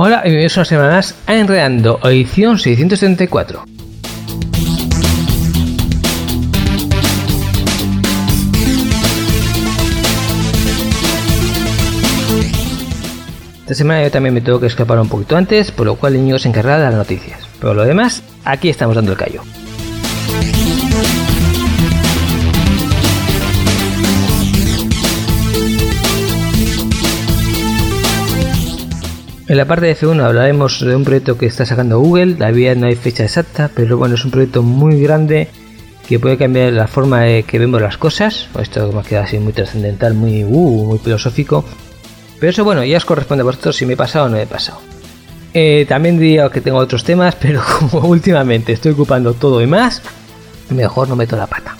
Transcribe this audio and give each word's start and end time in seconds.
Hola 0.00 0.20
y 0.20 0.28
bienvenidos 0.28 0.56
una 0.56 0.64
semana 0.64 0.90
más 0.92 1.16
a 1.26 1.34
Enredando, 1.34 1.98
edición 2.04 2.56
674. 2.56 3.64
Esta 13.62 13.74
semana 13.74 14.04
yo 14.04 14.12
también 14.12 14.34
me 14.34 14.40
tengo 14.40 14.60
que 14.60 14.68
escapar 14.68 15.00
un 15.00 15.08
poquito 15.08 15.36
antes, 15.36 15.72
por 15.72 15.86
lo 15.86 15.96
cual 15.96 16.14
Íñigo 16.14 16.38
se 16.38 16.48
encargará 16.48 16.78
de 16.78 16.84
las 16.84 16.94
noticias. 16.94 17.40
Pero 17.58 17.74
lo 17.74 17.84
demás, 17.84 18.22
aquí 18.44 18.68
estamos 18.68 18.94
dando 18.94 19.10
el 19.10 19.18
callo. 19.18 19.42
En 29.48 29.56
la 29.56 29.64
parte 29.64 29.86
de 29.86 29.96
F1 29.96 30.22
hablaremos 30.22 30.78
de 30.80 30.94
un 30.94 31.04
proyecto 31.04 31.38
que 31.38 31.46
está 31.46 31.64
sacando 31.64 31.98
Google, 31.98 32.34
todavía 32.34 32.74
no 32.74 32.86
hay 32.86 32.96
fecha 32.96 33.24
exacta, 33.24 33.70
pero 33.74 33.96
bueno, 33.96 34.14
es 34.14 34.24
un 34.26 34.30
proyecto 34.30 34.62
muy 34.62 35.00
grande 35.00 35.48
que 36.06 36.18
puede 36.18 36.36
cambiar 36.36 36.74
la 36.74 36.86
forma 36.86 37.22
de 37.22 37.44
que 37.44 37.58
vemos 37.58 37.80
las 37.80 37.96
cosas. 37.96 38.48
Esto 38.60 38.92
me 38.92 39.00
ha 39.00 39.02
quedado 39.02 39.24
así 39.24 39.38
muy 39.38 39.54
trascendental, 39.54 40.12
muy, 40.12 40.44
uh, 40.44 40.84
muy 40.84 40.98
filosófico. 40.98 41.64
Pero 42.38 42.50
eso 42.50 42.62
bueno, 42.62 42.84
ya 42.84 42.98
os 42.98 43.06
corresponde 43.06 43.40
a 43.40 43.46
vosotros 43.46 43.74
si 43.74 43.86
me 43.86 43.94
he 43.94 43.96
pasado 43.96 44.26
o 44.26 44.28
no 44.28 44.36
he 44.36 44.46
pasado. 44.46 44.80
Eh, 45.54 45.86
también 45.88 46.18
diría 46.18 46.50
que 46.50 46.60
tengo 46.60 46.76
otros 46.76 47.02
temas, 47.02 47.34
pero 47.40 47.62
como 47.80 48.06
últimamente 48.06 48.74
estoy 48.74 48.92
ocupando 48.92 49.32
todo 49.32 49.62
y 49.62 49.66
más, 49.66 50.02
mejor 50.68 51.08
no 51.08 51.16
meto 51.16 51.36
la 51.38 51.46
pata. 51.46 51.74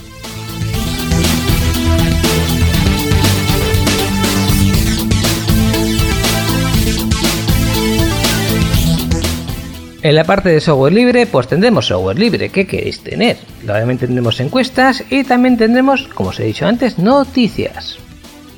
En 10.01 10.15
la 10.15 10.23
parte 10.23 10.51
de 10.51 10.61
software 10.61 10.93
libre, 10.93 11.27
pues 11.27 11.49
tendremos 11.49 11.87
software 11.87 12.19
libre. 12.19 12.51
¿Qué 12.51 12.69
queréis 12.69 13.01
tener? 13.01 13.37
Obviamente 13.65 14.07
tendremos 14.07 14.39
encuestas 14.39 15.03
y 15.11 15.25
también 15.25 15.57
tendremos, 15.57 16.07
como 16.15 16.31
os 16.31 16.39
he 16.39 16.45
dicho 16.45 16.67
antes, 16.67 16.99
noticias. 16.99 17.99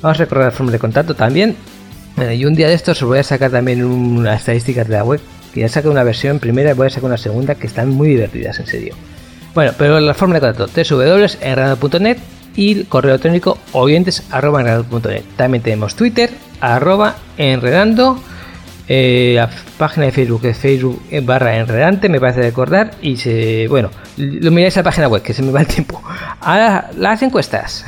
Vamos 0.03 0.19
a 0.19 0.23
recordar 0.23 0.45
la 0.45 0.51
forma 0.51 0.71
de 0.71 0.77
contacto 0.77 1.15
también. 1.15 1.55
y 2.31 2.45
un 2.45 2.53
día 2.53 2.67
de 2.67 2.75
estos 2.75 3.01
os 3.01 3.07
voy 3.07 3.17
a 3.17 3.23
sacar 3.23 3.49
también 3.49 3.83
una 3.83 4.35
estadística 4.35 4.83
de 4.83 4.91
la 4.91 5.03
web. 5.03 5.19
Que 5.51 5.61
ya 5.61 5.67
saqué 5.67 5.89
una 5.89 6.03
versión 6.03 6.39
primera 6.39 6.71
y 6.71 6.73
voy 6.73 6.87
a 6.87 6.89
sacar 6.91 7.05
una 7.05 7.17
segunda 7.17 7.55
que 7.55 7.67
están 7.67 7.89
muy 7.89 8.09
divertidas, 8.09 8.59
en 8.59 8.67
serio. 8.67 8.95
Bueno, 9.55 9.73
pero 9.77 9.99
la 9.99 10.13
forma 10.13 10.35
de 10.35 10.41
contacto, 10.41 10.67
www.enredando.net 10.67 12.17
y 12.55 12.83
correo 12.83 13.11
electrónico 13.11 13.57
oyentes.enredando.net. 13.71 15.23
También 15.37 15.63
tenemos 15.63 15.95
Twitter, 15.95 16.29
arroba 16.61 17.15
enredando 17.37 18.21
eh, 18.93 19.31
la 19.35 19.49
página 19.77 20.07
de 20.07 20.11
Facebook 20.11 20.45
es 20.45 20.57
Facebook 20.57 21.01
barra 21.23 21.55
enredante, 21.55 22.09
me 22.09 22.19
parece 22.19 22.41
recordar. 22.41 22.91
Y 23.01 23.15
se, 23.15 23.67
bueno, 23.69 23.89
lo 24.17 24.51
miráis 24.51 24.75
a 24.75 24.81
la 24.81 24.83
página 24.83 25.07
web, 25.07 25.21
que 25.21 25.33
se 25.33 25.41
me 25.41 25.51
va 25.51 25.61
el 25.61 25.67
tiempo. 25.67 26.03
Ahora 26.41 26.89
las 26.97 27.21
encuestas. 27.21 27.85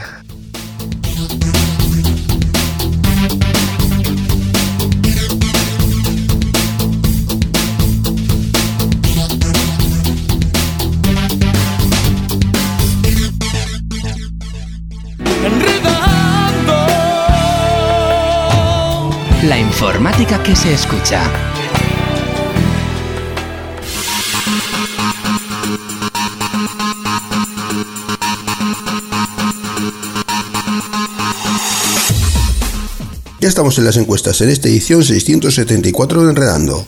La 19.44 19.59
informática 19.59 20.42
que 20.42 20.56
se 20.56 20.74
escucha. 20.74 21.22
Ya 33.42 33.50
estamos 33.50 33.78
en 33.78 33.84
las 33.84 33.98
encuestas 33.98 34.40
en 34.40 34.48
esta 34.48 34.70
edición 34.70 35.04
674 35.04 36.24
de 36.24 36.30
Enredando. 36.30 36.86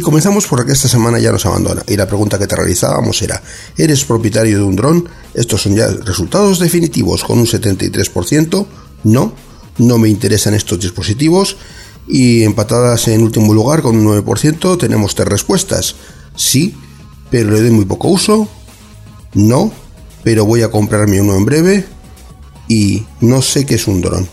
Y 0.00 0.02
comenzamos 0.02 0.46
por 0.46 0.64
que 0.64 0.72
esta 0.72 0.88
semana 0.88 1.18
ya 1.18 1.30
nos 1.30 1.44
abandona. 1.44 1.82
Y 1.86 1.94
la 1.94 2.06
pregunta 2.06 2.38
que 2.38 2.46
te 2.46 2.56
realizábamos 2.56 3.20
era, 3.20 3.42
¿eres 3.76 4.06
propietario 4.06 4.56
de 4.56 4.64
un 4.64 4.74
dron? 4.74 5.06
Estos 5.34 5.60
son 5.60 5.76
ya 5.76 5.88
resultados 5.88 6.58
definitivos 6.58 7.22
con 7.22 7.38
un 7.38 7.44
73%. 7.44 8.66
No, 9.04 9.34
no 9.76 9.98
me 9.98 10.08
interesan 10.08 10.54
estos 10.54 10.80
dispositivos. 10.80 11.58
Y 12.08 12.44
empatadas 12.44 13.08
en 13.08 13.22
último 13.22 13.52
lugar 13.52 13.82
con 13.82 13.94
un 13.94 14.24
9% 14.24 14.78
tenemos 14.78 15.14
tres 15.14 15.28
respuestas. 15.28 15.96
Sí, 16.34 16.74
pero 17.30 17.50
le 17.50 17.60
doy 17.60 17.70
muy 17.70 17.84
poco 17.84 18.08
uso. 18.08 18.48
No, 19.34 19.70
pero 20.24 20.46
voy 20.46 20.62
a 20.62 20.70
comprarme 20.70 21.20
uno 21.20 21.36
en 21.36 21.44
breve. 21.44 21.86
Y 22.68 23.04
no 23.20 23.42
sé 23.42 23.66
qué 23.66 23.74
es 23.74 23.86
un 23.86 24.00
dron. 24.00 24.26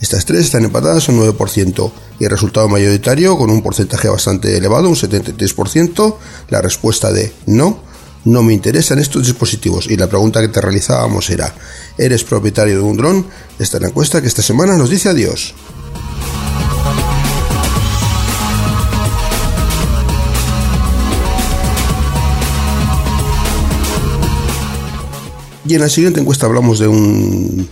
Estas 0.00 0.24
tres 0.24 0.44
están 0.44 0.64
empatadas 0.64 1.08
un 1.08 1.20
9% 1.20 1.92
y 2.20 2.24
el 2.24 2.30
resultado 2.30 2.68
mayoritario 2.68 3.36
con 3.36 3.50
un 3.50 3.62
porcentaje 3.62 4.08
bastante 4.08 4.56
elevado, 4.56 4.88
un 4.88 4.94
73%, 4.94 6.16
la 6.50 6.62
respuesta 6.62 7.10
de 7.10 7.32
no, 7.46 7.82
no 8.24 8.42
me 8.42 8.52
interesan 8.52 9.00
estos 9.00 9.26
dispositivos 9.26 9.88
y 9.90 9.96
la 9.96 10.06
pregunta 10.06 10.40
que 10.40 10.48
te 10.48 10.60
realizábamos 10.60 11.30
era, 11.30 11.52
¿eres 11.96 12.22
propietario 12.22 12.76
de 12.76 12.82
un 12.82 12.96
dron? 12.96 13.26
Esta 13.58 13.78
es 13.78 13.82
la 13.82 13.88
encuesta 13.88 14.20
que 14.20 14.28
esta 14.28 14.42
semana 14.42 14.76
nos 14.76 14.88
dice 14.88 15.08
adiós. 15.08 15.54
Y 25.66 25.74
en 25.74 25.80
la 25.80 25.88
siguiente 25.88 26.20
encuesta 26.20 26.46
hablamos 26.46 26.78
de 26.78 26.88
un 26.88 27.68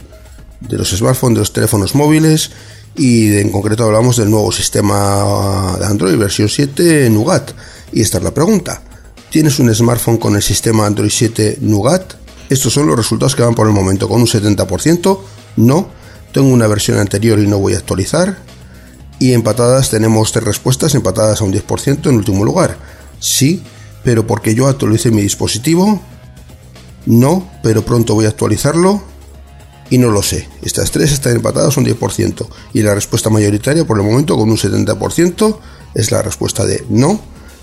de 0.60 0.78
los 0.78 0.90
smartphones, 0.90 1.34
de 1.34 1.40
los 1.40 1.52
teléfonos 1.52 1.94
móviles 1.94 2.50
y 2.96 3.36
en 3.36 3.50
concreto 3.50 3.84
hablamos 3.84 4.16
del 4.16 4.30
nuevo 4.30 4.50
sistema 4.50 5.76
de 5.78 5.84
Android 5.84 6.16
versión 6.16 6.48
7 6.48 7.10
Nougat. 7.10 7.52
Y 7.92 8.00
esta 8.00 8.18
es 8.18 8.24
la 8.24 8.32
pregunta. 8.32 8.82
¿Tienes 9.30 9.58
un 9.58 9.72
smartphone 9.74 10.16
con 10.16 10.34
el 10.34 10.42
sistema 10.42 10.86
Android 10.86 11.10
7 11.10 11.58
Nougat? 11.60 12.14
Estos 12.48 12.72
son 12.72 12.86
los 12.86 12.96
resultados 12.96 13.36
que 13.36 13.42
van 13.42 13.54
por 13.54 13.66
el 13.66 13.74
momento, 13.74 14.08
con 14.08 14.20
un 14.20 14.26
70%. 14.26 15.18
No, 15.56 15.88
tengo 16.32 16.48
una 16.48 16.66
versión 16.66 16.98
anterior 16.98 17.38
y 17.38 17.46
no 17.46 17.58
voy 17.58 17.74
a 17.74 17.78
actualizar. 17.78 18.38
Y 19.18 19.32
empatadas 19.32 19.90
tenemos 19.90 20.32
tres 20.32 20.44
respuestas, 20.44 20.94
empatadas 20.94 21.40
a 21.40 21.44
un 21.44 21.52
10% 21.52 22.08
en 22.08 22.16
último 22.16 22.44
lugar. 22.44 22.78
Sí, 23.18 23.62
pero 24.04 24.26
porque 24.26 24.54
yo 24.54 24.68
actualicé 24.68 25.10
mi 25.10 25.22
dispositivo. 25.22 26.00
No, 27.04 27.50
pero 27.62 27.84
pronto 27.84 28.14
voy 28.14 28.24
a 28.24 28.28
actualizarlo 28.28 29.02
y 29.90 29.98
no 29.98 30.10
lo 30.10 30.22
sé. 30.22 30.48
Estas 30.62 30.90
tres 30.90 31.12
están 31.12 31.36
empatadas 31.36 31.76
un 31.76 31.84
10% 31.86 32.46
y 32.72 32.82
la 32.82 32.94
respuesta 32.94 33.30
mayoritaria 33.30 33.84
por 33.84 33.98
el 33.98 34.06
momento 34.06 34.36
con 34.36 34.50
un 34.50 34.56
70% 34.56 35.58
es 35.94 36.10
la 36.10 36.22
respuesta 36.22 36.64
de 36.64 36.84
no. 36.88 37.20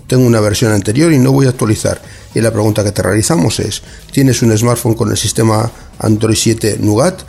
Tengo 0.07 0.25
una 0.25 0.41
versión 0.41 0.71
anterior 0.71 1.13
y 1.13 1.19
no 1.19 1.31
voy 1.31 1.45
a 1.45 1.49
actualizar. 1.49 2.01
Y 2.35 2.41
la 2.41 2.51
pregunta 2.51 2.83
que 2.83 2.91
te 2.91 3.01
realizamos 3.01 3.59
es, 3.59 3.81
¿tienes 4.11 4.41
un 4.41 4.55
smartphone 4.57 4.95
con 4.95 5.09
el 5.11 5.17
sistema 5.17 5.71
Android 5.99 6.35
7 6.35 6.77
Nougat? 6.79 7.21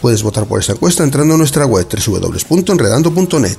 Puedes 0.00 0.22
votar 0.22 0.46
por 0.46 0.60
esta 0.60 0.72
encuesta 0.72 1.02
entrando 1.02 1.34
a 1.34 1.38
nuestra 1.38 1.66
web 1.66 1.86
www.enredando.net. 1.88 3.58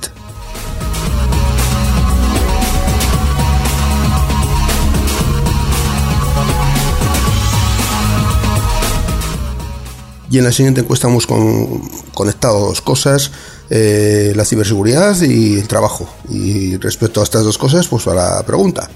Y 10.30 10.38
en 10.38 10.44
la 10.44 10.52
siguiente 10.52 10.82
encuesta 10.82 11.08
hemos 11.08 11.26
conectado 11.26 12.60
dos 12.60 12.80
cosas, 12.80 13.32
eh, 13.68 14.32
la 14.36 14.44
ciberseguridad 14.44 15.20
y 15.22 15.58
el 15.58 15.66
trabajo. 15.66 16.08
Y 16.28 16.76
respecto 16.76 17.20
a 17.20 17.24
estas 17.24 17.42
dos 17.42 17.58
cosas, 17.58 17.88
pues 17.88 18.06
a 18.06 18.14
la 18.14 18.42
pregunta, 18.46 18.88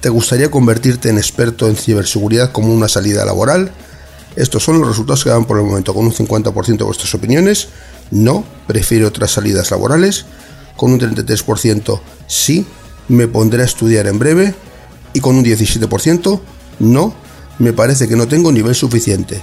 ¿te 0.00 0.08
gustaría 0.08 0.50
convertirte 0.50 1.10
en 1.10 1.18
experto 1.18 1.68
en 1.68 1.76
ciberseguridad 1.76 2.50
como 2.50 2.72
una 2.72 2.88
salida 2.88 3.26
laboral? 3.26 3.70
Estos 4.36 4.64
son 4.64 4.78
los 4.78 4.88
resultados 4.88 5.22
que 5.22 5.28
dan 5.28 5.44
por 5.44 5.58
el 5.58 5.66
momento, 5.66 5.92
con 5.92 6.06
un 6.06 6.12
50% 6.12 6.78
de 6.78 6.84
vuestras 6.84 7.14
opiniones, 7.14 7.68
no, 8.10 8.44
prefiero 8.66 9.08
otras 9.08 9.32
salidas 9.32 9.70
laborales, 9.70 10.24
con 10.76 10.92
un 10.92 11.00
33% 11.00 12.00
sí, 12.26 12.64
me 13.08 13.28
pondré 13.28 13.62
a 13.62 13.66
estudiar 13.66 14.06
en 14.06 14.18
breve, 14.18 14.54
y 15.12 15.20
con 15.20 15.36
un 15.36 15.44
17% 15.44 16.40
no, 16.78 17.12
me 17.58 17.74
parece 17.74 18.08
que 18.08 18.16
no 18.16 18.28
tengo 18.28 18.50
nivel 18.50 18.74
suficiente. 18.74 19.42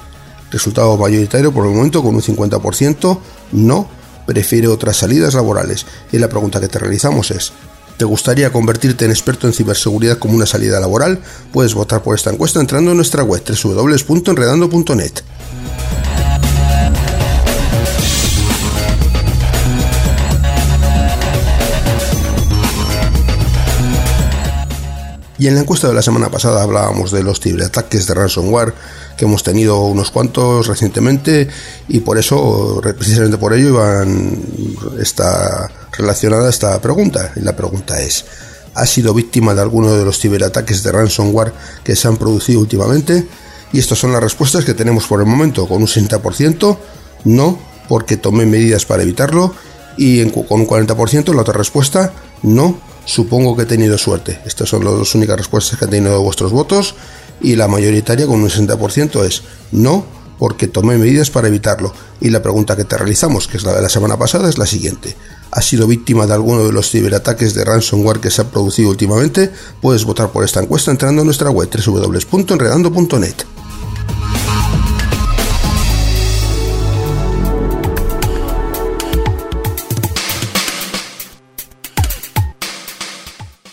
Resultado 0.51 0.95
mayoritario 0.97 1.51
por 1.51 1.65
el 1.65 1.73
momento 1.73 2.01
con 2.01 2.15
un 2.15 2.21
50%, 2.21 3.19
no, 3.51 3.89
prefiere 4.25 4.67
otras 4.67 4.97
salidas 4.97 5.33
laborales. 5.33 5.85
Y 6.11 6.19
la 6.19 6.29
pregunta 6.29 6.59
que 6.59 6.67
te 6.67 6.79
realizamos 6.79 7.31
es, 7.31 7.51
¿te 7.97 8.05
gustaría 8.05 8.51
convertirte 8.51 9.05
en 9.05 9.11
experto 9.11 9.47
en 9.47 9.53
ciberseguridad 9.53 10.17
como 10.17 10.35
una 10.35 10.45
salida 10.45 10.79
laboral? 10.79 11.19
Puedes 11.51 11.73
votar 11.73 12.01
por 12.01 12.15
esta 12.15 12.31
encuesta 12.31 12.59
entrando 12.59 12.91
en 12.91 12.97
nuestra 12.97 13.23
web 13.23 13.43
www.enredando.net. 13.43 15.23
Y 25.39 25.47
en 25.47 25.55
la 25.55 25.61
encuesta 25.61 25.87
de 25.87 25.93
la 25.93 26.01
semana 26.01 26.29
pasada 26.29 26.63
hablábamos 26.63 27.11
de 27.11 27.21
los 27.21 27.39
ciberataques 27.39 28.07
de 28.07 28.13
ransomware, 28.15 28.73
que 29.17 29.25
hemos 29.25 29.43
tenido 29.43 29.81
unos 29.81 30.11
cuantos 30.11 30.67
recientemente, 30.67 31.47
y 31.87 31.99
por 32.01 32.17
eso, 32.17 32.79
precisamente 32.81 33.37
por 33.37 33.53
ello, 33.53 33.69
iban, 33.69 34.39
está 35.01 35.69
relacionada 35.91 36.49
esta 36.49 36.79
pregunta. 36.79 37.33
Y 37.35 37.41
la 37.41 37.55
pregunta 37.55 37.99
es, 37.99 38.25
¿ha 38.75 38.85
sido 38.85 39.13
víctima 39.13 39.53
de 39.55 39.61
alguno 39.61 39.93
de 39.95 40.05
los 40.05 40.19
ciberataques 40.19 40.83
de 40.83 40.91
ransomware 40.91 41.53
que 41.83 41.95
se 41.95 42.07
han 42.07 42.17
producido 42.17 42.59
últimamente? 42.59 43.27
Y 43.73 43.79
estas 43.79 43.97
son 43.97 44.13
las 44.13 44.21
respuestas 44.21 44.63
que 44.63 44.73
tenemos 44.73 45.07
por 45.07 45.19
el 45.19 45.25
momento, 45.25 45.67
con 45.67 45.81
un 45.81 45.87
60%, 45.87 46.77
no, 47.25 47.59
porque 47.89 48.17
tomé 48.17 48.45
medidas 48.45 48.85
para 48.85 49.03
evitarlo, 49.03 49.53
y 49.97 50.23
con 50.29 50.61
un 50.61 50.67
40% 50.67 51.33
la 51.33 51.41
otra 51.41 51.53
respuesta, 51.53 52.13
no, 52.43 52.79
Supongo 53.07 53.55
que 53.55 53.63
he 53.63 53.65
tenido 53.65 53.97
suerte. 53.97 54.41
Estas 54.45 54.67
son 54.67 54.83
las 54.83 54.93
dos 54.93 55.15
únicas 55.15 55.37
respuestas 55.37 55.79
que 55.79 55.85
han 55.85 55.91
tenido 55.91 56.21
vuestros 56.21 56.51
votos 56.51 56.93
y 57.41 57.55
la 57.55 57.67
mayoritaria 57.67 58.27
con 58.27 58.41
un 58.41 58.49
60% 58.49 59.23
es 59.25 59.43
no 59.71 60.05
porque 60.39 60.67
tomé 60.67 60.97
medidas 60.97 61.29
para 61.29 61.47
evitarlo. 61.47 61.93
Y 62.21 62.29
la 62.29 62.41
pregunta 62.41 62.75
que 62.75 62.83
te 62.83 62.97
realizamos, 62.97 63.47
que 63.47 63.57
es 63.57 63.63
la 63.63 63.73
de 63.73 63.81
la 63.81 63.89
semana 63.89 64.17
pasada, 64.17 64.49
es 64.49 64.57
la 64.57 64.65
siguiente. 64.65 65.15
¿Has 65.51 65.65
sido 65.65 65.87
víctima 65.87 66.27
de 66.27 66.33
alguno 66.33 66.65
de 66.65 66.71
los 66.71 66.91
ciberataques 66.91 67.53
de 67.53 67.63
ransomware 67.63 68.19
que 68.19 68.31
se 68.31 68.41
han 68.41 68.49
producido 68.49 68.89
últimamente? 68.89 69.51
Puedes 69.81 70.03
votar 70.03 70.31
por 70.31 70.43
esta 70.43 70.61
encuesta 70.61 70.91
entrando 70.91 71.21
a 71.21 71.25
nuestra 71.25 71.49
web 71.49 71.69
www.enredando.net. 71.69 73.35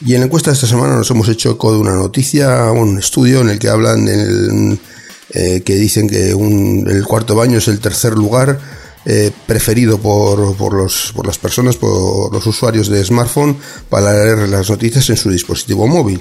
Y 0.07 0.15
en 0.15 0.21
la 0.21 0.27
encuesta 0.27 0.51
de 0.51 0.55
esta 0.55 0.67
semana 0.67 0.97
nos 0.97 1.11
hemos 1.11 1.29
hecho 1.29 1.53
eco 1.53 1.73
de 1.73 1.79
una 1.79 1.95
noticia, 1.95 2.71
un 2.73 2.99
estudio 2.99 3.41
en 3.41 3.49
el 3.49 3.59
que 3.59 3.71
hablan 3.71 4.07
eh, 5.31 5.63
que 5.65 5.75
dicen 5.77 6.09
que 6.09 6.31
el 6.31 7.05
cuarto 7.07 7.35
baño 7.35 7.57
es 7.57 7.69
el 7.69 7.81
tercer 7.81 8.13
lugar 8.13 8.61
eh, 9.07 9.31
preferido 9.47 9.99
por, 9.99 10.57
por, 10.57 10.75
los, 10.75 11.13
por 11.15 11.27
las 11.27 11.39
personas, 11.39 11.77
por 11.77 12.33
los 12.33 12.47
usuarios 12.47 12.89
de 12.89 13.03
smartphone 13.03 13.57
para 13.89 14.13
leer 14.13 14.49
las 14.49 14.69
noticias 14.69 15.09
en 15.09 15.17
su 15.17 15.31
dispositivo 15.31 15.87
móvil. 15.87 16.21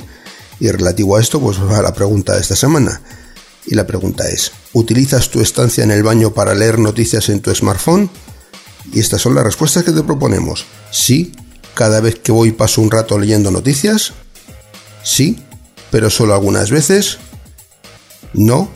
Y 0.62 0.70
relativo 0.70 1.18
a 1.18 1.22
esto, 1.22 1.42
pues 1.42 1.58
va 1.60 1.82
la 1.82 1.94
pregunta 1.94 2.36
de 2.36 2.42
esta 2.42 2.56
semana. 2.56 3.02
Y 3.66 3.76
la 3.76 3.86
pregunta 3.86 4.30
es, 4.30 4.54
¿utilizas 4.72 5.30
tu 5.30 5.42
estancia 5.42 5.84
en 5.84 5.92
el 5.92 6.04
baño 6.04 6.34
para 6.34 6.56
leer 6.56 6.80
noticias 6.80 7.28
en 7.28 7.42
tu 7.42 7.54
smartphone? 7.54 8.10
Y 8.94 9.02
estas 9.02 9.22
son 9.22 9.36
las 9.36 9.44
respuestas 9.44 9.84
que 9.84 9.92
te 9.92 10.04
proponemos. 10.04 10.66
Sí, 10.92 11.34
cada 11.74 12.00
vez 12.02 12.20
que 12.20 12.32
voy 12.32 12.52
paso 12.52 12.82
un 12.82 12.92
rato 12.92 13.18
leyendo 13.18 13.52
noticias? 13.52 14.14
Sí, 15.04 15.44
pero 15.92 16.10
solo 16.10 16.34
algunas 16.34 16.72
veces. 16.72 17.18
No, 18.34 18.70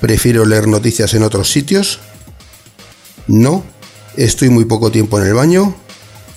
prefiero 0.00 0.44
leer 0.44 0.66
noticias 0.66 1.14
en 1.14 1.22
otros 1.22 1.50
sitios. 1.50 2.00
No, 3.26 3.64
estoy 4.16 4.50
muy 4.50 4.64
poco 4.64 4.90
tiempo 4.90 5.18
en 5.18 5.26
el 5.26 5.34
baño. 5.34 5.74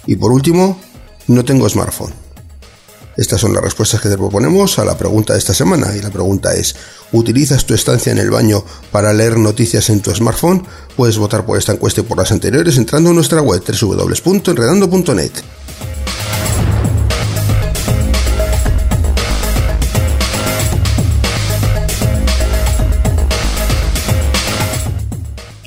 Y 0.06 0.16
por 0.16 0.32
último, 0.32 0.80
no 1.28 1.44
tengo 1.44 1.68
smartphone. 1.68 2.14
Estas 3.18 3.42
son 3.42 3.54
las 3.54 3.64
respuestas 3.64 4.00
que 4.00 4.10
te 4.10 4.18
proponemos 4.18 4.78
a 4.78 4.86
la 4.86 4.96
pregunta 4.96 5.34
de 5.34 5.40
esta 5.40 5.54
semana. 5.54 5.96
Y 5.96 6.02
la 6.02 6.12
pregunta 6.12 6.54
es, 6.54 6.76
¿utilizas 7.12 7.66
tu 7.66 7.74
estancia 7.74 8.12
en 8.12 8.20
el 8.20 8.30
baño 8.30 8.64
para 8.92 9.12
leer 9.12 9.38
noticias 9.38 9.90
en 9.90 10.02
tu 10.02 10.14
smartphone? 10.14 10.66
Puedes 10.96 11.18
votar 11.18 11.44
por 11.44 11.58
esta 11.58 11.74
encuesta 11.74 12.02
y 12.02 12.04
por 12.04 12.18
las 12.18 12.32
anteriores 12.32 12.78
entrando 12.78 13.10
en 13.10 13.16
nuestra 13.16 13.42
web 13.42 13.64
www.enredando.net. 13.66 15.32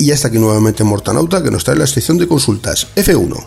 Y 0.00 0.06
ya 0.06 0.14
está 0.14 0.28
aquí 0.28 0.38
nuevamente 0.38 0.82
Mortanauta 0.82 1.42
que 1.42 1.50
nos 1.50 1.62
trae 1.62 1.76
la 1.76 1.86
sección 1.86 2.16
de 2.16 2.26
consultas 2.26 2.86
F1. 2.96 3.44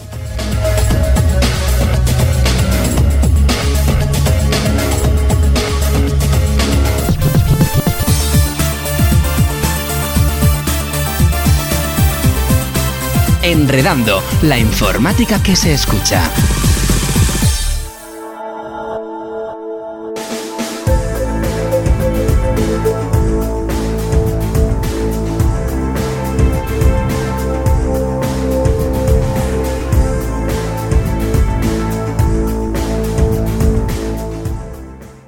Enredando, 13.41 14.21
la 14.43 14.59
informática 14.59 15.41
que 15.41 15.55
se 15.55 15.73
escucha. 15.73 16.31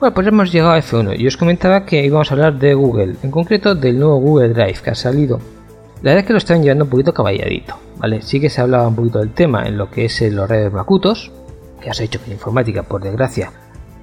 Bueno, 0.06 0.14
pues 0.14 0.28
hemos 0.28 0.52
llegado 0.52 0.74
a 0.74 0.78
F1 0.78 1.20
y 1.20 1.26
os 1.26 1.36
comentaba 1.36 1.84
que 1.84 2.06
íbamos 2.06 2.30
a 2.30 2.36
hablar 2.36 2.60
de 2.60 2.76
Google, 2.76 3.16
en 3.24 3.32
concreto 3.32 3.74
del 3.74 3.98
nuevo 3.98 4.18
Google 4.18 4.50
Drive 4.50 4.78
que 4.84 4.92
ha 4.92 4.94
salido. 4.94 5.40
La 6.04 6.12
verdad 6.12 6.20
es 6.20 6.26
que 6.28 6.34
lo 6.34 6.38
están 6.38 6.62
llevando 6.62 6.84
un 6.84 6.92
poquito 6.92 7.12
caballadito, 7.12 7.80
¿vale? 7.98 8.22
Sí 8.22 8.40
que 8.40 8.52
se 8.52 8.62
hablaba 8.62 8.88
un 8.88 8.96
poquito 8.96 9.18
del 9.18 9.32
tema 9.32 9.64
en 9.64 9.80
lo 9.80 9.90
que 9.90 10.06
es 10.06 10.22
los 10.22 10.48
redes 10.48 10.72
macutos, 10.72 11.32
que 11.82 11.90
has 11.90 12.00
hecho 12.02 12.20
que 12.20 12.28
en 12.28 12.34
informática, 12.34 12.84
por 12.84 13.02
desgracia, 13.02 13.52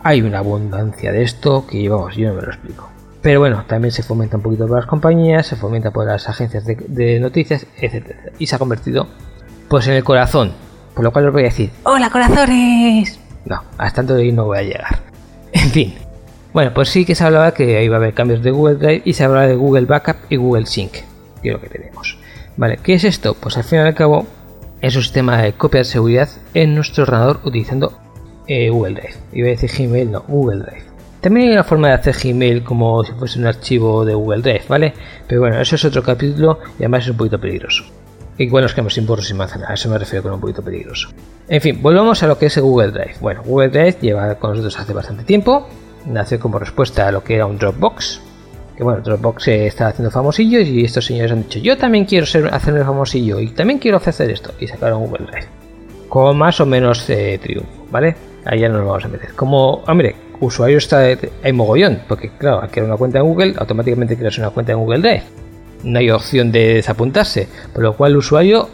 hay 0.02 0.22
una 0.22 0.40
abundancia 0.40 1.12
de 1.12 1.22
esto 1.22 1.68
que 1.68 1.88
vamos, 1.88 2.16
yo 2.16 2.30
no 2.30 2.34
me 2.34 2.42
lo 2.42 2.48
explico. 2.48 2.90
Pero 3.20 3.38
bueno, 3.38 3.62
también 3.68 3.92
se 3.92 4.02
fomenta 4.02 4.38
un 4.38 4.42
poquito 4.42 4.66
por 4.66 4.78
las 4.78 4.86
compañías, 4.86 5.46
se 5.46 5.54
fomenta 5.54 5.92
por 5.92 6.04
las 6.04 6.28
agencias 6.28 6.64
de, 6.64 6.74
de 6.74 7.20
noticias, 7.20 7.64
etc. 7.78 8.32
Y 8.40 8.48
se 8.48 8.56
ha 8.56 8.58
convertido 8.58 9.06
pues 9.68 9.86
en 9.86 9.94
el 9.94 10.02
corazón. 10.02 10.50
Por 10.96 11.04
lo 11.04 11.12
cual 11.12 11.28
os 11.28 11.32
voy 11.32 11.42
a 11.42 11.44
decir, 11.44 11.70
¡Hola 11.84 12.10
corazones! 12.10 13.20
No, 13.44 13.62
hasta 13.78 13.94
tanto 13.94 14.14
de 14.14 14.22
ahí 14.22 14.32
no 14.32 14.46
voy 14.46 14.58
a 14.58 14.62
llegar. 14.62 15.11
En 15.52 15.70
fin. 15.70 15.94
Bueno, 16.52 16.72
pues 16.74 16.90
sí 16.90 17.04
que 17.04 17.14
se 17.14 17.24
hablaba 17.24 17.54
que 17.54 17.82
iba 17.82 17.96
a 17.96 17.98
haber 17.98 18.12
cambios 18.12 18.42
de 18.42 18.50
Google 18.50 18.76
Drive 18.76 19.02
y 19.04 19.14
se 19.14 19.24
hablaba 19.24 19.46
de 19.46 19.54
Google 19.54 19.86
Backup 19.86 20.16
y 20.28 20.36
Google 20.36 20.66
Sync, 20.66 20.92
que 21.42 21.48
es 21.48 21.52
lo 21.52 21.60
que 21.60 21.68
tenemos. 21.68 22.18
Vale, 22.56 22.78
¿qué 22.82 22.94
es 22.94 23.04
esto? 23.04 23.34
Pues 23.34 23.56
al 23.56 23.64
fin 23.64 23.78
y 23.78 23.82
al 23.82 23.94
cabo 23.94 24.26
es 24.82 24.94
un 24.96 25.02
sistema 25.02 25.40
de 25.40 25.54
copia 25.54 25.78
de 25.78 25.84
seguridad 25.84 26.28
en 26.52 26.74
nuestro 26.74 27.04
ordenador 27.04 27.40
utilizando 27.44 27.98
eh, 28.46 28.68
Google 28.68 28.94
Drive. 28.94 29.14
Iba 29.32 29.48
a 29.48 29.50
decir 29.52 29.70
Gmail, 29.70 30.10
no, 30.10 30.24
Google 30.28 30.64
Drive. 30.64 30.84
También 31.22 31.46
hay 31.46 31.52
una 31.54 31.64
forma 31.64 31.88
de 31.88 31.94
hacer 31.94 32.16
Gmail 32.22 32.64
como 32.64 33.02
si 33.04 33.12
fuese 33.12 33.38
un 33.38 33.46
archivo 33.46 34.04
de 34.04 34.14
Google 34.14 34.42
Drive, 34.42 34.64
¿vale? 34.68 34.92
Pero 35.26 35.40
bueno, 35.40 35.60
eso 35.60 35.76
es 35.76 35.84
otro 35.84 36.02
capítulo 36.02 36.58
y 36.78 36.82
además 36.82 37.04
es 37.04 37.10
un 37.10 37.16
poquito 37.16 37.40
peligroso. 37.40 37.84
Y 38.38 38.48
bueno, 38.48 38.66
es 38.66 38.74
que 38.74 38.90
sin 38.90 39.06
porros 39.06 39.26
sin 39.26 39.36
manzana, 39.36 39.66
a 39.68 39.74
eso 39.74 39.88
me 39.88 39.98
refiero 39.98 40.22
con 40.22 40.32
un 40.32 40.40
poquito 40.40 40.62
peligroso. 40.62 41.10
En 41.48 41.60
fin, 41.60 41.80
volvamos 41.82 42.22
a 42.22 42.26
lo 42.26 42.38
que 42.38 42.46
es 42.46 42.58
Google 42.58 42.90
Drive. 42.90 43.16
Bueno, 43.20 43.42
Google 43.44 43.68
Drive 43.68 43.98
lleva 44.00 44.34
con 44.36 44.50
nosotros 44.50 44.78
hace 44.78 44.92
bastante 44.92 45.24
tiempo, 45.24 45.68
nació 46.06 46.40
como 46.40 46.58
respuesta 46.58 47.08
a 47.08 47.12
lo 47.12 47.22
que 47.22 47.34
era 47.34 47.46
un 47.46 47.58
Dropbox, 47.58 48.20
Que 48.76 48.82
bueno, 48.82 49.02
Dropbox 49.02 49.44
se 49.44 49.66
está 49.66 49.88
haciendo 49.88 50.10
famosillo 50.10 50.60
y 50.60 50.84
estos 50.84 51.04
señores 51.04 51.32
han 51.32 51.42
dicho, 51.42 51.58
yo 51.58 51.76
también 51.76 52.06
quiero 52.06 52.24
ser, 52.24 52.46
hacerme 52.52 52.82
famosillo 52.84 53.38
y 53.38 53.48
también 53.48 53.78
quiero 53.78 53.98
ofrecer 53.98 54.30
esto. 54.30 54.52
Y 54.58 54.66
sacaron 54.66 55.04
Google 55.04 55.26
Drive. 55.26 55.48
Con 56.08 56.38
más 56.38 56.60
o 56.60 56.66
menos 56.66 57.08
eh, 57.10 57.38
triunfo, 57.42 57.86
¿vale? 57.90 58.16
Ya 58.44 58.68
no 58.68 58.78
nos 58.78 58.86
vamos 58.86 59.04
a 59.04 59.08
meter. 59.08 59.34
Como, 59.34 59.84
hombre, 59.86 60.16
usuario 60.40 60.78
está, 60.78 61.00
hay 61.42 61.52
mogollón, 61.52 62.00
porque 62.08 62.30
claro, 62.30 62.60
al 62.60 62.70
crear 62.70 62.86
una 62.86 62.96
cuenta 62.96 63.18
en 63.18 63.24
Google, 63.24 63.54
automáticamente 63.58 64.16
creas 64.16 64.38
una 64.38 64.50
cuenta 64.50 64.72
en 64.72 64.78
Google 64.78 65.00
Drive. 65.00 65.41
No 65.84 65.98
hay 65.98 66.10
opción 66.10 66.52
de 66.52 66.74
desapuntarse, 66.74 67.48
por 67.72 67.82
lo 67.82 67.96
cual 67.96 68.12
el 68.12 68.18
usuario, 68.18 68.68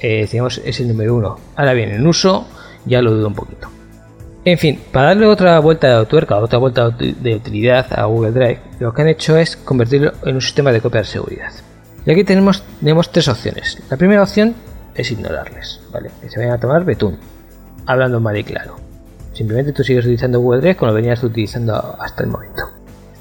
eh, 0.00 0.28
digamos, 0.30 0.60
es 0.64 0.80
el 0.80 0.88
número 0.88 1.14
uno. 1.14 1.38
Ahora 1.56 1.72
bien, 1.72 1.90
en 1.90 2.06
uso 2.06 2.46
ya 2.84 3.02
lo 3.02 3.12
dudo 3.12 3.28
un 3.28 3.34
poquito. 3.34 3.68
En 4.44 4.58
fin, 4.58 4.80
para 4.92 5.08
darle 5.08 5.26
otra 5.26 5.58
vuelta 5.60 5.98
de 5.98 6.06
tuerca, 6.06 6.36
otra 6.38 6.58
vuelta 6.58 6.90
de 6.90 7.34
utilidad 7.34 7.86
a 7.92 8.04
Google 8.04 8.32
Drive, 8.32 8.60
lo 8.80 8.94
que 8.94 9.02
han 9.02 9.08
hecho 9.08 9.36
es 9.36 9.56
convertirlo 9.56 10.12
en 10.24 10.36
un 10.36 10.40
sistema 10.40 10.72
de 10.72 10.80
copia 10.80 11.00
de 11.00 11.06
seguridad. 11.06 11.52
Y 12.06 12.10
aquí 12.10 12.24
tenemos, 12.24 12.62
tenemos 12.80 13.12
tres 13.12 13.28
opciones. 13.28 13.78
La 13.90 13.96
primera 13.96 14.22
opción 14.22 14.54
es 14.94 15.10
ignorarles, 15.10 15.80
¿vale? 15.92 16.10
Que 16.20 16.30
se 16.30 16.38
vayan 16.38 16.54
a 16.54 16.60
tomar 16.60 16.84
betún, 16.84 17.18
hablando 17.84 18.20
mal 18.20 18.36
y 18.36 18.44
claro. 18.44 18.76
Simplemente 19.34 19.72
tú 19.72 19.84
sigues 19.84 20.04
utilizando 20.04 20.40
Google 20.40 20.60
Drive 20.60 20.76
como 20.76 20.92
lo 20.92 20.96
venías 20.96 21.22
utilizando 21.22 21.96
hasta 22.00 22.22
el 22.22 22.30
momento. 22.30 22.77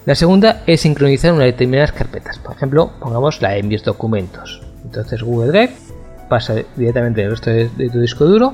La 0.08 0.16
segunda 0.16 0.62
es 0.66 0.80
sincronizar 0.80 1.34
unas 1.34 1.48
determinadas 1.48 1.92
carpetas. 1.92 2.40
Por 2.40 2.56
ejemplo, 2.56 2.92
pongamos 2.98 3.42
la 3.42 3.58
en 3.58 3.68
mis 3.68 3.84
documentos. 3.84 4.62
Entonces 4.86 5.22
Google 5.22 5.52
Drive 5.52 5.74
pasa 6.30 6.56
directamente 6.78 7.24
el 7.24 7.32
resto 7.32 7.50
de, 7.50 7.68
tu 7.68 8.00
disco 8.00 8.24
duro, 8.24 8.54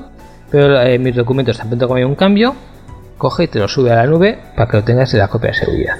pero 0.50 0.82
en 0.82 1.00
mis 1.00 1.14
documentos 1.14 1.56
tan 1.56 1.68
pronto 1.68 1.86
como 1.86 1.98
hay 1.98 2.02
un 2.02 2.16
cambio, 2.16 2.56
coge 3.18 3.44
y 3.44 3.46
te 3.46 3.60
lo 3.60 3.68
sube 3.68 3.92
a 3.92 3.94
la 3.94 4.06
nube 4.08 4.36
para 4.56 4.68
que 4.68 4.78
lo 4.78 4.82
tengas 4.82 5.14
en 5.14 5.20
la 5.20 5.28
copia 5.28 5.50
de 5.50 5.54
seguridad. 5.54 5.94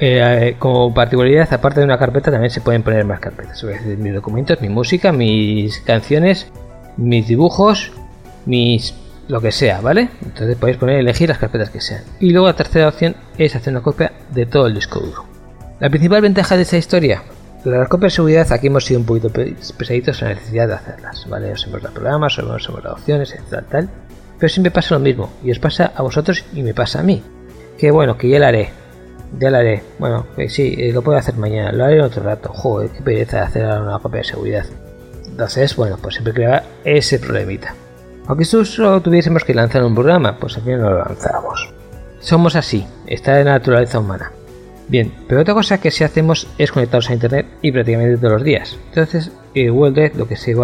Eh, 0.00 0.56
como 0.58 0.94
particularidad, 0.94 1.52
aparte 1.52 1.80
de 1.80 1.84
una 1.84 1.98
carpeta, 1.98 2.30
también 2.30 2.50
se 2.50 2.62
pueden 2.62 2.82
poner 2.82 3.04
más 3.04 3.20
carpetas. 3.20 3.62
mis 3.98 4.14
documentos, 4.14 4.58
mi 4.62 4.70
música, 4.70 5.12
mis 5.12 5.80
canciones, 5.80 6.50
mis 6.96 7.28
dibujos, 7.28 7.92
mis 8.46 8.94
lo 9.28 9.40
que 9.40 9.52
sea, 9.52 9.80
¿vale? 9.80 10.08
Entonces 10.24 10.56
podéis 10.56 10.78
poner 10.78 10.98
elegir 10.98 11.28
las 11.28 11.38
carpetas 11.38 11.70
que 11.70 11.80
sean. 11.80 12.02
Y 12.18 12.30
luego 12.30 12.48
la 12.48 12.56
tercera 12.56 12.88
opción 12.88 13.14
es 13.36 13.54
hacer 13.54 13.72
una 13.72 13.82
copia 13.82 14.12
de 14.32 14.46
todo 14.46 14.66
el 14.66 14.74
disco 14.74 15.00
duro. 15.00 15.24
La 15.80 15.90
principal 15.90 16.22
ventaja 16.22 16.56
de 16.56 16.62
esta 16.62 16.76
historia, 16.76 17.22
las 17.64 17.88
copias 17.88 18.12
de 18.12 18.16
seguridad 18.16 18.52
aquí 18.52 18.66
hemos 18.66 18.84
sido 18.84 19.00
un 19.00 19.06
poquito 19.06 19.30
pesaditos 19.30 20.20
en 20.22 20.28
la 20.28 20.34
necesidad 20.34 20.68
de 20.68 20.74
hacerlas, 20.74 21.26
¿vale? 21.28 21.52
Os 21.52 21.66
hemos 21.66 21.82
dado 21.82 21.94
programas, 21.94 22.38
os 22.38 22.68
hemos 22.68 22.82
dado 22.82 22.96
opciones, 22.96 23.32
etc. 23.34 23.64
Tal, 23.70 23.88
pero 24.38 24.48
siempre 24.48 24.70
pasa 24.70 24.94
lo 24.94 25.00
mismo, 25.00 25.30
y 25.44 25.50
os 25.50 25.58
pasa 25.58 25.92
a 25.94 26.02
vosotros 26.02 26.44
y 26.54 26.62
me 26.62 26.74
pasa 26.74 27.00
a 27.00 27.02
mí. 27.02 27.22
Que 27.78 27.90
bueno, 27.90 28.16
que 28.16 28.28
ya 28.28 28.38
lo 28.38 28.46
haré, 28.46 28.70
ya 29.38 29.50
lo 29.50 29.58
haré. 29.58 29.82
Bueno, 29.98 30.26
que 30.36 30.48
sí, 30.48 30.74
eh, 30.78 30.92
lo 30.92 31.02
puedo 31.02 31.18
hacer 31.18 31.36
mañana, 31.36 31.72
lo 31.72 31.84
haré 31.84 31.96
en 31.96 32.02
otro 32.02 32.22
rato. 32.22 32.50
Joder, 32.52 32.90
qué 32.90 33.02
pereza 33.02 33.42
hacer 33.42 33.64
una 33.64 33.98
copia 33.98 34.18
de 34.18 34.24
seguridad. 34.24 34.66
Entonces, 35.26 35.76
bueno, 35.76 35.96
pues 36.00 36.14
siempre 36.14 36.32
crea 36.32 36.64
ese 36.84 37.18
problemita. 37.18 37.74
Aunque 38.28 38.44
solo 38.44 39.00
tuviésemos 39.00 39.42
que 39.42 39.54
lanzar 39.54 39.82
un 39.82 39.94
programa, 39.94 40.36
pues 40.36 40.56
al 40.58 40.62
final 40.62 40.82
no 40.82 40.90
lo 40.90 40.98
lanzamos. 40.98 41.72
Somos 42.20 42.56
así, 42.56 42.86
está 43.06 43.38
la 43.38 43.52
naturaleza 43.52 43.98
humana. 43.98 44.32
Bien, 44.86 45.12
pero 45.26 45.40
otra 45.40 45.54
cosa 45.54 45.80
que 45.80 45.90
sí 45.90 46.04
hacemos 46.04 46.46
es 46.58 46.70
conectarnos 46.70 47.08
a 47.08 47.14
internet 47.14 47.46
y 47.62 47.72
prácticamente 47.72 48.18
todos 48.18 48.34
los 48.34 48.44
días. 48.44 48.78
Entonces, 48.90 49.32
eh, 49.54 49.70
World 49.70 50.14
lo 50.16 50.28
que 50.28 50.36
se, 50.36 50.54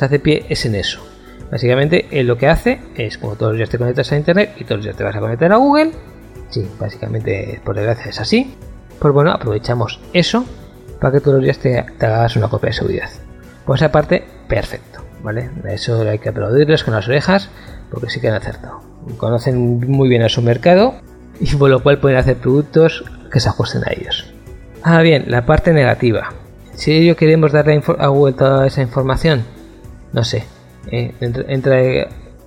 hace 0.00 0.18
pie 0.20 0.46
es 0.48 0.64
en 0.64 0.76
eso. 0.76 1.04
Básicamente, 1.50 2.06
lo 2.22 2.38
que 2.38 2.46
hace 2.46 2.80
es, 2.94 3.18
como 3.18 3.34
todos 3.34 3.52
los 3.52 3.58
días 3.58 3.70
te 3.70 3.78
conectas 3.78 4.12
a 4.12 4.16
internet 4.16 4.54
y 4.56 4.64
todos 4.64 4.78
los 4.78 4.84
días 4.84 4.96
te 4.96 5.04
vas 5.04 5.16
a 5.16 5.20
conectar 5.20 5.52
a 5.52 5.56
Google, 5.56 5.90
sí, 6.50 6.68
básicamente 6.78 7.60
por 7.64 7.74
desgracia 7.74 8.10
es 8.10 8.20
así, 8.20 8.56
pues 9.00 9.12
bueno, 9.12 9.32
aprovechamos 9.32 10.00
eso 10.12 10.44
para 11.00 11.14
que 11.14 11.20
todos 11.20 11.36
los 11.36 11.44
días 11.44 11.58
te, 11.58 11.84
te 11.98 12.06
hagas 12.06 12.36
una 12.36 12.48
copia 12.48 12.68
de 12.68 12.74
seguridad. 12.74 13.10
Por 13.64 13.76
esa 13.76 13.90
parte, 13.90 14.24
perfecto. 14.48 14.95
¿Vale? 15.22 15.50
Eso 15.68 16.02
hay 16.02 16.18
que 16.18 16.30
aplaudirles 16.30 16.84
con 16.84 16.94
las 16.94 17.08
orejas 17.08 17.50
porque 17.90 18.10
sí 18.10 18.20
que 18.20 18.28
han 18.28 18.34
acertado. 18.34 18.80
Conocen 19.16 19.80
muy 19.80 20.08
bien 20.08 20.22
a 20.22 20.28
su 20.28 20.42
mercado 20.42 20.94
y 21.40 21.54
por 21.56 21.70
lo 21.70 21.82
cual 21.82 21.98
pueden 21.98 22.18
hacer 22.18 22.36
productos 22.36 23.04
que 23.30 23.40
se 23.40 23.48
ajusten 23.48 23.82
a 23.86 23.92
ellos. 23.92 24.32
Ahora 24.82 25.02
bien, 25.02 25.24
la 25.28 25.46
parte 25.46 25.72
negativa. 25.72 26.32
Si 26.74 26.92
ellos 26.92 27.16
queremos 27.16 27.52
darle 27.52 27.82
a 27.98 28.06
Google 28.08 28.34
toda 28.34 28.66
esa 28.66 28.82
información, 28.82 29.44
no 30.12 30.24
sé, 30.24 30.44
eh, 30.90 31.14
entra 31.20 31.76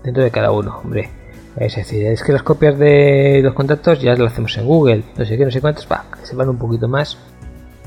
dentro 0.03 0.23
de 0.23 0.31
cada 0.31 0.51
uno, 0.51 0.79
hombre. 0.83 1.09
Es 1.57 1.75
decir, 1.75 2.05
es 2.05 2.23
que 2.23 2.31
las 2.31 2.43
copias 2.43 2.77
de 2.77 3.41
los 3.43 3.53
contactos 3.53 4.01
ya 4.01 4.15
las 4.15 4.31
hacemos 4.31 4.57
en 4.57 4.65
Google, 4.65 5.03
no 5.17 5.25
sé 5.25 5.37
qué, 5.37 5.45
no 5.45 5.51
sé 5.51 5.59
cuántos, 5.59 5.87
va, 5.91 6.05
se 6.23 6.35
van 6.35 6.47
un 6.47 6.57
poquito 6.57 6.87
más, 6.87 7.17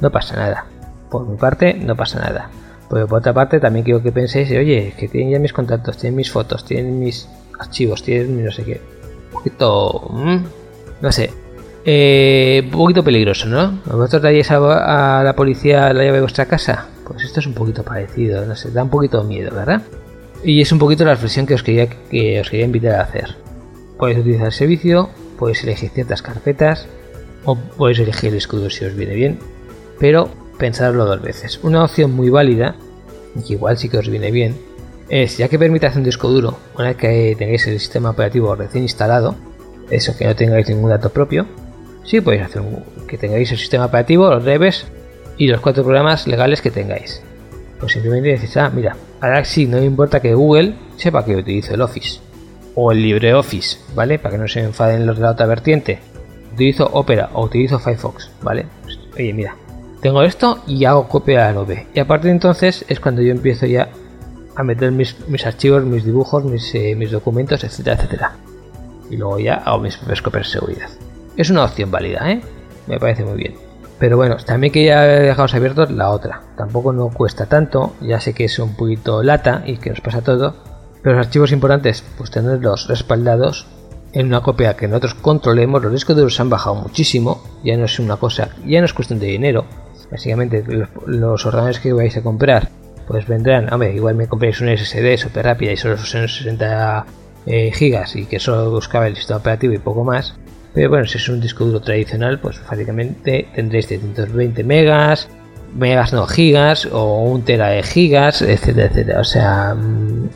no 0.01 0.11
pasa 0.11 0.37
nada. 0.37 0.67
Por 1.11 1.27
mi 1.27 1.37
parte, 1.37 1.75
no 1.75 1.97
pasa 1.97 2.19
nada. 2.19 2.51
Pero 2.93 3.09
por 3.09 3.21
otra 3.21 3.33
parte, 3.33 3.59
también 3.59 3.87
quiero 3.87 4.03
que 4.03 4.13
penséis, 4.13 4.51
oye, 4.51 4.93
que 4.99 5.09
tienen 5.09 5.31
ya 5.33 5.39
mis 5.39 5.55
contactos, 5.55 5.97
tienen 5.97 6.15
mis 6.15 6.31
fotos, 6.31 6.63
tienen 6.63 7.01
mis 7.01 7.27
archivos, 7.59 8.03
tienen 8.03 8.45
no 8.45 8.53
sé 8.53 8.65
qué. 8.65 8.83
Un 9.29 9.33
poquito. 9.33 10.11
No 11.01 11.11
sé. 11.11 11.31
Eh, 11.87 12.61
un 12.67 12.71
poquito 12.71 13.03
peligroso, 13.03 13.47
¿no? 13.47 13.81
¿Vosotros 13.87 14.21
daríais 14.21 14.51
a, 14.51 15.23
la 15.25 15.35
policía 15.35 15.91
la 15.95 16.05
llave 16.05 16.17
de 16.17 16.21
vuestra 16.21 16.45
casa? 16.45 16.87
Pues 17.09 17.25
esto 17.25 17.41
es 17.41 17.47
un 17.47 17.55
poquito 17.55 17.83
parecido, 17.83 18.45
no 18.45 18.55
sé, 18.55 18.71
da 18.71 18.83
un 18.85 18.91
poquito 18.91 19.23
de 19.23 19.29
miedo, 19.29 19.55
¿verdad? 19.55 19.81
Y 20.45 20.61
es 20.61 20.71
un 20.71 20.79
poquito 20.79 21.07
la 21.07 21.13
reflexión 21.13 21.47
que 21.47 21.55
os 21.55 21.63
quería, 21.63 21.89
que 21.89 22.41
os 22.41 22.51
quería 22.51 22.67
invitar 22.67 22.97
a 22.97 23.05
hacer. 23.05 23.37
Podéis 23.99 24.19
utilizar 24.19 24.47
el 24.47 24.53
servicio, 24.53 25.09
podéis 25.39 25.65
elegir 25.65 25.89
ciertas 25.89 26.21
carpetas, 26.21 26.87
o 27.47 27.57
podéis 27.57 28.01
elegir 28.01 28.31
el 28.31 28.37
escudo 28.37 28.69
si 28.69 28.85
os 28.85 28.95
viene 28.95 29.15
bien, 29.15 29.39
pero 29.99 30.29
pensarlo 30.59 31.07
dos 31.07 31.21
veces. 31.21 31.59
Una 31.65 31.85
opción 31.85 32.13
muy 32.13 32.31
válida, 32.31 32.77
igual 33.49 33.79
sí 33.79 33.89
que 33.89 33.99
os 33.99 34.09
viene 34.09 34.31
bien, 34.31 34.57
es 35.09 35.37
ya 35.37 35.49
que 35.49 35.59
permite 35.59 35.87
hacer 35.87 35.99
un 35.99 36.05
disco 36.05 36.29
duro, 36.29 36.59
una 36.75 36.89
vez 36.89 36.97
que 36.97 37.37
tengáis 37.39 37.67
el 37.67 37.79
sistema 37.79 38.11
operativo 38.11 38.55
recién 38.55 38.85
instalado, 38.85 39.35
eso 39.91 40.17
que 40.17 40.25
no 40.25 40.35
tengáis 40.35 40.69
ningún 40.69 40.91
dato 40.91 41.11
propio, 41.11 41.47
sí 42.05 42.21
podéis 42.21 42.45
hacer 42.45 42.63
que 43.07 43.19
tengáis 43.19 43.51
el 43.53 43.59
sistema 43.59 43.87
operativo, 43.87 44.31
los 44.31 44.45
drivers 44.45 44.87
y 45.37 45.49
los 45.49 45.61
cuatro 45.61 45.85
programas 45.85 46.27
legales 46.27 46.63
que 46.63 46.71
tengáis. 46.71 47.23
Pues 47.79 47.93
simplemente 47.93 48.31
decís, 48.31 48.57
ah, 48.57 48.71
mira, 48.73 48.97
ahora 49.21 49.45
sí, 49.45 49.67
no 49.67 49.79
me 49.79 49.85
importa 49.85 50.21
que 50.21 50.35
Google 50.35 50.75
sepa 50.97 51.25
que 51.25 51.37
utilizo 51.37 51.75
el 51.75 51.83
Office 51.83 52.21
o 52.75 52.93
el 52.93 53.03
LibreOffice, 53.03 53.79
¿vale? 53.95 54.19
Para 54.19 54.37
que 54.37 54.43
no 54.43 54.49
se 54.49 54.61
enfaden 54.61 55.07
los 55.07 55.17
de 55.17 55.23
la 55.23 55.33
otra 55.33 55.47
vertiente. 55.47 55.99
Utilizo 56.55 56.89
Opera 56.93 57.31
o 57.33 57.45
utilizo 57.45 57.79
Firefox, 57.79 58.31
¿vale? 58.43 58.67
Pues, 58.83 58.99
oye, 59.15 59.33
mira, 59.33 59.57
tengo 60.03 60.23
esto 60.25 60.59
y 60.67 60.85
hago 60.85 61.09
copia 61.09 61.47
a 61.47 61.53
la 61.53 61.61
nube. 61.61 61.87
Y 61.95 62.01
a 62.01 62.07
partir 62.07 62.27
de 62.27 62.33
entonces 62.33 62.85
es 62.89 62.99
cuando 62.99 63.23
yo 63.23 63.31
empiezo 63.31 63.67
ya 63.67 63.89
a 64.57 64.65
meter 64.65 64.91
mis, 64.91 65.15
archivos, 65.47 65.85
mis 65.85 66.05
dibujos, 66.05 66.45
mis, 66.45 66.75
eh, 66.75 66.95
mis, 66.97 67.13
documentos, 67.13 67.63
etcétera, 67.63 67.97
etcétera. 67.97 68.33
Y 69.09 69.17
luego 69.17 69.39
ya 69.39 69.55
hago 69.55 69.79
mis 69.79 69.97
propias 69.97 70.21
copias 70.21 70.47
de 70.47 70.53
seguridad. 70.53 70.91
Es 71.37 71.51
una 71.51 71.65
opción 71.65 71.91
válida, 71.91 72.31
¿eh? 72.31 72.43
Me 72.89 72.99
parece 72.99 73.25
muy 73.25 73.37
bien. 73.37 73.55
Pero 74.01 74.17
bueno, 74.17 74.37
también 74.45 74.73
que 74.73 74.85
ya 74.85 75.03
dejamos 75.03 75.55
abiertos 75.55 75.91
la 75.93 76.11
otra. 76.11 76.43
Tampoco 76.57 76.93
no 76.93 77.09
cuesta 77.09 77.47
tanto, 77.47 77.95
ya 78.01 78.19
sé 78.19 78.35
que 78.35 78.45
es 78.45 78.59
un 78.59 78.75
poquito 78.75 79.23
lata 79.23 79.63
y 79.65 79.77
que 79.77 79.91
nos 79.91 80.01
pasa 80.01 80.21
todo. 80.21 80.57
Pero 81.01 81.17
los 81.17 81.27
archivos 81.27 81.53
importantes, 81.53 82.05
pues 82.19 82.33
tenerlos 82.33 82.89
respaldados 82.89 83.67
en 84.13 84.27
una 84.27 84.41
copia 84.41 84.77
que 84.77 84.89
nosotros 84.89 85.15
controlemos. 85.15 85.81
Los 85.81 85.93
discos 85.93 86.17
duros 86.17 86.41
han 86.41 86.51
bajado 86.51 86.75
muchísimo, 86.75 87.43
ya 87.63 87.77
no 87.77 87.85
es 87.85 88.01
una 88.01 88.17
cosa, 88.17 88.51
ya 88.67 88.81
no 88.81 88.87
es 88.87 88.93
cuestión 88.93 89.21
de 89.21 89.27
dinero, 89.27 89.65
básicamente 90.13 90.63
los, 91.07 91.47
ordenadores 91.47 91.81
que 91.81 91.93
vais 91.93 92.17
a 92.17 92.23
comprar 92.23 92.69
pues 93.09 93.27
vendrán, 93.27 93.73
hombre, 93.73 93.95
igual 93.95 94.15
me 94.15 94.29
compréis 94.29 94.61
un 94.61 94.69
SSD 94.69 95.17
super 95.17 95.45
rápida 95.45 95.73
y 95.73 95.77
solo 95.77 95.97
son 95.97 96.29
60 96.29 97.05
eh, 97.47 97.73
gigas 97.73 98.15
y 98.15 98.27
que 98.27 98.39
solo 98.39 98.71
buscaba 98.71 99.09
el 99.09 99.17
sistema 99.17 99.41
operativo 99.41 99.73
y 99.75 99.79
poco 99.79 100.05
más. 100.05 100.35
Pero 100.73 100.89
bueno, 100.89 101.07
si 101.07 101.19
es 101.19 101.29
un 101.29 101.41
disco 101.41 101.65
duro 101.65 101.81
tradicional, 101.81 102.39
pues 102.39 102.61
básicamente 102.65 103.49
tendréis 103.55 103.87
720 103.87 104.63
megas, 104.65 105.29
megas 105.75 106.13
no 106.13 106.27
gigas 106.27 106.87
o 106.87 107.25
un 107.25 107.43
tera 107.43 107.69
de 107.69 107.83
gigas, 107.83 108.41
etcétera, 108.41 108.87
etcétera. 108.87 109.21
O 109.21 109.25
sea, 109.25 109.75
mm, 109.75 110.29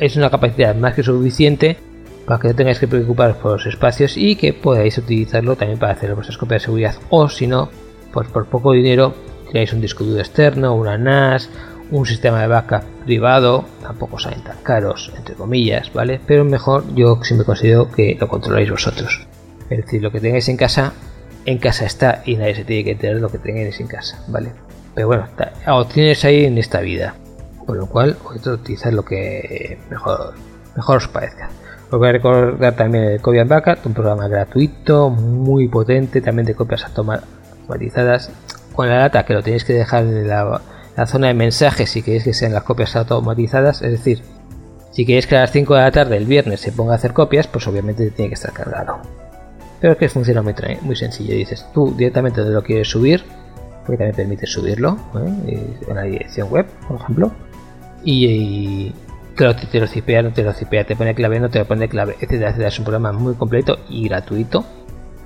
es 0.00 0.16
una 0.16 0.30
capacidad 0.30 0.74
más 0.74 0.94
que 0.94 1.02
suficiente 1.02 1.76
para 2.26 2.40
que 2.40 2.48
no 2.48 2.54
tengáis 2.54 2.80
que 2.80 2.88
preocuparos 2.88 3.36
por 3.36 3.52
los 3.52 3.66
espacios 3.66 4.16
y 4.16 4.36
que 4.36 4.52
podáis 4.52 4.98
utilizarlo 4.98 5.54
también 5.54 5.78
para 5.78 5.92
hacer 5.92 6.14
vuestras 6.14 6.38
copias 6.38 6.62
de 6.62 6.64
seguridad 6.64 6.94
o 7.10 7.28
si 7.28 7.46
no 7.46 7.70
pues 8.16 8.28
por 8.28 8.46
poco 8.46 8.72
dinero 8.72 9.12
tenéis 9.52 9.74
un 9.74 9.82
disco 9.82 10.02
duro 10.02 10.20
externo, 10.20 10.74
una 10.74 10.96
NAS, 10.96 11.50
un 11.90 12.06
sistema 12.06 12.40
de 12.40 12.46
backup 12.46 12.82
privado, 13.04 13.66
tampoco 13.82 14.18
salen 14.18 14.42
tan 14.42 14.56
caros, 14.62 15.12
entre 15.14 15.34
comillas, 15.34 15.92
¿vale? 15.92 16.18
Pero 16.26 16.42
mejor 16.42 16.94
yo 16.94 17.22
siempre 17.22 17.44
considero 17.44 17.90
que 17.90 18.16
lo 18.18 18.26
controláis 18.26 18.70
vosotros. 18.70 19.26
Es 19.68 19.84
decir, 19.84 20.02
lo 20.02 20.10
que 20.10 20.20
tengáis 20.20 20.48
en 20.48 20.56
casa, 20.56 20.94
en 21.44 21.58
casa 21.58 21.84
está 21.84 22.22
y 22.24 22.36
nadie 22.36 22.54
se 22.54 22.64
tiene 22.64 22.84
que 22.84 22.92
enterar 22.92 23.16
lo 23.16 23.28
que 23.28 23.36
tengáis 23.36 23.78
en 23.80 23.86
casa, 23.86 24.24
¿vale? 24.28 24.52
Pero 24.94 25.08
bueno, 25.08 25.26
opciones 25.68 26.24
ahí 26.24 26.46
en 26.46 26.56
esta 26.56 26.80
vida. 26.80 27.16
Por 27.66 27.76
lo 27.76 27.86
cual, 27.86 28.16
vosotros 28.24 28.60
utilizar 28.60 28.94
lo 28.94 29.04
que 29.04 29.78
mejor, 29.90 30.32
mejor 30.74 30.96
os 30.96 31.08
parezca. 31.08 31.50
Os 31.90 31.98
voy 31.98 32.08
a 32.08 32.12
recordar 32.12 32.76
también 32.76 33.04
el 33.04 33.20
Copy 33.20 33.42
Backup, 33.44 33.84
un 33.84 33.92
programa 33.92 34.26
gratuito, 34.26 35.10
muy 35.10 35.68
potente, 35.68 36.22
también 36.22 36.46
de 36.46 36.54
copias 36.54 36.86
automatizadas 37.66 38.30
con 38.72 38.88
la 38.88 38.98
data 38.98 39.24
que 39.24 39.34
lo 39.34 39.42
tenéis 39.42 39.64
que 39.64 39.72
dejar 39.72 40.04
en 40.04 40.28
la, 40.28 40.60
zona 41.06 41.28
de 41.28 41.34
mensajes 41.34 41.90
si 41.90 42.02
queréis 42.02 42.24
que 42.24 42.34
sean 42.34 42.52
las 42.52 42.62
copias 42.62 42.94
automatizadas, 42.96 43.82
es 43.82 43.90
decir, 43.90 44.22
si 44.92 45.04
queréis 45.04 45.26
que 45.26 45.36
a 45.36 45.40
las 45.40 45.52
5 45.52 45.74
de 45.74 45.80
la 45.80 45.90
tarde 45.90 46.16
el 46.16 46.24
viernes 46.24 46.60
se 46.60 46.72
ponga 46.72 46.92
a 46.92 46.96
hacer 46.96 47.12
copias, 47.12 47.46
pues 47.46 47.66
obviamente 47.66 48.10
tiene 48.10 48.30
que 48.30 48.34
estar 48.34 48.52
cargado. 48.52 48.98
Pero 49.80 49.92
es 49.92 49.98
que 49.98 50.08
funciona 50.08 50.40
muy, 50.40 50.54
muy 50.80 50.96
sencillo. 50.96 51.34
Dices, 51.34 51.66
tú 51.74 51.94
directamente 51.94 52.40
donde 52.40 52.54
lo 52.54 52.62
quieres 52.62 52.88
subir, 52.88 53.22
porque 53.84 53.98
también 53.98 54.16
permite 54.16 54.46
subirlo 54.46 54.96
¿eh? 55.14 55.76
Y 55.86 55.90
en 55.90 55.96
la 55.96 56.02
dirección 56.02 56.48
web, 56.48 56.66
por 56.88 56.98
ejemplo. 56.98 57.30
Y, 58.02 58.26
y 58.26 58.94
te, 59.36 59.52
te 59.54 59.80
lo 59.80 59.86
cipea, 59.86 60.22
no 60.22 60.32
te 60.32 60.42
lo 60.42 60.54
cipea, 60.54 60.84
te 60.84 60.96
pone 60.96 61.14
clave, 61.14 61.40
no 61.40 61.50
te 61.50 61.58
lo 61.58 61.66
pone 61.66 61.88
clave, 61.88 62.14
etcétera, 62.14 62.48
etcétera. 62.48 62.68
Es 62.68 62.78
un 62.78 62.84
programa 62.86 63.12
muy 63.12 63.34
completo 63.34 63.78
y 63.90 64.08
gratuito. 64.08 64.64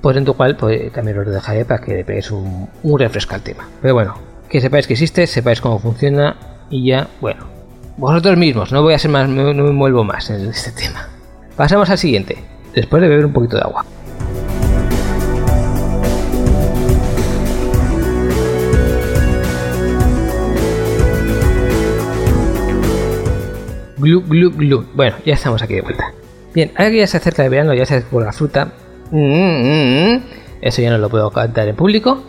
Pues 0.01 0.17
en 0.17 0.25
tu 0.25 0.35
cual 0.35 0.57
pues, 0.57 0.93
también 0.93 1.19
os 1.19 1.27
lo 1.27 1.33
dejaré 1.33 1.65
para 1.65 1.83
que 1.83 1.95
le 1.95 2.05
peguéis 2.05 2.31
un, 2.31 2.69
un 2.83 2.99
refresco 2.99 3.35
al 3.35 3.43
tema. 3.43 3.69
Pero 3.83 3.95
bueno, 3.95 4.15
que 4.49 4.61
sepáis 4.61 4.87
que 4.87 4.95
existe, 4.95 5.27
sepáis 5.27 5.61
cómo 5.61 5.79
funciona 5.79 6.37
y 6.71 6.87
ya, 6.87 7.09
bueno, 7.21 7.47
vosotros 7.97 8.37
mismos, 8.37 8.73
no 8.73 8.83
voy 8.83 8.95
a 8.95 8.99
ser 8.99 9.11
más, 9.11 9.29
no 9.29 9.53
no 9.53 9.65
me 9.65 9.73
muevo 9.73 10.05
más 10.05 10.31
en 10.31 10.49
este 10.49 10.73
tema. 10.73 11.09
Pasamos 11.55 11.91
al 11.91 11.99
siguiente, 11.99 12.39
después 12.75 13.03
de 13.03 13.09
beber 13.09 13.27
un 13.27 13.33
poquito 13.33 13.57
de 13.57 13.63
agua. 13.63 13.85
Glu, 23.99 24.23
glu, 24.23 24.51
glu. 24.51 24.87
Bueno, 24.95 25.17
ya 25.27 25.35
estamos 25.35 25.63
aquí 25.63 25.75
de 25.75 25.83
vuelta. 25.83 26.11
Bien, 26.55 26.73
ahora 26.77 26.91
que 26.91 26.97
ya 26.97 27.07
se 27.07 27.19
acerca 27.19 27.45
el 27.45 27.51
verano, 27.51 27.75
ya 27.75 27.85
se 27.85 28.01
por 28.01 28.25
la 28.25 28.33
fruta. 28.33 28.73
Mm, 29.11 29.19
mm, 29.19 30.15
mm. 30.15 30.23
Eso 30.63 30.83
ya 30.83 30.91
no 30.91 30.99
lo 30.99 31.09
puedo 31.09 31.31
cantar 31.31 31.69
en 31.69 31.77
público. 31.77 32.25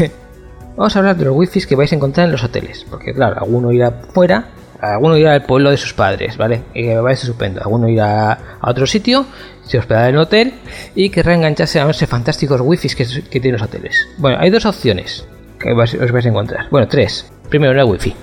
Vamos 0.76 0.96
a 0.96 0.98
hablar 0.98 1.16
de 1.16 1.26
los 1.26 1.36
wifis 1.36 1.66
que 1.66 1.76
vais 1.76 1.92
a 1.92 1.96
encontrar 1.96 2.26
en 2.26 2.32
los 2.32 2.42
hoteles. 2.42 2.86
Porque, 2.88 3.12
claro, 3.12 3.38
alguno 3.38 3.72
irá 3.72 3.90
fuera, 4.12 4.48
alguno 4.80 5.16
irá 5.16 5.34
al 5.34 5.44
pueblo 5.44 5.70
de 5.70 5.76
sus 5.76 5.92
padres, 5.92 6.36
¿vale? 6.36 6.62
Y 6.74 6.84
que 6.84 6.96
vais 6.98 7.20
estupendo. 7.20 7.60
Alguno 7.60 7.88
irá 7.88 8.32
a 8.60 8.70
otro 8.70 8.86
sitio, 8.86 9.26
se 9.64 9.78
hospedará 9.78 10.08
en 10.08 10.16
un 10.16 10.22
hotel 10.22 10.54
y 10.94 11.10
querrá 11.10 11.34
engancharse 11.34 11.80
a 11.80 11.88
esos 11.88 12.08
fantásticos 12.08 12.60
wifis 12.60 12.96
que, 12.96 13.04
que 13.04 13.40
tienen 13.40 13.60
los 13.60 13.62
hoteles. 13.62 14.08
Bueno, 14.18 14.38
hay 14.40 14.50
dos 14.50 14.66
opciones 14.66 15.26
que 15.58 15.72
os 15.72 16.12
vais 16.12 16.26
a 16.26 16.28
encontrar. 16.28 16.68
Bueno, 16.70 16.88
tres. 16.88 17.30
Primero, 17.48 17.74
la 17.74 17.84
wifi. 17.84 18.14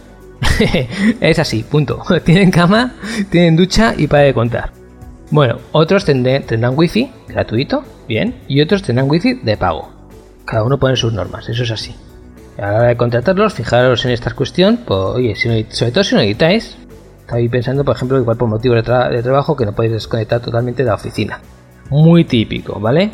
es 1.21 1.39
así, 1.39 1.63
punto. 1.63 2.01
Tienen 2.25 2.51
cama, 2.51 2.93
tienen 3.29 3.55
ducha 3.55 3.93
y 3.95 4.07
para 4.07 4.23
de 4.23 4.33
contar. 4.33 4.78
Bueno, 5.31 5.57
otros 5.71 6.05
tendrán 6.05 6.73
wifi 6.75 7.11
gratuito, 7.27 7.83
bien, 8.07 8.35
y 8.47 8.61
otros 8.61 8.81
tendrán 8.81 9.09
wifi 9.09 9.35
de 9.35 9.57
pago. 9.57 9.89
Cada 10.45 10.63
uno 10.63 10.79
pone 10.79 10.95
sus 10.95 11.13
normas, 11.13 11.47
eso 11.49 11.63
es 11.63 11.71
así. 11.71 11.95
A 12.57 12.71
la 12.71 12.77
hora 12.77 12.87
de 12.87 12.97
contratarlos, 12.97 13.53
fijaros 13.53 14.03
en 14.05 14.11
esta 14.11 14.31
cuestión, 14.31 14.79
pues, 14.85 14.99
oye, 14.99 15.35
si 15.35 15.47
no, 15.47 15.53
sobre 15.69 15.91
todo 15.91 16.03
si 16.03 16.15
no 16.15 16.21
editáis, 16.21 16.77
estáis 17.21 17.49
pensando, 17.49 17.85
por 17.85 17.95
ejemplo, 17.95 18.17
igual 18.17 18.37
por 18.37 18.49
motivo 18.49 18.73
de 18.73 18.81
trabajo 18.81 19.55
que 19.55 19.65
no 19.65 19.73
podéis 19.73 19.93
desconectar 19.93 20.41
totalmente 20.41 20.83
de 20.83 20.89
la 20.89 20.95
oficina. 20.95 21.39
Muy 21.91 22.25
típico, 22.25 22.79
¿vale? 22.79 23.11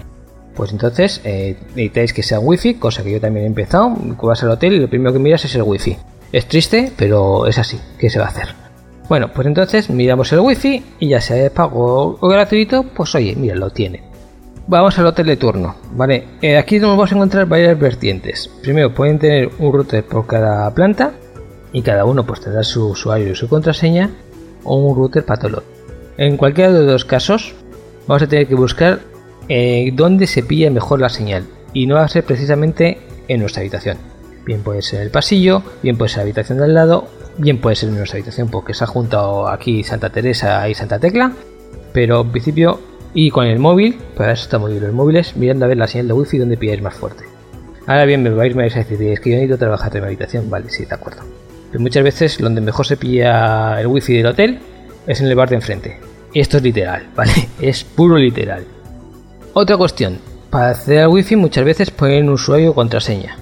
Pues 0.56 0.72
entonces 0.72 1.20
eh, 1.26 1.58
necesitáis 1.76 2.14
que 2.14 2.24
sea 2.24 2.40
wifi, 2.40 2.76
cosa 2.76 3.04
que 3.04 3.12
yo 3.12 3.20
también 3.20 3.44
he 3.44 3.48
empezado. 3.48 3.94
Vas 4.22 4.42
al 4.42 4.52
hotel 4.52 4.74
y 4.74 4.80
lo 4.80 4.90
primero 4.90 5.12
que 5.12 5.20
miras 5.20 5.44
es 5.44 5.54
el 5.56 5.64
wifi. 5.64 5.98
Es 6.32 6.48
triste, 6.48 6.92
pero 6.98 7.46
es 7.46 7.58
así. 7.58 7.80
¿Qué 8.00 8.10
se 8.10 8.20
va 8.20 8.26
a 8.26 8.30
hacer? 8.30 8.65
Bueno, 9.08 9.32
pues 9.32 9.46
entonces 9.48 9.90
miramos 9.90 10.32
el 10.34 10.40
wifi 10.40 10.84
y 11.00 11.10
ya 11.10 11.22
sea 11.22 11.38
de 11.38 11.52
pago 11.52 12.18
o 12.20 12.28
gratuito, 12.28 12.84
pues 12.84 13.14
oye, 13.14 13.36
mira, 13.36 13.56
lo 13.56 13.70
tiene. 13.70 14.04
Vamos 14.68 14.98
al 14.98 15.06
hotel 15.06 15.28
de 15.28 15.38
turno, 15.38 15.76
¿vale? 15.92 16.24
Eh, 16.42 16.58
aquí 16.58 16.80
nos 16.80 16.90
vamos 16.90 17.12
a 17.12 17.16
encontrar 17.16 17.46
varias 17.46 17.80
vertientes. 17.80 18.50
Primero, 18.64 18.96
pueden 18.96 19.20
tener 19.20 19.52
un 19.60 19.72
router 19.72 20.04
por 20.04 20.26
cada 20.26 20.74
planta 20.74 21.14
y 21.72 21.84
cada 21.84 22.04
uno 22.06 22.26
pues 22.26 22.42
tendrá 22.42 22.64
su 22.64 22.90
usuario 22.90 23.32
y 23.32 23.36
su 23.36 23.48
contraseña 23.48 24.10
o 24.64 24.78
un 24.78 24.96
router 24.96 25.24
para 25.24 25.40
todo. 25.40 25.64
En 26.18 26.36
cualquiera 26.38 26.72
de 26.72 26.84
los 26.84 27.06
casos, 27.06 27.54
vamos 28.08 28.24
a 28.24 28.28
tener 28.28 28.48
que 28.48 28.56
buscar 28.56 29.02
eh, 29.50 29.92
dónde 29.94 30.26
se 30.26 30.42
pilla 30.42 30.72
mejor 30.72 31.00
la 31.00 31.10
señal 31.10 31.46
y 31.74 31.86
no 31.86 31.96
va 31.96 32.04
a 32.04 32.08
ser 32.08 32.24
precisamente 32.24 32.98
en 33.28 33.42
nuestra 33.42 33.62
habitación. 33.62 33.98
Bien 34.46 34.62
puede 34.62 34.82
ser 34.82 35.02
el 35.02 35.12
pasillo, 35.12 35.62
bien 35.84 35.96
puede 35.98 36.10
ser 36.10 36.18
la 36.20 36.24
habitación 36.24 36.58
del 36.58 36.74
lado, 36.74 37.08
bien 37.38 37.60
puede 37.60 37.76
ser 37.76 37.90
en 37.90 37.98
nuestra 37.98 38.18
habitación 38.18 38.50
porque 38.50 38.74
se 38.74 38.84
ha 38.84 38.88
juntado 38.88 39.48
aquí 39.48 39.84
Santa 39.84 40.10
Teresa 40.10 40.68
y 40.70 40.74
Santa 40.74 41.00
Tecla, 41.00 41.34
pero 41.94 42.22
en 42.22 42.32
principio 42.32 42.80
y 43.14 43.30
con 43.30 43.48
el 43.48 43.60
móvil, 43.60 43.98
para 44.18 44.34
eso 44.34 44.44
está 44.44 44.60
muy 44.60 44.72
bien 44.72 44.84
los 44.84 44.94
móviles, 44.94 45.38
mirando 45.38 45.66
a 45.66 45.68
ver 45.70 45.78
la 45.78 45.88
señal 45.88 46.10
de 46.10 46.14
wifi 46.14 46.38
donde 46.38 46.58
pilláis 46.58 46.82
más 46.82 46.94
fuerte. 46.94 47.24
Ahora 47.88 48.04
bien, 48.04 48.22
me 48.22 48.30
vais, 48.30 48.54
me 48.56 48.64
vais 48.64 48.76
a 48.76 48.80
decir, 48.80 48.98
que 48.98 49.30
yo 49.30 49.36
necesito 49.36 49.58
trabajar 49.58 49.96
en 49.96 50.02
mi 50.02 50.08
habitación, 50.08 50.50
vale, 50.50 50.70
sí, 50.70 50.86
de 50.86 50.96
acuerdo. 50.96 51.22
Pero 51.72 51.82
muchas 51.82 52.04
veces 52.04 52.38
donde 52.40 52.60
mejor 52.60 52.86
se 52.86 52.98
pilla 52.98 53.80
el 53.80 53.88
wifi 53.88 54.18
del 54.18 54.26
hotel 54.26 54.60
es 55.08 55.22
en 55.22 55.28
el 55.28 55.36
bar 55.36 55.50
de 55.50 55.56
enfrente. 55.56 55.98
Esto 56.34 56.58
es 56.58 56.64
literal, 56.64 57.08
¿vale? 57.16 57.32
Es 57.62 57.86
puro 57.86 58.18
literal. 58.18 58.66
Otra 59.54 59.78
cuestión, 59.78 60.18
para 60.50 60.72
acceder 60.72 61.04
al 61.04 61.08
wifi 61.08 61.38
muchas 61.38 61.64
veces 61.64 61.92
ponen 61.92 62.30
usuario 62.30 62.74
contraseña. 62.74 63.38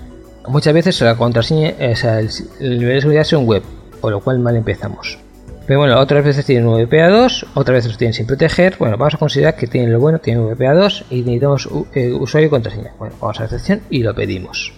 Muchas 0.48 0.74
veces 0.74 1.02
la 1.02 1.16
contraseña, 1.16 1.74
o 1.92 1.96
sea, 1.96 2.20
el 2.20 2.30
nivel 2.60 2.96
de 2.96 3.02
seguridad 3.02 3.22
es 3.22 3.34
un 3.34 3.48
web, 3.48 3.64
por 4.04 4.12
lo 4.12 4.20
cual 4.20 4.38
mal 4.40 4.58
empezamos. 4.58 5.18
Pero 5.66 5.80
bueno, 5.80 5.98
otras 5.98 6.26
veces 6.26 6.46
tienen 6.46 6.68
VPA2, 6.68 7.46
otras 7.54 7.76
veces 7.76 7.92
los 7.92 7.98
tienen 7.98 8.14
sin 8.14 8.28
proteger. 8.28 8.76
Bueno, 8.78 8.98
vamos 8.98 9.14
a 9.14 9.18
considerar 9.18 9.56
que 9.56 9.66
tienen 9.66 9.94
lo 9.94 10.02
bueno, 10.02 10.20
tienen 10.20 10.44
VPA2 10.44 11.06
y 11.10 11.22
necesitamos 11.22 11.70
eh, 11.94 12.12
usuario 12.12 12.48
y 12.48 12.50
contraseña. 12.50 12.92
Bueno, 13.00 13.16
vamos 13.22 13.40
a 13.40 13.44
la 13.44 13.50
sección 13.50 13.80
y 13.90 14.04
lo 14.04 14.14
pedimos. 14.14 14.74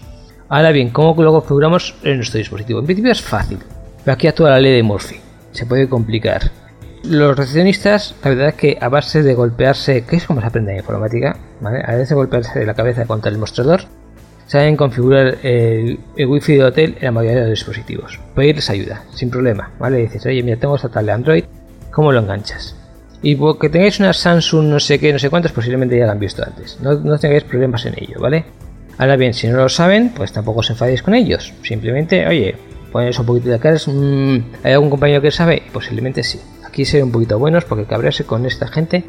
Ahora 0.47 0.71
bien, 0.71 0.91
¿cómo 0.91 1.19
lo 1.23 1.31
configuramos 1.31 1.95
en 2.03 2.17
nuestro 2.17 2.37
dispositivo? 2.37 2.81
En 2.81 2.85
principio 2.85 3.11
es 3.11 3.21
fácil, 3.23 3.57
pero 4.03 4.13
aquí 4.13 4.27
actúa 4.27 4.51
la 4.51 4.59
ley 4.59 4.73
de 4.73 4.83
Murphy. 4.83 5.15
Se 5.53 5.65
puede 5.65 5.89
complicar. 5.89 6.51
Los 7.03 7.35
recepcionistas, 7.35 8.13
la 8.23 8.29
verdad 8.29 8.49
es 8.49 8.53
que 8.53 8.77
a 8.79 8.89
base 8.89 9.23
de 9.23 9.33
golpearse, 9.33 10.03
que 10.03 10.17
es 10.17 10.27
como 10.27 10.39
se 10.39 10.45
aprende 10.45 10.73
en 10.73 10.77
informática, 10.77 11.35
¿vale? 11.61 11.81
A 11.83 11.93
veces 11.93 12.09
de 12.09 12.15
golpearse 12.15 12.63
la 12.63 12.75
cabeza 12.75 13.07
contra 13.07 13.31
el 13.31 13.39
mostrador, 13.39 13.85
saben 14.47 14.77
configurar 14.77 15.37
el, 15.43 15.99
el 16.15 16.27
wifi 16.27 16.55
de 16.55 16.63
hotel 16.63 16.95
en 16.99 17.05
la 17.05 17.11
mayoría 17.11 17.41
de 17.41 17.49
los 17.49 17.59
dispositivos. 17.59 18.19
Pedirles 18.35 18.69
ayuda, 18.69 19.03
sin 19.13 19.29
problema, 19.29 19.71
¿vale? 19.79 19.97
Dices, 19.97 20.25
oye, 20.25 20.43
mira, 20.43 20.57
tengo 20.57 20.75
esta 20.75 20.89
tal 20.89 21.05
de 21.05 21.11
Android, 21.11 21.43
¿cómo 21.91 22.11
lo 22.11 22.19
enganchas? 22.19 22.75
Y 23.21 23.35
porque 23.35 23.69
tengáis 23.69 23.99
una 23.99 24.13
Samsung 24.13 24.67
no 24.67 24.79
sé 24.79 24.99
qué, 24.99 25.11
no 25.11 25.19
sé 25.19 25.29
cuántas, 25.29 25.51
posiblemente 25.51 25.97
ya 25.97 26.05
la 26.05 26.11
han 26.11 26.19
visto 26.19 26.43
antes. 26.45 26.79
No, 26.81 26.93
no 26.93 27.17
tengáis 27.17 27.43
problemas 27.43 27.85
en 27.85 27.95
ello, 27.97 28.19
¿vale? 28.19 28.45
Ahora 28.97 29.15
bien, 29.15 29.33
si 29.33 29.47
no 29.47 29.57
lo 29.57 29.69
saben, 29.69 30.09
pues 30.15 30.31
tampoco 30.31 30.59
os 30.59 30.69
enfadéis 30.69 31.01
con 31.01 31.15
ellos. 31.15 31.53
Simplemente, 31.63 32.27
oye, 32.27 32.55
ponéis 32.91 33.17
un 33.19 33.25
poquito 33.25 33.49
de 33.49 33.59
caras. 33.59 33.87
mmm, 33.87 34.37
¿Hay 34.63 34.73
algún 34.73 34.89
compañero 34.89 35.21
que 35.21 35.31
sabe? 35.31 35.63
Posiblemente 35.73 36.23
sí. 36.23 36.39
Aquí 36.63 36.85
ser 36.85 37.03
un 37.03 37.11
poquito 37.11 37.39
buenos 37.39 37.65
porque 37.65 37.85
cabrearse 37.85 38.25
con 38.25 38.45
esta 38.45 38.67
gente 38.67 39.03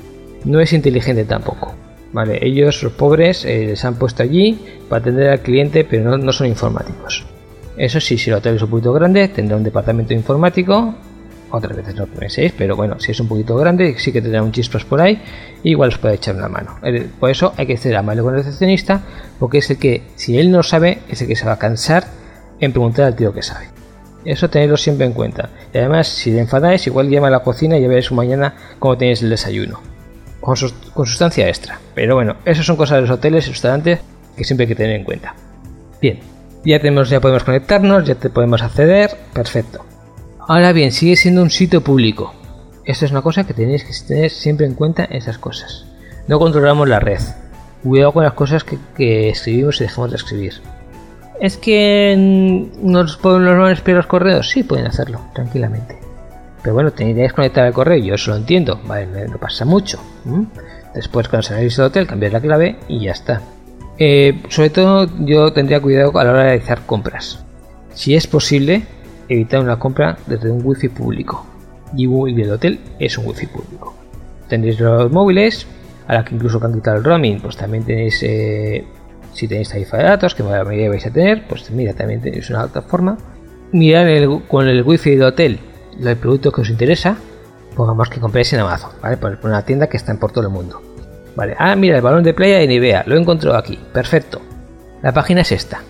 no 0.45 0.61
es 0.61 0.73
inteligente 0.73 1.25
tampoco. 1.25 1.75
Vale, 2.13 2.39
ellos, 2.41 2.83
los 2.83 2.93
pobres, 2.93 3.45
eh, 3.45 3.77
se 3.77 3.87
han 3.87 3.97
puesto 3.97 4.23
allí 4.23 4.59
para 4.89 5.01
atender 5.01 5.29
al 5.31 5.41
cliente, 5.41 5.85
pero 5.85 6.11
no, 6.11 6.19
no 6.19 6.33
son 6.33 6.47
informáticos. 6.47 7.27
Eso 7.77 8.01
sí, 8.01 8.17
si 8.17 8.31
el 8.31 8.37
hotel 8.37 8.57
es 8.57 8.63
un 8.63 8.71
poquito 8.71 8.93
grande, 8.93 9.29
tendrá 9.29 9.57
un 9.57 9.65
departamento 9.65 10.15
informático. 10.15 10.95
Otras 11.51 11.77
veces 11.77 11.95
no 11.95 12.07
penséis, 12.07 12.53
pero 12.57 12.75
bueno, 12.75 12.99
si 12.99 13.13
es 13.13 13.21
un 13.21 13.29
poquito 13.29 13.57
grande, 13.57 13.95
sí 13.99 14.13
que 14.13 14.21
tendrá 14.21 14.43
un 14.43 14.51
chispas 14.51 14.85
por 14.85 15.01
ahí. 15.01 15.21
y 15.63 15.71
igual 15.71 15.91
os 15.91 15.99
puede 15.99 16.15
echar 16.15 16.35
una 16.35 16.49
mano. 16.49 16.79
Por 17.21 17.31
eso 17.31 17.53
hay 17.57 17.67
que 17.67 17.77
ser 17.77 17.95
amable 17.97 18.23
con 18.23 18.35
el 18.35 18.43
recepcionista, 18.43 19.03
porque 19.39 19.59
es 19.59 19.71
el 19.71 19.79
que, 19.79 20.03
si 20.17 20.39
él 20.39 20.51
no 20.51 20.63
sabe, 20.63 21.01
es 21.09 21.23
el 21.23 21.29
que 21.29 21.37
se 21.37 21.47
va 21.47 21.53
a 21.53 21.59
cansar 21.59 22.05
en 22.61 22.73
preguntar 22.73 23.05
al 23.05 23.15
tío 23.15 23.33
que 23.33 23.43
sabe. 23.43 23.69
Eso 24.25 24.51
tenedlo 24.51 24.77
siempre 24.77 25.07
en 25.07 25.13
cuenta. 25.13 25.51
Y 25.73 25.79
además, 25.79 26.09
si 26.09 26.33
le 26.33 26.41
enfadáis, 26.41 26.87
igual 26.87 27.09
llama 27.09 27.29
a 27.29 27.31
la 27.31 27.41
cocina 27.41 27.79
y 27.79 27.83
ya 27.83 27.89
veréis 27.89 28.11
mañana 28.11 28.55
cómo 28.79 28.99
tenéis 28.99 29.23
el 29.23 29.31
desayuno. 29.31 29.96
Con, 30.47 30.57
sus- 30.57 30.73
con 30.95 31.07
sustancia 31.07 31.49
extra. 31.49 31.81
Pero 31.97 32.15
bueno, 32.15 32.37
eso 32.45 32.63
son 32.63 32.77
cosas 32.77 32.99
de 32.99 33.01
los 33.03 33.11
hoteles 33.11 33.49
y 33.49 33.51
restaurantes 33.51 33.99
que 34.37 34.45
siempre 34.45 34.63
hay 34.63 34.69
que 34.69 34.77
tener 34.77 34.95
en 34.95 35.03
cuenta. 35.03 35.35
Bien, 36.01 36.21
ya 36.65 36.79
tenemos, 36.79 37.11
ya 37.11 37.21
podemos 37.21 37.43
conectarnos, 37.43 38.05
ya 38.07 38.15
te 38.15 38.31
podemos 38.31 38.63
acceder, 38.63 39.11
perfecto. 39.33 39.85
Ahora 40.47 40.73
bien, 40.73 40.93
sigue 40.93 41.17
siendo 41.17 41.43
un 41.43 41.51
sitio 41.51 41.83
público. 41.83 42.33
Esto 42.85 43.05
es 43.07 43.11
una 43.11 43.23
cosa 43.23 43.43
que 43.45 43.55
tenéis 43.55 43.83
que 43.83 43.91
tener 44.07 44.31
siempre 44.31 44.67
en 44.67 44.75
cuenta 44.75 45.03
esas 45.07 45.37
cosas. 45.39 45.85
No 46.29 46.39
controlamos 46.39 46.89
la 46.89 47.01
red. 47.01 47.19
Cuidado 47.83 48.13
con 48.13 48.23
las 48.23 48.35
cosas 48.35 48.63
que, 48.97 49.29
escribimos 49.31 49.81
y 49.81 49.85
dejamos 49.85 50.11
de 50.13 50.17
escribir. 50.17 50.55
¿Es 51.41 51.57
que 51.57 52.15
nos 52.81 53.19
los 53.21 53.23
van 53.23 53.61
a 53.63 53.73
espiar 53.73 53.97
los 53.97 54.07
correos? 54.07 54.49
Sí, 54.49 54.63
pueden 54.63 54.87
hacerlo, 54.87 55.21
tranquilamente. 55.35 55.99
Pero 56.67 56.75
bueno, 56.75 56.91
tenéis 56.91 57.31
que 57.31 57.37
conectar 57.37 57.65
el 57.65 57.73
correo, 57.73 57.97
yo 58.03 58.15
eso 58.17 58.33
lo 58.33 58.39
entiendo, 58.39 58.81
vale, 58.89 59.07
no, 59.29 59.39
pasa 59.39 59.65
mucho. 59.65 60.01
Después, 60.97 61.29
cuando 61.29 61.45
salgáis 61.47 61.77
del 61.77 61.87
hotel, 61.87 62.09
cambiar 62.09 62.33
la 62.33 62.41
clave 62.41 62.77
y 62.89 63.05
ya 63.05 63.13
está. 63.13 63.41
Eh, 63.99 64.43
sobre 64.49 64.71
todo, 64.71 65.09
yo 65.21 65.53
tendría 65.53 65.81
cuidado 65.81 66.19
a 66.19 66.25
la 66.25 66.31
hora 66.33 66.41
de 66.43 66.49
realizar 66.49 66.81
compras. 66.85 67.39
Si 67.95 68.17
es 68.17 68.27
posible, 68.27 68.83
evitar 69.29 69.61
una 69.61 69.79
compra 69.79 70.17
desde 70.27 70.51
un 70.51 70.61
wifi 70.65 70.89
público. 70.89 71.47
Y 71.97 72.09
del 72.35 72.51
hotel 72.51 72.81
es 72.99 73.17
un 73.17 73.29
wifi 73.29 73.47
público. 73.47 73.95
Tendréis 74.49 74.81
los 74.81 75.13
móviles, 75.13 75.69
a 76.09 76.15
la 76.15 76.25
que 76.25 76.35
incluso 76.35 76.59
que 76.59 76.67
han 76.67 76.75
quitado 76.75 76.97
el 76.97 77.05
roaming, 77.05 77.39
pues 77.43 77.57
también 77.57 77.85
tenéis 77.85 78.21
eh, 78.25 78.85
si 79.35 79.47
tenéis 79.47 79.69
tarifa 79.69 79.99
de 79.99 80.03
datos, 80.03 80.35
que 80.35 80.43
la 80.43 80.65
mayoría 80.65 80.89
vais 80.89 81.07
a 81.07 81.13
tener, 81.13 81.47
pues 81.47 81.71
mira, 81.71 81.93
también 81.93 82.21
tenéis 82.21 82.51
una 82.51 82.65
otra 82.65 82.83
forma. 82.83 83.17
Mirad 83.71 84.09
el- 84.09 84.43
con 84.49 84.67
el 84.67 84.83
wifi 84.83 85.11
del 85.11 85.23
hotel 85.23 85.61
el 86.01 86.17
producto 86.17 86.53
que 86.53 86.61
os 86.61 86.71
interesa, 86.71 87.17
pongamos 87.75 88.09
que 88.09 88.21
compréis 88.21 88.53
en 88.53 88.61
Amazon, 88.61 88.91
¿vale? 89.03 89.17
Por, 89.17 89.39
una 89.43 89.63
tienda 89.63 89.89
que 89.89 89.97
está 89.97 90.15
por 90.15 90.33
todo 90.33 90.45
el 90.45 90.51
mundo. 90.51 90.83
Vale, 91.37 91.55
ah, 91.59 91.77
mira, 91.77 91.97
el 91.97 92.03
balón 92.03 92.25
de 92.25 92.35
playa 92.35 92.59
de 92.59 92.67
Nivea, 92.67 93.05
lo 93.07 93.17
he 93.17 93.21
encontrado 93.21 93.57
aquí, 93.57 93.79
perfecto. 93.93 94.41
La 95.03 95.13
página 95.13 95.43
es 95.43 95.53
esta. 95.53 95.83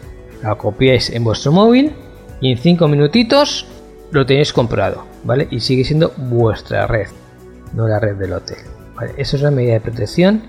La 0.42 0.56
copiáis 0.56 1.10
en 1.10 1.24
vuestro 1.24 1.52
móvil 1.52 1.92
y 2.40 2.52
en 2.52 2.58
5 2.58 2.88
minutitos 2.88 3.66
lo 4.10 4.26
tenéis 4.26 4.52
comprado, 4.52 5.04
¿vale? 5.24 5.46
Y 5.50 5.60
sigue 5.60 5.84
siendo 5.84 6.12
vuestra 6.16 6.86
red, 6.86 7.08
no 7.74 7.86
la 7.86 8.00
red 8.00 8.16
del 8.16 8.32
hotel. 8.32 8.58
¿vale? 8.94 9.12
Eso 9.16 9.36
es 9.36 9.42
una 9.42 9.52
medida 9.52 9.74
de 9.74 9.80
protección 9.80 10.42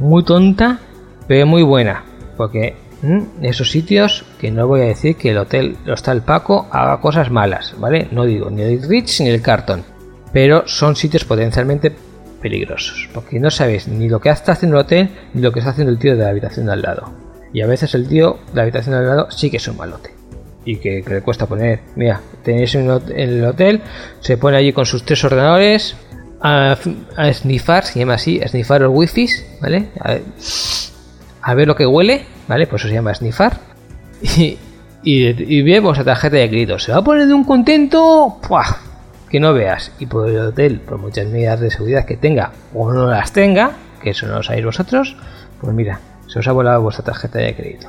muy 0.00 0.24
tonta, 0.24 0.80
pero 1.26 1.46
muy 1.46 1.62
buena, 1.62 2.04
porque 2.36 2.76
esos 3.42 3.70
sitios 3.70 4.24
que 4.40 4.50
no 4.50 4.66
voy 4.66 4.80
a 4.80 4.84
decir 4.84 5.16
que 5.16 5.30
el 5.30 5.38
hotel 5.38 5.76
Hostal 5.86 6.22
Paco 6.22 6.66
haga 6.70 7.00
cosas 7.00 7.30
malas, 7.30 7.74
¿vale? 7.78 8.08
No 8.10 8.24
digo 8.24 8.50
ni 8.50 8.62
el 8.62 8.82
Rich 8.82 9.20
ni 9.20 9.28
el 9.28 9.40
Carton, 9.40 9.84
pero 10.32 10.66
son 10.66 10.96
sitios 10.96 11.24
potencialmente 11.24 11.94
peligrosos, 12.42 13.08
porque 13.14 13.38
no 13.38 13.50
sabes 13.50 13.88
ni 13.88 14.08
lo 14.08 14.20
que 14.20 14.30
está 14.30 14.52
haciendo 14.52 14.78
el 14.78 14.84
hotel 14.84 15.10
ni 15.34 15.42
lo 15.42 15.52
que 15.52 15.60
está 15.60 15.70
haciendo 15.70 15.92
el 15.92 15.98
tío 15.98 16.16
de 16.16 16.24
la 16.24 16.30
habitación 16.30 16.66
de 16.66 16.72
al 16.72 16.82
lado. 16.82 17.12
Y 17.52 17.62
a 17.62 17.66
veces 17.66 17.94
el 17.94 18.08
tío 18.08 18.38
de 18.48 18.56
la 18.56 18.62
habitación 18.62 18.94
de 18.94 19.00
al 19.00 19.06
lado 19.06 19.30
sí 19.30 19.50
que 19.50 19.56
es 19.58 19.68
un 19.68 19.76
malote. 19.76 20.10
Y 20.64 20.76
que, 20.76 21.02
le 21.08 21.22
cuesta 21.22 21.46
poner, 21.46 21.80
mira, 21.96 22.20
tenéis 22.42 22.74
en 22.74 22.90
el 22.90 23.44
hotel, 23.44 23.80
se 24.20 24.36
pone 24.36 24.56
allí 24.56 24.72
con 24.72 24.84
sus 24.84 25.02
tres 25.02 25.24
ordenadores 25.24 25.96
a, 26.40 26.76
a 27.16 27.32
snifar, 27.32 27.84
se 27.84 28.00
llama 28.00 28.14
así, 28.14 28.40
a 28.42 28.48
snifar 28.48 28.82
los 28.82 28.90
wifi, 28.92 29.28
¿vale? 29.62 29.88
A, 30.00 30.18
a 31.40 31.54
ver 31.54 31.66
lo 31.66 31.74
que 31.74 31.86
huele, 31.86 32.26
¿vale? 32.48 32.66
Pues 32.66 32.82
eso 32.82 32.88
se 32.88 32.94
llama 32.94 33.14
snifar. 33.14 33.58
Y, 34.20 34.58
y, 35.04 35.58
y 35.58 35.62
ve 35.62 35.78
vuestra 35.78 36.04
tarjeta 36.04 36.36
de 36.38 36.48
crédito. 36.48 36.76
Se 36.80 36.90
va 36.90 36.98
a 36.98 37.04
poner 37.04 37.28
de 37.28 37.34
un 37.34 37.44
contento, 37.44 38.36
¡puah! 38.46 38.88
que 39.28 39.40
no 39.40 39.52
veas. 39.52 39.92
Y 39.98 40.06
por 40.06 40.28
el 40.28 40.38
hotel, 40.38 40.80
por 40.80 40.98
muchas 40.98 41.26
medidas 41.26 41.60
de 41.60 41.70
seguridad 41.70 42.04
que 42.04 42.16
tenga 42.16 42.52
o 42.74 42.92
no 42.92 43.06
las 43.08 43.32
tenga, 43.32 43.72
que 44.02 44.10
eso 44.10 44.26
no 44.26 44.36
lo 44.36 44.42
sabéis 44.42 44.64
vosotros, 44.64 45.16
pues 45.60 45.74
mira, 45.74 46.00
se 46.26 46.38
os 46.38 46.48
ha 46.48 46.52
volado 46.52 46.82
vuestra 46.82 47.04
tarjeta 47.04 47.38
de 47.38 47.54
crédito. 47.54 47.88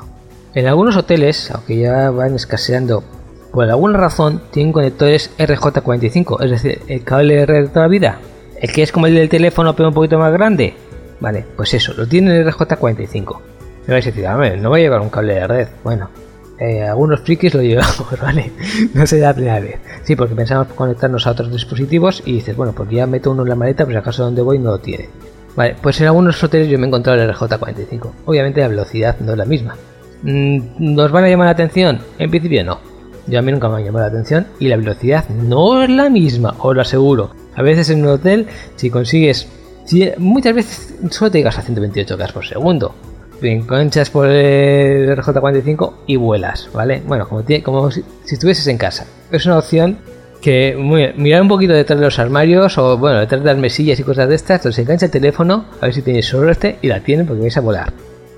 En 0.54 0.68
algunos 0.68 0.98
hoteles, 0.98 1.52
aunque 1.52 1.78
ya 1.78 2.10
van 2.10 2.36
escaseando, 2.36 3.04
por 3.52 3.70
alguna 3.70 3.98
razón 3.98 4.42
tienen 4.52 4.74
conectores 4.74 5.32
RJ45, 5.38 6.44
es 6.44 6.52
decir, 6.52 6.82
el 6.88 7.04
cable 7.04 7.42
R 7.42 7.62
de 7.62 7.68
toda 7.68 7.82
la 7.82 7.88
vida, 7.88 8.20
el 8.60 8.72
que 8.72 8.84
es 8.84 8.92
como 8.92 9.08
el 9.08 9.16
del 9.16 9.30
teléfono 9.30 9.76
pero 9.76 9.90
un 9.90 9.96
poquito 9.96 10.18
más 10.18 10.34
grande. 10.34 10.74
Vale, 11.20 11.46
pues 11.56 11.74
eso, 11.74 11.94
lo 11.94 12.08
tiene 12.08 12.38
el 12.38 12.48
RJ45. 12.48 13.42
Me 13.90 13.96
vais 13.96 14.06
a 14.06 14.12
decir, 14.12 14.28
"Hombre, 14.28 14.56
no 14.56 14.70
voy 14.70 14.82
a 14.82 14.84
llevar 14.84 15.02
un 15.02 15.10
cable 15.10 15.34
de 15.34 15.48
red. 15.48 15.68
Bueno, 15.84 16.12
eh, 16.60 16.84
algunos 16.84 17.22
frikis 17.22 17.56
lo 17.56 17.62
llevamos, 17.64 18.06
¿vale? 18.22 18.52
No 18.94 19.08
sé 19.08 19.18
la 19.18 19.34
primera 19.34 19.60
vez. 19.60 19.80
Sí, 20.04 20.16
porque 20.16 20.36
pensamos 20.36 20.68
conectarnos 20.76 21.26
a 21.26 21.32
otros 21.32 21.52
dispositivos 21.52 22.22
y 22.24 22.34
dices, 22.34 22.56
bueno, 22.56 22.72
pues 22.74 22.88
ya 22.92 23.08
meto 23.08 23.32
uno 23.32 23.42
en 23.42 23.50
la 23.50 23.56
maleta, 23.56 23.86
pues 23.86 23.98
acaso 23.98 24.26
donde 24.26 24.44
voy 24.44 24.60
no 24.60 24.70
lo 24.70 24.78
tiene. 24.78 25.10
Vale, 25.56 25.76
pues 25.82 26.00
en 26.02 26.06
algunos 26.06 26.44
hoteles 26.44 26.70
yo 26.70 26.78
me 26.78 26.86
he 26.86 26.88
encontrado 26.88 27.20
el 27.20 27.34
RJ45. 27.34 28.12
Obviamente 28.26 28.62
la 28.62 28.68
velocidad 28.68 29.16
no 29.22 29.32
es 29.32 29.38
la 29.40 29.46
misma. 29.46 29.76
Mm, 30.22 30.60
¿Nos 30.78 31.12
van 31.12 31.24
a 31.24 31.30
llamar 31.30 31.46
la 31.48 31.54
atención? 31.54 32.00
En 32.20 32.30
principio 32.30 32.64
no. 32.64 32.80
Yo 33.26 33.40
a 33.40 33.42
mí 33.42 33.52
nunca 33.52 33.70
me 33.70 33.78
ha 33.78 33.86
llamado 33.86 34.06
la 34.06 34.12
atención 34.12 34.46
y 34.60 34.68
la 34.68 34.78
velocidad 34.78 35.28
no 35.30 35.82
es 35.82 35.90
la 35.90 36.12
misma, 36.12 36.54
os 36.60 36.76
lo 36.76 36.82
aseguro. 36.84 37.32
A 37.56 37.64
veces 37.64 37.90
en 37.90 38.04
un 38.04 38.10
hotel, 38.10 38.46
si 38.76 38.92
consigues, 38.92 39.48
si, 39.86 40.12
muchas 40.20 40.54
veces 40.54 40.94
solo 41.10 41.32
te 41.32 41.40
llegas 41.40 41.58
a 41.58 41.64
128 41.64 42.18
K 42.18 42.28
por 42.28 42.46
segundo. 42.46 42.94
Enganchas 43.42 44.10
por 44.10 44.28
el 44.28 45.10
RJ45 45.18 45.94
y 46.08 46.16
vuelas, 46.18 46.70
¿vale? 46.74 47.02
Bueno, 47.06 47.28
como, 47.28 47.44
tie- 47.44 47.64
como 47.64 47.90
si, 47.92 48.04
estuvieses 48.30 48.68
en 48.68 48.78
casa. 48.78 49.06
Es 49.32 49.46
una 49.46 49.58
opción 49.58 49.98
que 50.42 51.14
mirar 51.18 51.42
un 51.42 51.48
poquito 51.50 51.74
detrás 51.74 52.00
de 52.00 52.06
los 52.06 52.18
armarios 52.20 52.78
o 52.78 52.98
bueno, 52.98 53.20
detrás 53.20 53.42
de 53.42 53.48
las 53.48 53.58
mesillas 53.58 54.00
y 54.00 54.04
cosas 54.04 54.30
de 54.30 54.36
estas, 54.36 54.58
entonces 54.62 54.80
engancha 54.84 55.06
el 55.08 55.12
teléfono, 55.12 55.66
a 55.82 55.86
ver 55.86 55.94
si 55.94 56.02
tenéis 56.02 56.28
solo 56.28 56.50
este 56.50 56.78
y 56.82 56.88
la 56.88 57.02
tienen 57.02 57.26
porque 57.28 57.42
vais 57.42 57.58
a 57.58 57.62
volar. 57.62 57.92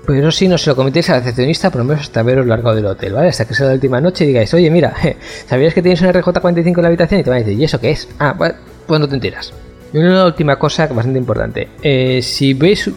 Pero 0.04 0.18
eso 0.18 0.32
sí, 0.32 0.48
no 0.48 0.58
se 0.58 0.68
lo 0.70 0.74
comentéis 0.74 1.08
al 1.10 1.20
recepcionista 1.20 1.70
por 1.70 1.78
lo 1.80 1.84
menos 1.84 2.02
hasta 2.02 2.24
veros 2.24 2.44
largo 2.44 2.74
del 2.74 2.86
hotel, 2.86 3.12
¿vale? 3.12 3.28
Hasta 3.28 3.44
que 3.44 3.54
sea 3.54 3.68
la 3.68 3.74
última 3.74 4.00
noche 4.00 4.24
y 4.24 4.28
digáis, 4.28 4.52
oye, 4.52 4.68
mira, 4.68 4.92
¿sabías 5.46 5.74
que 5.74 5.80
tienes 5.82 6.00
un 6.02 6.08
RJ45 6.08 6.76
en 6.76 6.82
la 6.82 6.88
habitación? 6.88 7.20
Y 7.20 7.22
te 7.22 7.30
van 7.30 7.36
a 7.38 7.42
decir, 7.44 7.60
¿y 7.60 7.64
eso 7.64 7.78
qué 7.80 7.92
es? 7.92 8.08
Ah, 8.18 8.34
bueno, 8.36 8.56
pues 8.88 9.00
no 9.00 9.08
te 9.08 9.14
enteras. 9.14 9.52
Y 9.92 9.98
una 9.98 10.24
última 10.24 10.56
cosa 10.58 10.88
bastante 10.88 11.20
importante. 11.20 11.68
Eh, 11.82 12.20
si 12.20 12.52
veis, 12.54 12.90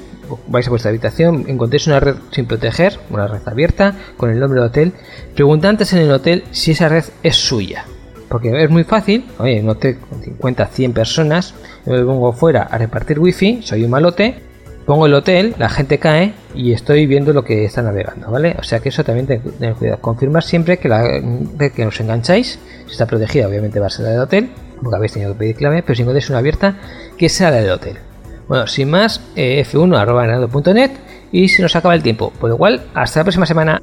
vais 0.48 0.68
a 0.68 0.70
vuestra 0.70 0.90
habitación, 0.90 1.46
encontréis 1.48 1.88
una 1.88 2.00
red 2.00 2.16
sin 2.32 2.46
proteger, 2.46 3.00
una 3.10 3.28
red 3.28 3.42
abierta, 3.46 3.96
con 4.18 4.30
el 4.30 4.40
nombre 4.40 4.60
del 4.60 4.70
hotel, 4.70 4.94
preguntad 5.34 5.72
antes 5.72 5.94
en 5.94 6.00
el 6.00 6.12
hotel 6.12 6.44
si 6.52 6.72
esa 6.72 6.90
red 6.90 7.04
es 7.24 7.36
suya. 7.36 7.86
Porque 8.30 8.52
es 8.64 8.70
muy 8.70 8.84
fácil, 8.84 9.26
oye, 9.38 9.62
no 9.62 9.76
te 9.76 9.98
con 9.98 10.22
50, 10.22 10.66
100 10.68 10.94
personas, 10.94 11.54
yo 11.86 11.94
me 11.94 12.04
pongo 12.04 12.32
fuera 12.34 12.64
a 12.64 12.78
repartir 12.78 13.20
wifi, 13.20 13.62
soy 13.64 13.84
un 13.84 13.92
malote, 13.92 14.36
pongo 14.86 15.06
el 15.06 15.14
hotel, 15.14 15.56
la 15.60 15.70
gente 15.70 16.00
cae 16.00 16.34
y 16.56 16.74
estoy 16.74 17.06
viendo 17.06 17.34
lo 17.34 17.44
que 17.44 17.66
está 17.66 17.82
navegando, 17.84 18.32
¿vale? 18.32 18.56
O 18.60 18.64
sea 18.64 18.80
que 18.80 18.90
eso 18.90 19.04
también 19.04 19.28
ten- 19.28 19.42
tened 19.60 19.76
cuidado. 19.76 20.00
Confirmar 20.02 20.44
siempre 20.44 20.78
que 20.80 20.90
la 20.90 21.04
red 21.58 21.72
que 21.72 21.86
os 21.86 22.00
engancháis, 22.00 22.60
si 22.88 22.92
está 22.92 23.06
protegida, 23.06 23.48
obviamente 23.48 23.80
va 23.80 23.88
a 23.88 23.90
ser 23.92 24.06
la 24.06 24.12
del 24.12 24.20
hotel, 24.22 24.50
porque 24.82 24.96
habéis 24.96 25.14
tenido 25.14 25.34
que 25.34 25.40
pedir 25.40 25.56
clave, 25.56 25.82
pero 25.84 25.96
si 25.96 26.02
encontráis 26.02 26.30
una 26.30 26.40
abierta, 26.40 26.78
que 27.18 27.30
sea 27.30 27.52
la 27.52 27.58
del 27.62 27.70
hotel. 27.72 27.98
Bueno, 28.47 28.67
sin 28.67 28.89
más, 28.89 29.21
eh, 29.36 29.65
f1.net 29.65 30.91
y 31.31 31.47
se 31.49 31.62
nos 31.62 31.75
acaba 31.75 31.95
el 31.95 32.03
tiempo. 32.03 32.31
Por 32.39 32.49
lo 32.49 32.58
cual, 32.58 32.81
hasta 32.93 33.19
la 33.19 33.23
próxima 33.23 33.45
semana. 33.45 33.81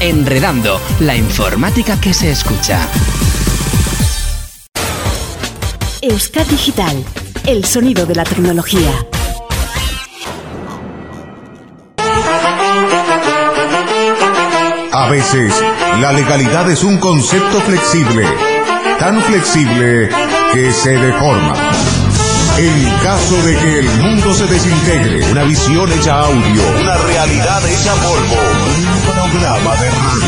Enredando, 0.00 0.80
la 1.00 1.14
informática 1.14 2.00
que 2.00 2.12
se 2.12 2.30
escucha. 2.30 2.88
Euskad 6.02 6.46
Digital, 6.46 7.04
el 7.46 7.62
sonido 7.66 8.06
de 8.06 8.14
la 8.14 8.24
tecnología. 8.24 8.90
A 14.92 15.10
veces, 15.10 15.62
la 16.00 16.12
legalidad 16.12 16.70
es 16.70 16.84
un 16.84 16.96
concepto 16.96 17.60
flexible, 17.60 18.26
tan 18.98 19.20
flexible 19.24 20.08
que 20.54 20.72
se 20.72 20.96
deforma. 20.96 21.54
En 22.56 22.90
caso 23.02 23.36
de 23.42 23.56
que 23.58 23.80
el 23.80 23.90
mundo 24.00 24.32
se 24.32 24.46
desintegre, 24.46 25.30
una 25.32 25.44
visión 25.44 25.92
hecha 25.92 26.20
audio, 26.20 26.62
una 26.80 26.96
realidad 26.96 27.62
hecha 27.68 27.92
polvo, 27.96 28.36
un 28.86 29.02
programa 29.30 29.76
de 29.76 29.90
radio. 29.90 30.20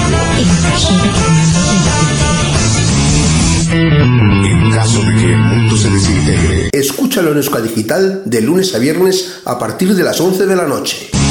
Caso 4.82 5.00
de 5.00 5.14
que 5.14 5.26
el 5.26 5.38
mundo 5.38 5.76
se 5.76 5.88
desintegre, 5.88 6.70
Escúchalo 6.72 7.30
en 7.30 7.36
Euskadi 7.36 7.68
Digital 7.68 8.22
de 8.24 8.40
lunes 8.40 8.74
a 8.74 8.78
viernes 8.78 9.40
a 9.44 9.56
partir 9.56 9.94
de 9.94 10.02
las 10.02 10.20
11 10.20 10.44
de 10.44 10.56
la 10.56 10.66
noche. 10.66 11.21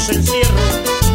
Sus 0.00 0.16
encierros, 0.16 1.09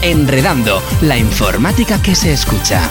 Enredando, 0.00 0.82
la 1.02 1.18
informática 1.18 2.00
que 2.00 2.14
se 2.14 2.32
escucha. 2.32 2.90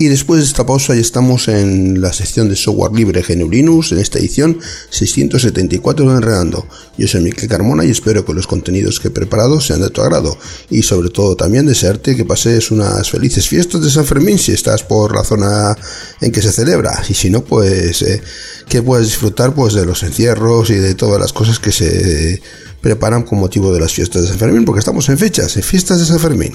Y 0.00 0.08
después 0.08 0.40
de 0.40 0.46
esta 0.46 0.64
pausa 0.64 0.94
ya 0.94 1.00
estamos 1.02 1.46
en 1.48 2.00
la 2.00 2.14
sección 2.14 2.48
de 2.48 2.56
software 2.56 2.94
libre 2.94 3.22
GNU 3.22 3.50
Linux, 3.50 3.92
en 3.92 3.98
esta 3.98 4.18
edición 4.18 4.58
674 4.88 6.08
de 6.08 6.14
Enredando. 6.14 6.66
Yo 6.96 7.06
soy 7.06 7.20
Miquel 7.20 7.50
Carmona 7.50 7.84
y 7.84 7.90
espero 7.90 8.24
que 8.24 8.32
los 8.32 8.46
contenidos 8.46 8.98
que 8.98 9.08
he 9.08 9.10
preparado 9.10 9.60
sean 9.60 9.82
de 9.82 9.90
tu 9.90 10.00
agrado. 10.00 10.38
Y 10.70 10.84
sobre 10.84 11.10
todo 11.10 11.36
también 11.36 11.66
desearte 11.66 12.16
que 12.16 12.24
pases 12.24 12.70
unas 12.70 13.10
felices 13.10 13.46
fiestas 13.46 13.82
de 13.82 13.90
San 13.90 14.06
Fermín 14.06 14.38
si 14.38 14.52
estás 14.52 14.84
por 14.84 15.14
la 15.14 15.22
zona 15.22 15.76
en 16.22 16.32
que 16.32 16.40
se 16.40 16.50
celebra. 16.50 17.02
Y 17.06 17.12
si 17.12 17.28
no, 17.28 17.44
pues 17.44 18.00
eh, 18.00 18.22
que 18.70 18.80
puedas 18.80 19.04
disfrutar 19.04 19.54
pues 19.54 19.74
de 19.74 19.84
los 19.84 20.02
encierros 20.02 20.70
y 20.70 20.76
de 20.76 20.94
todas 20.94 21.20
las 21.20 21.34
cosas 21.34 21.58
que 21.58 21.72
se 21.72 22.40
preparan 22.80 23.24
con 23.24 23.38
motivo 23.38 23.70
de 23.70 23.80
las 23.80 23.92
fiestas 23.92 24.22
de 24.22 24.28
San 24.28 24.38
Fermín, 24.38 24.64
porque 24.64 24.78
estamos 24.78 25.06
en 25.10 25.18
fechas, 25.18 25.58
en 25.58 25.62
fiestas 25.62 25.98
de 25.98 26.06
San 26.06 26.20
Fermín. 26.20 26.54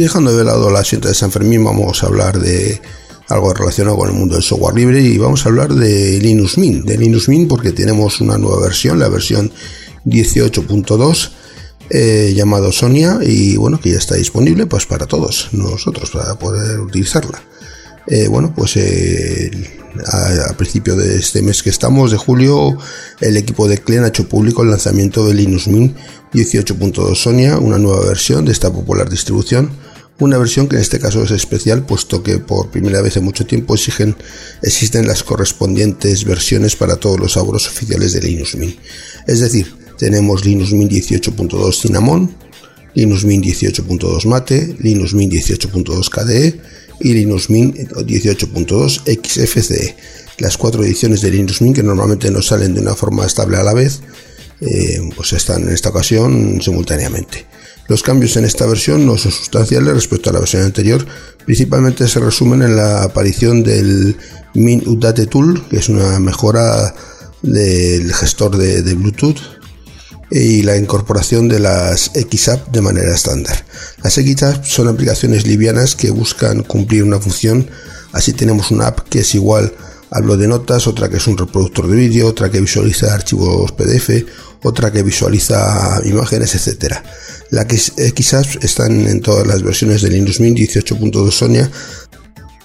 Dejando 0.00 0.36
de 0.36 0.44
lado 0.44 0.70
la 0.70 0.80
asiento 0.80 1.08
de 1.08 1.14
San 1.14 1.32
Fermín, 1.32 1.64
vamos 1.64 2.02
a 2.02 2.06
hablar 2.06 2.38
de 2.38 2.80
algo 3.26 3.52
relacionado 3.52 3.96
con 3.96 4.08
el 4.08 4.14
mundo 4.14 4.36
del 4.36 4.44
software 4.44 4.76
libre 4.76 5.00
y 5.00 5.18
vamos 5.18 5.44
a 5.44 5.48
hablar 5.48 5.74
de 5.74 6.20
Linux 6.20 6.56
Mint. 6.56 6.84
De 6.84 6.96
Linux 6.96 7.28
Mint 7.28 7.48
porque 7.48 7.72
tenemos 7.72 8.20
una 8.20 8.38
nueva 8.38 8.60
versión, 8.60 9.00
la 9.00 9.08
versión 9.08 9.52
18.2 10.04 11.30
eh, 11.90 12.32
llamado 12.36 12.70
Sonia 12.70 13.18
y 13.22 13.56
bueno, 13.56 13.80
que 13.80 13.90
ya 13.90 13.98
está 13.98 14.14
disponible 14.14 14.66
pues 14.66 14.86
para 14.86 15.06
todos 15.06 15.48
nosotros 15.52 16.10
para 16.10 16.38
poder 16.38 16.78
utilizarla. 16.78 17.42
Eh, 18.06 18.28
bueno, 18.28 18.54
pues 18.54 18.76
eh, 18.76 19.50
a, 20.06 20.56
principio 20.56 20.94
de 20.94 21.18
este 21.18 21.42
mes 21.42 21.62
que 21.62 21.70
estamos, 21.70 22.12
de 22.12 22.18
julio, 22.18 22.78
el 23.20 23.36
equipo 23.36 23.66
de 23.66 23.78
CLEN 23.78 24.04
ha 24.04 24.08
hecho 24.08 24.28
público 24.28 24.62
el 24.62 24.70
lanzamiento 24.70 25.26
de 25.26 25.34
Linux 25.34 25.66
Mint 25.66 25.96
18.2 26.32 27.16
Sonia, 27.16 27.58
una 27.58 27.78
nueva 27.78 28.06
versión 28.06 28.44
de 28.44 28.52
esta 28.52 28.72
popular 28.72 29.10
distribución, 29.10 29.87
una 30.20 30.38
versión 30.38 30.68
que 30.68 30.76
en 30.76 30.82
este 30.82 30.98
caso 30.98 31.22
es 31.22 31.30
especial 31.30 31.86
puesto 31.86 32.22
que 32.22 32.38
por 32.38 32.70
primera 32.70 33.00
vez 33.00 33.16
en 33.16 33.24
mucho 33.24 33.46
tiempo 33.46 33.74
exigen, 33.74 34.16
existen 34.62 35.06
las 35.06 35.22
correspondientes 35.22 36.24
versiones 36.24 36.76
para 36.76 36.96
todos 36.96 37.20
los 37.20 37.32
sabores 37.32 37.66
oficiales 37.66 38.12
de 38.12 38.22
Linux 38.22 38.56
Mint. 38.56 38.76
Es 39.26 39.40
decir, 39.40 39.72
tenemos 39.96 40.44
Linux 40.44 40.72
Mint 40.72 40.90
18.2 40.90 41.72
Cinnamon, 41.80 42.34
Linux 42.94 43.24
Mint 43.24 43.44
18.2 43.44 44.24
Mate, 44.26 44.76
Linux 44.80 45.14
Mint 45.14 45.32
18.2 45.32 46.08
KDE 46.10 46.60
y 47.00 47.12
Linux 47.14 47.48
Mint 47.50 47.76
18.2 47.76 49.02
XFCE, 49.22 49.96
las 50.38 50.56
cuatro 50.56 50.82
ediciones 50.82 51.20
de 51.20 51.30
Linux 51.30 51.60
Mint 51.60 51.76
que 51.76 51.82
normalmente 51.82 52.30
no 52.30 52.42
salen 52.42 52.74
de 52.74 52.80
una 52.80 52.94
forma 52.94 53.24
estable 53.24 53.56
a 53.56 53.62
la 53.62 53.74
vez, 53.74 54.00
eh, 54.60 55.00
pues 55.14 55.32
están 55.32 55.62
en 55.62 55.70
esta 55.70 55.90
ocasión 55.90 56.60
simultáneamente. 56.60 57.46
Los 57.88 58.02
cambios 58.02 58.36
en 58.36 58.44
esta 58.44 58.66
versión 58.66 59.06
no 59.06 59.16
son 59.16 59.32
sustanciales 59.32 59.94
respecto 59.94 60.28
a 60.28 60.34
la 60.34 60.40
versión 60.40 60.62
anterior, 60.62 61.06
principalmente 61.46 62.06
se 62.06 62.20
resumen 62.20 62.62
en 62.62 62.76
la 62.76 63.02
aparición 63.02 63.62
del 63.62 64.14
Min 64.54 64.86
Update 64.86 65.26
Tool, 65.26 65.66
que 65.68 65.78
es 65.78 65.88
una 65.88 66.18
mejora 66.20 66.94
del 67.40 68.12
gestor 68.12 68.58
de, 68.58 68.94
Bluetooth, 68.94 69.40
y 70.30 70.60
la 70.62 70.76
incorporación 70.76 71.48
de 71.48 71.60
las 71.60 72.10
XApp 72.12 72.68
de 72.68 72.82
manera 72.82 73.14
estándar. 73.14 73.64
Las 74.04 74.14
XApp 74.14 74.64
son 74.66 74.88
aplicaciones 74.88 75.46
livianas 75.46 75.96
que 75.96 76.10
buscan 76.10 76.64
cumplir 76.64 77.04
una 77.04 77.18
función, 77.18 77.70
así 78.12 78.34
tenemos 78.34 78.70
una 78.70 78.88
app 78.88 79.08
que 79.08 79.20
es 79.20 79.34
igual 79.34 79.72
Hablo 80.10 80.38
de 80.38 80.48
notas, 80.48 80.86
otra 80.86 81.10
que 81.10 81.18
es 81.18 81.26
un 81.26 81.36
reproductor 81.36 81.86
de 81.86 81.96
vídeo, 81.96 82.28
otra 82.28 82.50
que 82.50 82.60
visualiza 82.60 83.12
archivos 83.12 83.72
PDF, 83.72 84.24
otra 84.62 84.90
que 84.90 85.02
visualiza 85.02 86.00
imágenes, 86.04 86.54
etc. 86.54 86.96
La 87.50 87.66
que 87.66 87.78
quizás 88.14 88.58
están 88.62 89.06
en 89.06 89.20
todas 89.20 89.46
las 89.46 89.62
versiones 89.62 90.02
de 90.02 90.10
Linux 90.10 90.40
Mint 90.40 90.58
18.2 90.58 91.30
Sonia, 91.30 91.70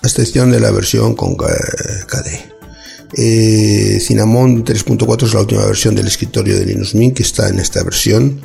a 0.01 0.07
excepción 0.07 0.51
de 0.51 0.59
la 0.59 0.71
versión 0.71 1.15
con 1.15 1.35
KDE. 1.35 2.53
Eh, 3.15 3.99
Cinnamon 4.01 4.65
3.4 4.65 5.27
es 5.27 5.33
la 5.33 5.41
última 5.41 5.65
versión 5.65 5.95
del 5.95 6.07
escritorio 6.07 6.57
de 6.57 6.65
Linux 6.65 6.95
Mint 6.95 7.15
que 7.17 7.23
está 7.23 7.49
en 7.49 7.59
esta 7.59 7.83
versión. 7.83 8.41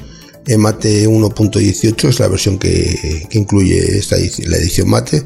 Mate 0.57 1.07
1.18 1.07 2.09
es 2.09 2.21
la 2.21 2.29
versión 2.29 2.59
que, 2.59 3.27
que 3.29 3.39
incluye 3.39 3.99
esta, 3.99 4.17
la 4.17 4.57
edición 4.57 4.89
Mate 4.89 5.23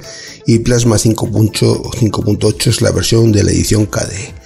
y 0.46 0.58
Plasma 0.60 0.96
5.8 0.96 2.66
es 2.66 2.80
la 2.82 2.90
versión 2.90 3.30
de 3.30 3.44
la 3.44 3.52
edición 3.52 3.86
KDE. 3.86 4.41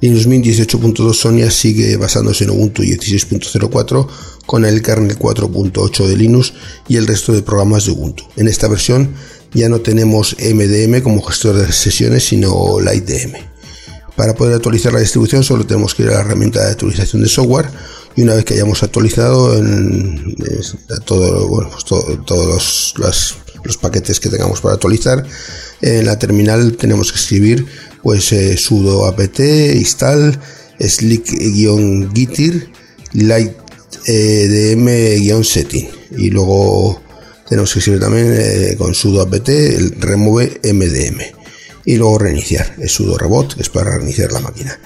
Linux 0.00 0.26
Mint 0.26 0.46
18.2 0.46 1.14
Sonia 1.14 1.50
sigue 1.50 1.96
basándose 1.96 2.44
en 2.44 2.50
Ubuntu 2.50 2.82
16.04 2.82 4.06
con 4.46 4.64
el 4.64 4.80
kernel 4.80 5.18
4.8 5.18 6.06
de 6.06 6.16
Linux 6.16 6.54
y 6.88 6.96
el 6.96 7.06
resto 7.06 7.32
de 7.32 7.42
programas 7.42 7.84
de 7.84 7.92
Ubuntu. 7.92 8.24
En 8.36 8.48
esta 8.48 8.66
versión 8.66 9.14
ya 9.52 9.68
no 9.68 9.80
tenemos 9.80 10.36
MDM 10.38 11.02
como 11.02 11.20
gestor 11.22 11.56
de 11.56 11.70
sesiones 11.72 12.24
sino 12.24 12.80
LightDM. 12.80 13.34
Para 14.16 14.34
poder 14.34 14.54
actualizar 14.54 14.92
la 14.92 15.00
distribución 15.00 15.44
solo 15.44 15.66
tenemos 15.66 15.94
que 15.94 16.04
ir 16.04 16.08
a 16.08 16.14
la 16.14 16.20
herramienta 16.20 16.64
de 16.64 16.70
actualización 16.70 17.22
de 17.22 17.28
software 17.28 17.66
y 18.16 18.22
una 18.22 18.34
vez 18.34 18.44
que 18.44 18.54
hayamos 18.54 18.82
actualizado 18.82 19.54
pues 20.36 20.76
todo, 21.04 21.78
todos 22.26 22.46
los, 22.46 22.94
los, 23.64 23.76
paquetes 23.76 24.18
que 24.18 24.30
tengamos 24.30 24.60
para 24.60 24.74
actualizar, 24.74 25.24
en 25.80 26.06
la 26.06 26.18
terminal 26.18 26.76
tenemos 26.76 27.12
que 27.12 27.18
escribir 27.18 27.66
pues 28.02 28.32
eh, 28.32 28.56
sudo 28.56 29.06
apt 29.06 29.40
install 29.40 30.38
slick-gitir 30.78 32.70
light 33.12 33.52
eh, 34.06 34.76
y 36.16 36.30
luego 36.30 37.00
tenemos 37.48 37.72
que 37.72 37.78
escribir 37.80 38.00
también 38.00 38.34
eh, 38.38 38.74
con 38.78 38.94
sudo 38.94 39.22
apt 39.22 39.48
el 39.48 40.00
remove 40.00 40.60
mdm. 40.72 41.20
Y 41.84 41.96
luego 41.96 42.18
reiniciar. 42.18 42.76
El 42.78 42.88
sudo 42.88 43.16
rebot 43.16 43.54
que 43.54 43.62
es 43.62 43.68
para 43.68 43.96
reiniciar 43.96 44.32
la 44.32 44.40
máquina. 44.40 44.78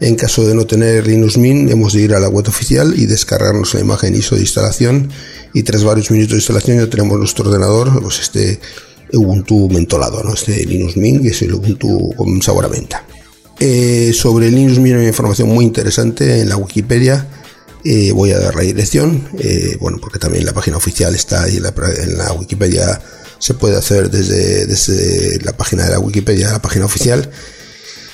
En 0.00 0.16
caso 0.16 0.46
de 0.46 0.54
no 0.54 0.66
tener 0.66 1.06
Linux 1.06 1.36
Mint, 1.36 1.70
hemos 1.70 1.92
de 1.92 2.00
ir 2.00 2.14
a 2.14 2.20
la 2.20 2.28
web 2.28 2.48
oficial 2.48 2.94
y 2.96 3.06
descargarnos 3.06 3.74
la 3.74 3.80
imagen 3.80 4.14
ISO 4.14 4.34
de 4.34 4.42
instalación. 4.42 5.10
Y 5.52 5.62
tras 5.62 5.84
varios 5.84 6.10
minutos 6.10 6.32
de 6.32 6.38
instalación 6.38 6.78
ya 6.78 6.88
tenemos 6.88 7.18
nuestro 7.18 7.48
ordenador, 7.48 8.02
pues 8.02 8.20
este 8.20 8.60
Ubuntu 9.12 9.68
mentolado, 9.68 10.22
¿no? 10.22 10.34
este 10.34 10.64
Linux 10.64 10.96
Mint, 10.96 11.22
que 11.22 11.28
es 11.28 11.42
el 11.42 11.54
Ubuntu 11.54 12.14
con 12.16 12.40
sabor 12.42 12.64
a 12.64 12.68
menta. 12.68 13.04
Eh, 13.58 14.12
sobre 14.14 14.50
Linux 14.50 14.78
Mint 14.78 14.96
hay 14.96 15.06
información 15.06 15.48
muy 15.48 15.64
interesante 15.64 16.40
en 16.40 16.48
la 16.48 16.56
Wikipedia. 16.56 17.26
Eh, 17.84 18.12
voy 18.12 18.30
a 18.32 18.38
dar 18.38 18.54
la 18.54 18.62
dirección, 18.62 19.28
eh, 19.38 19.76
bueno, 19.80 19.98
porque 20.00 20.18
también 20.18 20.44
la 20.44 20.52
página 20.52 20.76
oficial 20.76 21.14
está 21.14 21.44
ahí 21.44 21.56
en 21.56 21.62
la, 21.62 21.74
en 22.02 22.18
la 22.18 22.32
Wikipedia, 22.32 23.00
se 23.38 23.54
puede 23.54 23.76
hacer 23.76 24.10
desde, 24.10 24.66
desde 24.66 25.42
la 25.44 25.52
página 25.52 25.84
de 25.84 25.90
la 25.90 25.98
Wikipedia, 25.98 26.52
la 26.52 26.62
página 26.62 26.84
oficial. 26.84 27.30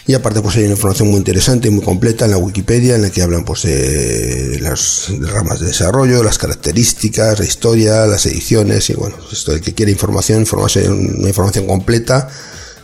Y 0.08 0.14
aparte 0.14 0.40
pues 0.40 0.54
hay 0.56 0.64
una 0.64 0.74
información 0.74 1.08
muy 1.08 1.18
interesante 1.18 1.66
y 1.66 1.72
muy 1.72 1.84
completa 1.84 2.26
en 2.26 2.30
la 2.30 2.38
Wikipedia 2.38 2.94
en 2.94 3.02
la 3.02 3.10
que 3.10 3.22
hablan 3.22 3.44
pues 3.44 3.64
de 3.64 4.60
las 4.60 5.08
ramas 5.20 5.58
de 5.58 5.66
desarrollo, 5.66 6.22
las 6.22 6.38
características, 6.38 7.40
la 7.40 7.44
historia, 7.44 8.06
las 8.06 8.24
ediciones 8.26 8.88
y 8.90 8.94
bueno, 8.94 9.16
pues, 9.16 9.32
esto 9.32 9.52
el 9.52 9.60
que 9.60 9.74
quiere 9.74 9.90
información, 9.90 10.38
información, 10.40 11.16
una 11.18 11.28
información 11.28 11.66
completa, 11.66 12.28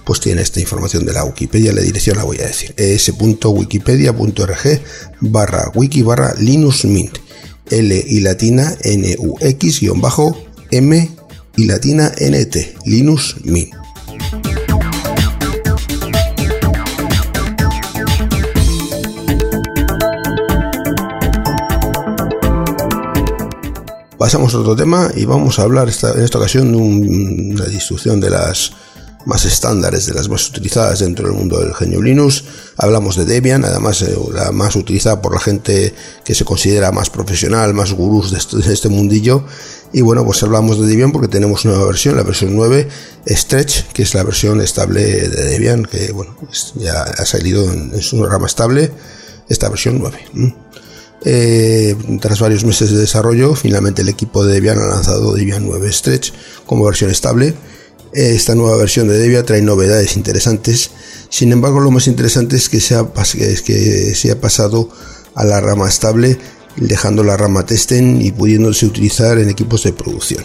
pues 0.04 0.18
tiene 0.18 0.42
esta 0.42 0.58
información 0.58 1.06
de 1.06 1.12
la 1.12 1.24
Wikipedia, 1.24 1.72
la 1.72 1.80
dirección 1.80 2.16
la 2.16 2.24
voy 2.24 2.40
a 2.40 2.46
decir, 2.46 2.74
es.wikipedia.org 2.76 4.80
barra 5.20 5.70
wiki 5.76 6.02
barra 6.02 6.35
Linux 6.38 6.85
Mint, 6.87 7.18
L 7.70 8.04
y 8.04 8.18
latina 8.18 8.76
N 8.82 9.14
U 9.20 9.37
X 9.40 9.80
guion 9.80 10.00
bajo 10.00 10.37
M 10.72 11.08
y 11.56 11.66
latina 11.66 12.11
N 12.18 12.44
T, 12.46 12.74
Linux 12.85 13.37
Mint. 13.44 13.81
Pasamos 24.22 24.54
a 24.54 24.58
otro 24.58 24.76
tema 24.76 25.11
y 25.16 25.24
vamos 25.24 25.58
a 25.58 25.62
hablar 25.62 25.88
en 25.88 26.22
esta 26.22 26.38
ocasión 26.38 26.70
de 26.70 26.78
un, 26.78 27.54
una 27.54 27.64
distribución 27.64 28.20
de 28.20 28.30
las 28.30 28.70
más 29.26 29.44
estándares, 29.44 30.06
de 30.06 30.14
las 30.14 30.28
más 30.28 30.48
utilizadas 30.48 31.00
dentro 31.00 31.26
del 31.26 31.37
mundo 31.37 31.58
del 31.58 31.74
genio 31.74 32.00
Linux. 32.00 32.44
Hablamos 32.76 33.16
de 33.16 33.24
Debian, 33.24 33.64
además 33.64 34.00
eh, 34.02 34.16
la 34.32 34.52
más 34.52 34.76
utilizada 34.76 35.20
por 35.20 35.35
la 35.35 35.40
gente 35.40 35.92
que 36.24 36.37
se 36.37 36.44
considera 36.44 36.92
más 36.92 37.11
profesional, 37.11 37.74
más 37.74 37.94
gurús 37.94 38.30
de 38.30 38.38
este, 38.38 38.58
de 38.58 38.72
este 38.72 38.88
mundillo. 38.88 39.44
Y 39.92 40.02
bueno, 40.02 40.24
pues 40.24 40.40
hablamos 40.44 40.78
de 40.78 40.87
Debian 40.87 41.11
porque 41.11 41.26
tenemos 41.26 41.64
una 41.64 41.74
nueva 41.74 41.88
versión, 41.88 42.14
la 42.14 42.22
versión 42.22 42.54
9, 42.54 42.88
Stretch, 43.26 43.88
que 43.88 44.04
es 44.04 44.14
la 44.14 44.22
versión 44.22 44.61
estable 44.61 45.02
de 45.02 45.44
Debian, 45.46 45.85
que 45.85 46.12
bueno, 46.12 46.37
pues 46.38 46.74
ya 46.76 47.02
ha 47.02 47.24
salido 47.24 47.64
en, 47.72 47.92
en 47.92 48.02
su 48.02 48.24
rama 48.24 48.46
estable, 48.46 48.92
esta 49.48 49.68
versión 49.68 49.98
9. 49.98 50.52
Eh, 51.24 51.96
tras 52.20 52.40
varios 52.40 52.64
meses 52.64 52.90
de 52.90 52.98
desarrollo, 52.98 53.54
finalmente 53.54 54.02
el 54.02 54.08
equipo 54.08 54.44
de 54.44 54.54
Debian 54.54 54.78
ha 54.78 54.87
lanzado 54.87 55.35
Debian 55.35 55.64
9 55.64 55.92
Stretch 55.92 56.32
como 56.66 56.85
versión 56.85 57.11
estable. 57.11 57.54
Esta 58.12 58.54
nueva 58.54 58.76
versión 58.76 59.08
de 59.08 59.18
Debian 59.18 59.46
trae 59.46 59.62
novedades 59.62 60.16
interesantes. 60.16 60.90
Sin 61.28 61.52
embargo, 61.52 61.80
lo 61.80 61.90
más 61.90 62.08
interesante 62.08 62.56
es 62.56 62.68
que 62.68 62.80
se 62.80 62.94
ha, 62.94 63.06
que 63.64 64.14
se 64.14 64.30
ha 64.30 64.40
pasado 64.40 64.88
a 65.35 65.44
la 65.44 65.61
rama 65.61 65.88
estable, 65.88 66.38
dejando 66.76 67.22
la 67.22 67.37
rama 67.37 67.64
testen 67.64 68.20
y 68.20 68.32
pudiéndose 68.32 68.85
utilizar 68.87 69.38
en 69.38 69.48
equipos 69.48 69.85
de 69.85 69.92
producción. 69.92 70.44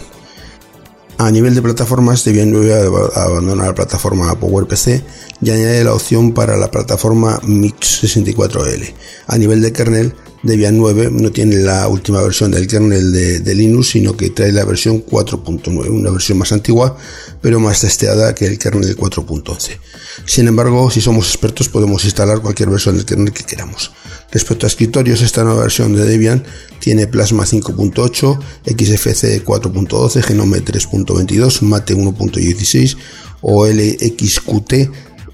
A 1.18 1.32
nivel 1.32 1.52
de 1.56 1.62
plataformas, 1.62 2.24
Debian 2.24 2.52
9 2.52 2.90
abandona 3.16 3.66
la 3.66 3.74
plataforma 3.74 4.38
PowerPC 4.38 5.02
y 5.42 5.50
añade 5.50 5.82
la 5.82 5.92
opción 5.92 6.32
para 6.32 6.56
la 6.56 6.70
plataforma 6.70 7.40
Mix64L. 7.40 8.94
A 9.26 9.36
nivel 9.36 9.60
de 9.60 9.72
kernel, 9.72 10.14
Debian 10.42 10.78
9 10.78 11.10
no 11.12 11.32
tiene 11.32 11.56
la 11.56 11.88
última 11.88 12.22
versión 12.22 12.52
del 12.52 12.68
kernel 12.68 13.12
de, 13.42 13.54
Linux, 13.54 13.88
sino 13.88 14.16
que 14.16 14.30
trae 14.30 14.52
la 14.52 14.64
versión 14.64 15.04
4.9, 15.04 15.90
una 15.90 16.10
versión 16.10 16.38
más 16.38 16.52
antigua, 16.52 16.96
pero 17.40 17.58
más 17.58 17.80
testeada 17.80 18.34
que 18.34 18.46
el 18.46 18.58
kernel 18.58 18.96
4.11. 18.96 19.78
Sin 20.24 20.46
embargo, 20.46 20.90
si 20.90 21.00
somos 21.00 21.26
expertos, 21.28 21.68
podemos 21.68 22.04
instalar 22.04 22.40
cualquier 22.40 22.70
versión 22.70 22.96
del 22.96 23.04
kernel 23.04 23.32
que 23.32 23.44
queramos. 23.44 23.90
Respecto 24.30 24.66
a 24.66 24.68
escritorios, 24.68 25.22
esta 25.22 25.42
nueva 25.42 25.62
versión 25.62 25.94
de 25.94 26.04
Debian 26.04 26.44
tiene 26.78 27.06
Plasma 27.08 27.44
5.8, 27.44 28.38
XFC 28.64 29.44
4.12, 29.44 30.22
Genome 30.22 30.64
3.22, 30.64 31.62
Mate 31.62 31.96
1.16 31.96 32.96
o 33.40 33.66
LXQT 33.66 34.72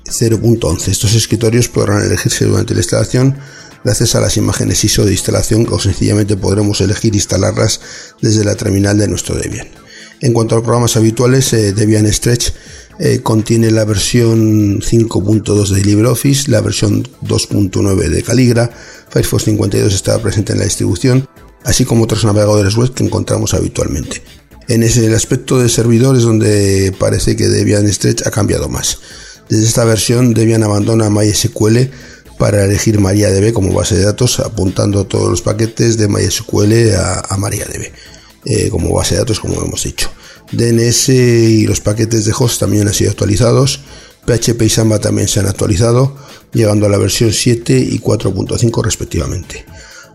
0.11. 0.07 0.89
Estos 0.89 1.15
escritorios 1.15 1.69
podrán 1.69 2.03
elegirse 2.03 2.45
durante 2.45 2.75
la 2.75 2.81
instalación 2.81 3.37
gracias 3.85 4.15
a 4.15 4.21
las 4.21 4.37
imágenes 4.37 4.83
ISO 4.85 5.05
de 5.05 5.13
instalación 5.13 5.67
o 5.71 5.79
sencillamente 5.79 6.37
podremos 6.37 6.81
elegir 6.81 7.15
instalarlas 7.15 7.81
desde 8.21 8.45
la 8.45 8.57
terminal 8.57 8.99
de 8.99 9.07
nuestro 9.07 9.37
Debian. 9.37 9.69
En 10.21 10.33
cuanto 10.33 10.55
a 10.55 10.59
los 10.59 10.65
programas 10.65 10.97
habituales, 10.97 11.53
eh, 11.53 11.73
Debian 11.73 12.11
Stretch 12.11 12.53
eh, 12.99 13.21
contiene 13.23 13.71
la 13.71 13.85
versión 13.85 14.81
5.2 14.81 15.69
de 15.69 15.83
LibreOffice, 15.83 16.51
la 16.51 16.61
versión 16.61 17.05
2.9 17.23 18.09
de 18.09 18.23
Caligra, 18.23 18.71
Firefox 19.11 19.45
52 19.45 19.95
está 19.95 20.19
presente 20.21 20.53
en 20.53 20.61
la 20.61 20.65
distribución, 20.65 21.29
así 21.65 21.85
como 21.85 22.05
otros 22.05 22.25
navegadores 22.25 22.77
web 22.77 22.95
que 22.95 23.05
encontramos 23.05 23.53
habitualmente. 23.53 24.23
En 24.69 24.83
ese 24.83 25.05
el 25.05 25.15
aspecto 25.15 25.59
de 25.59 25.69
servidores 25.69 26.23
donde 26.23 26.95
parece 26.99 27.37
que 27.37 27.49
Debian 27.49 27.87
Stretch 27.93 28.27
ha 28.27 28.31
cambiado 28.31 28.69
más. 28.69 28.99
Desde 29.49 29.67
esta 29.67 29.85
versión 29.85 30.33
Debian 30.33 30.63
abandona 30.63 31.11
MySQL 31.11 31.91
para 32.45 32.63
elegir 32.67 33.01
MariaDB 33.01 33.55
como 33.55 33.73
base 33.73 33.97
de 33.97 34.05
datos, 34.05 34.39
apuntando 34.39 35.07
todos 35.07 35.31
los 35.31 35.41
paquetes 35.41 35.97
de 35.97 36.09
MySQL 36.09 36.95
a, 36.95 37.39
MariaDB 37.39 37.91
eh, 38.45 38.69
como 38.69 38.93
base 38.93 39.15
de 39.15 39.21
datos, 39.21 39.41
como 39.41 39.63
hemos 39.63 39.83
dicho. 39.85 40.11
DNS 40.53 41.09
y 41.09 41.67
los 41.67 41.81
paquetes 41.81 42.27
de 42.27 42.35
host 42.39 42.61
también 42.61 42.87
han 42.87 42.93
sido 42.93 43.13
actualizados. 43.13 43.81
PHP 44.27 44.61
y 44.61 44.69
Samba 44.69 44.99
también 44.99 45.27
se 45.27 45.41
han 45.41 45.47
actualizado, 45.47 46.19
llegando 46.53 46.85
a 46.85 46.91
la 46.91 46.99
versión 46.99 47.33
7 47.33 47.79
y 47.79 47.99
4.5 47.99 48.85
respectivamente. 48.85 49.65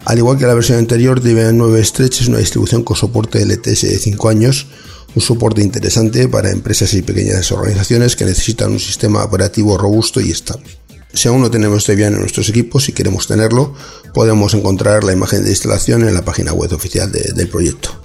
Al 0.06 0.20
igual 0.20 0.38
que 0.38 0.46
la 0.46 0.54
versión 0.54 0.78
anterior, 0.78 1.22
Debian 1.22 1.58
9 1.58 1.84
Stretch 1.84 2.22
es 2.22 2.28
una 2.28 2.38
distribución 2.38 2.84
con 2.84 2.96
soporte 2.96 3.44
LTS 3.44 3.82
de 3.90 3.98
5 3.98 4.30
años, 4.30 4.68
un 5.16 5.22
soporte 5.24 5.64
interesante 5.64 6.28
para 6.28 6.52
empresas 6.52 6.94
y 6.94 7.02
pequeñas 7.02 7.52
organizaciones 7.52 8.16
que 8.16 8.26
necesitan 8.26 8.72
un 8.72 8.80
sistema 8.80 9.24
operativo 9.24 9.80
robusto 9.80 10.22
y 10.22 10.30
estable. 10.30 10.79
Si 11.14 11.28
aún 11.28 11.42
no 11.42 11.50
tenemos 11.50 11.88
Debian 11.88 12.14
en 12.14 12.20
nuestros 12.20 12.50
equipos 12.50 12.88
y 12.88 12.94
queremos 12.94 13.28
tenerlo, 13.28 13.74
podemos 14.14 14.54
encontrar 14.54 15.04
la 15.04 15.14
imagen 15.14 15.44
de 15.44 15.50
instalación 15.50 16.08
en 16.08 16.14
la 16.14 16.24
página 16.24 16.54
web 16.54 16.72
oficial 16.74 17.12
de, 17.12 17.34
del 17.36 17.50
proyecto. 17.50 18.00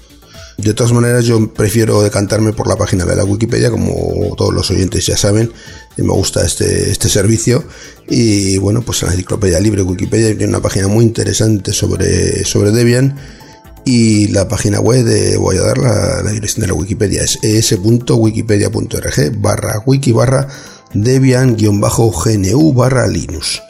De 0.56 0.72
todas 0.72 0.92
maneras, 0.92 1.24
yo 1.24 1.52
prefiero 1.52 2.00
decantarme 2.02 2.52
por 2.52 2.68
la 2.68 2.76
página 2.76 3.04
de 3.04 3.16
la 3.16 3.24
Wikipedia, 3.24 3.70
como 3.70 4.34
todos 4.36 4.54
los 4.54 4.70
oyentes 4.70 5.04
ya 5.04 5.16
saben, 5.16 5.52
me 5.96 6.12
gusta 6.12 6.44
este, 6.44 6.90
este 6.90 7.08
servicio. 7.08 7.64
Y 8.08 8.58
bueno, 8.58 8.82
pues 8.82 9.02
en 9.02 9.08
la 9.08 9.14
enciclopedia 9.14 9.58
libre 9.60 9.82
Wikipedia 9.82 10.28
tiene 10.28 10.46
una 10.46 10.62
página 10.62 10.86
muy 10.88 11.04
interesante 11.04 11.72
sobre, 11.72 12.44
sobre 12.44 12.70
Debian. 12.70 13.16
Y 13.84 14.28
la 14.28 14.48
página 14.48 14.80
web 14.80 15.04
de, 15.04 15.36
voy 15.36 15.56
a 15.56 15.62
dar 15.62 15.76
la, 15.76 16.22
la 16.22 16.30
dirección 16.30 16.62
de 16.62 16.68
la 16.68 16.74
Wikipedia, 16.74 17.22
es 17.22 17.38
es.wikipedia.org 17.42 19.40
barra 19.40 19.82
wiki 19.84 20.12
barra 20.12 20.48
debian-gnu 20.94 22.72
barra 22.72 23.06
linux. 23.06 23.60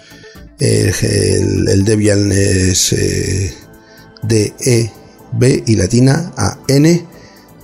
El, 0.58 0.94
el, 1.02 1.68
el, 1.68 1.84
Debian 1.84 2.30
es 2.30 2.92
eh, 2.92 3.54
DE, 4.22 4.92
B 5.32 5.64
y 5.66 5.74
latina 5.74 6.32
A 6.36 6.58
N 6.68 7.06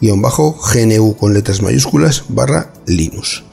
guion 0.01 0.21
bajo 0.23 0.59
GNU 0.59 1.17
con 1.17 1.35
letras 1.35 1.63
mayúsculas 1.63 2.25
barra 2.29 2.73
Linux. 2.87 3.45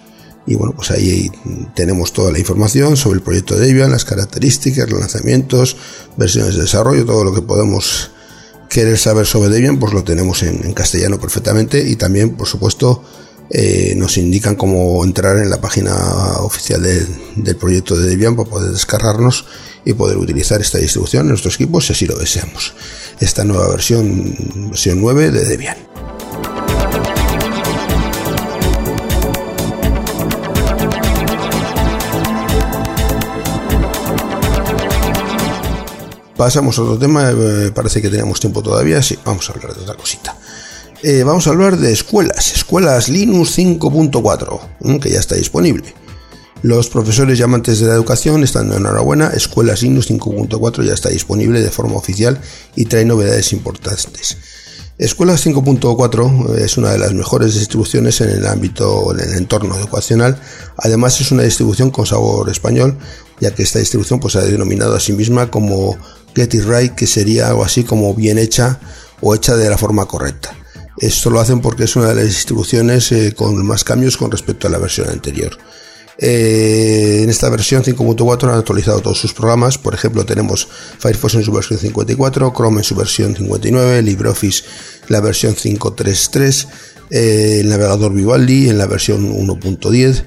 Y 0.46 0.56
bueno, 0.56 0.74
pues 0.76 0.92
ahí 0.92 1.30
tenemos 1.76 2.14
toda 2.14 2.32
la 2.32 2.40
información 2.40 2.96
sobre 2.96 3.18
el 3.18 3.24
proyecto 3.24 3.56
de 3.56 3.68
Debian, 3.68 3.92
las 3.92 4.06
características, 4.06 4.90
los 4.90 5.00
lanzamientos, 5.00 5.76
versiones 6.16 6.56
de 6.56 6.62
desarrollo, 6.62 7.06
todo 7.06 7.26
lo 7.26 7.34
que 7.34 7.42
podemos 7.42 8.12
querer 8.70 8.98
saber 8.98 9.26
sobre 9.26 9.50
Debian, 9.50 9.78
pues 9.78 9.94
lo 9.94 10.06
tenemos 10.06 10.44
en, 10.44 10.66
en 10.66 10.74
castellano 10.74 11.20
perfectamente 11.20 11.88
y 11.88 11.98
también, 11.98 12.38
por 12.38 12.48
supuesto, 12.48 13.04
eh, 13.50 13.94
nos 13.96 14.18
indican 14.18 14.56
cómo 14.56 15.04
entrar 15.04 15.38
en 15.38 15.50
la 15.50 15.62
página 15.62 15.94
oficial 16.40 16.82
de, 16.84 17.06
del 17.36 17.56
proyecto 17.56 17.96
de 17.96 18.10
Debian 18.10 18.36
para 18.36 18.50
poder 18.50 18.72
descargarnos 18.72 19.46
y 19.86 19.94
poder 19.94 20.18
utilizar 20.18 20.60
esta 20.60 20.78
distribución 20.80 21.24
en 21.24 21.30
nuestros 21.30 21.56
equipos 21.56 21.86
si 21.86 21.94
así 21.94 22.06
lo 22.06 22.18
deseamos. 22.18 22.74
Esta 23.20 23.44
nueva 23.44 23.70
versión, 23.70 24.36
versión 24.70 25.00
9 25.00 25.32
de 25.32 25.46
Debian. 25.46 25.78
Pasamos 36.36 36.78
a 36.78 36.84
otro 36.84 37.00
tema, 37.00 37.32
eh, 37.32 37.72
parece 37.74 38.00
que 38.00 38.10
tenemos 38.10 38.40
tiempo 38.40 38.62
todavía, 38.62 39.02
sí, 39.02 39.18
vamos 39.26 39.50
a 39.50 39.54
hablar 39.54 39.74
de 39.74 39.82
otra 39.82 39.96
cosita. 39.96 40.38
Eh, 41.04 41.22
vamos 41.24 41.46
a 41.46 41.52
hablar 41.52 41.78
de 41.78 41.92
escuelas, 41.92 42.54
escuelas 42.56 43.08
Linux 43.08 43.60
5.4, 43.60 45.00
que 45.00 45.12
ya 45.12 45.20
está 45.20 45.36
disponible. 45.36 45.94
Los 46.64 46.90
profesores 46.90 47.38
y 47.38 47.44
amantes 47.44 47.80
de 47.80 47.86
la 47.86 47.94
educación 47.94 48.44
están 48.44 48.70
de 48.70 48.78
enhorabuena, 48.78 49.28
Escuelas 49.28 49.84
Linux 49.84 50.10
5.4 50.10 50.84
ya 50.84 50.96
está 50.96 51.10
disponible 51.10 51.62
de 51.62 51.70
forma 51.70 51.98
oficial 51.98 52.42
y 52.76 52.86
trae 52.86 53.06
novedades 53.06 53.54
importantes. 53.54 54.38
Escuelas 54.98 55.46
5.4 55.46 56.56
es 56.56 56.78
una 56.80 56.92
de 56.92 56.98
las 56.98 57.14
mejores 57.14 57.54
distribuciones 57.54 58.20
en 58.22 58.32
el 58.32 58.48
ámbito, 58.48 59.14
en 59.14 59.20
el 59.20 59.38
entorno 59.38 59.78
educacional. 59.78 60.42
Además 60.78 61.22
es 61.22 61.32
una 61.32 61.44
distribución 61.44 61.92
con 61.92 62.08
sabor 62.08 62.50
español, 62.50 62.98
ya 63.40 63.54
que 63.54 63.62
esta 63.62 63.78
distribución 63.78 64.20
pues, 64.20 64.36
ha 64.36 64.42
denominado 64.42 64.96
a 64.96 65.00
sí 65.00 65.14
misma 65.14 65.52
como 65.52 65.96
Get 66.36 66.56
It 66.56 66.64
Right, 66.66 66.96
que 66.96 67.06
sería 67.06 67.50
algo 67.50 67.64
así 67.64 67.84
como 67.84 68.16
bien 68.16 68.40
hecha 68.40 68.80
o 69.22 69.36
hecha 69.36 69.56
de 69.56 69.70
la 69.70 69.78
forma 69.78 70.08
correcta. 70.08 70.56
Esto 71.00 71.30
lo 71.30 71.40
hacen 71.40 71.62
porque 71.62 71.84
es 71.84 71.96
una 71.96 72.10
de 72.10 72.16
las 72.16 72.26
distribuciones 72.26 73.12
eh, 73.12 73.34
con 73.36 73.64
más 73.66 73.84
cambios 73.84 74.18
con 74.18 74.32
respecto 74.32 74.68
a 74.68 74.72
la 74.72 74.80
versión 74.80 75.10
anterior. 75.10 75.58
Eh, 76.20 77.22
en 77.24 77.30
esta 77.30 77.48
versión 77.50 77.84
5.4 77.84 78.50
han 78.50 78.58
actualizado 78.58 79.02
todos 79.02 79.20
sus 79.20 79.34
programas. 79.34 79.78
Por 79.78 79.94
ejemplo, 79.94 80.26
tenemos 80.26 80.68
Firefox 81.00 81.36
en 81.36 81.44
su 81.44 81.52
versión 81.52 81.78
54, 81.80 82.54
Chrome 82.56 82.80
en 82.80 82.84
su 82.84 82.96
versión 82.96 83.36
59, 83.36 84.02
LibreOffice 84.02 84.64
la 85.10 85.22
versión 85.22 85.56
5.3.3, 85.56 86.68
eh, 87.12 87.60
el 87.62 87.70
navegador 87.70 88.14
Vivaldi 88.14 88.70
en 88.70 88.78
la 88.78 88.88
versión 88.88 89.32
1.10, 89.32 90.26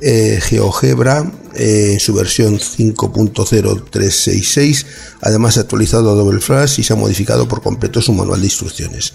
eh, 0.00 0.40
GeoGebra 0.42 1.32
en 1.54 2.00
su 2.00 2.14
versión 2.14 2.58
5.0366. 2.58 4.86
Además, 5.20 5.56
ha 5.56 5.60
actualizado 5.60 6.16
Double 6.16 6.40
Flash 6.40 6.80
y 6.80 6.82
se 6.82 6.92
ha 6.92 6.96
modificado 6.96 7.46
por 7.46 7.62
completo 7.62 8.02
su 8.02 8.12
manual 8.12 8.40
de 8.40 8.46
instrucciones. 8.46 9.12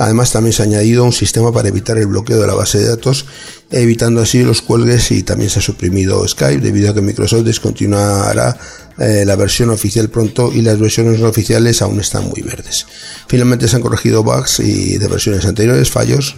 Además, 0.00 0.32
también 0.32 0.54
se 0.54 0.62
ha 0.62 0.64
añadido 0.64 1.04
un 1.04 1.12
sistema 1.12 1.52
para 1.52 1.68
evitar 1.68 1.98
el 1.98 2.06
bloqueo 2.06 2.40
de 2.40 2.46
la 2.46 2.54
base 2.54 2.78
de 2.78 2.88
datos, 2.88 3.26
evitando 3.70 4.22
así 4.22 4.42
los 4.42 4.62
cuelgues 4.62 5.10
y 5.10 5.22
también 5.22 5.50
se 5.50 5.58
ha 5.58 5.62
suprimido 5.62 6.26
Skype 6.26 6.62
debido 6.62 6.90
a 6.90 6.94
que 6.94 7.02
Microsoft 7.02 7.42
descontinuará 7.42 8.58
eh, 8.98 9.24
la 9.26 9.36
versión 9.36 9.68
oficial 9.68 10.08
pronto 10.08 10.52
y 10.54 10.62
las 10.62 10.78
versiones 10.78 11.20
no 11.20 11.28
oficiales 11.28 11.82
aún 11.82 12.00
están 12.00 12.30
muy 12.30 12.40
verdes. 12.40 12.86
Finalmente 13.28 13.68
se 13.68 13.76
han 13.76 13.82
corregido 13.82 14.22
bugs 14.22 14.60
y 14.60 14.96
de 14.96 15.06
versiones 15.06 15.44
anteriores, 15.44 15.90
fallos, 15.90 16.36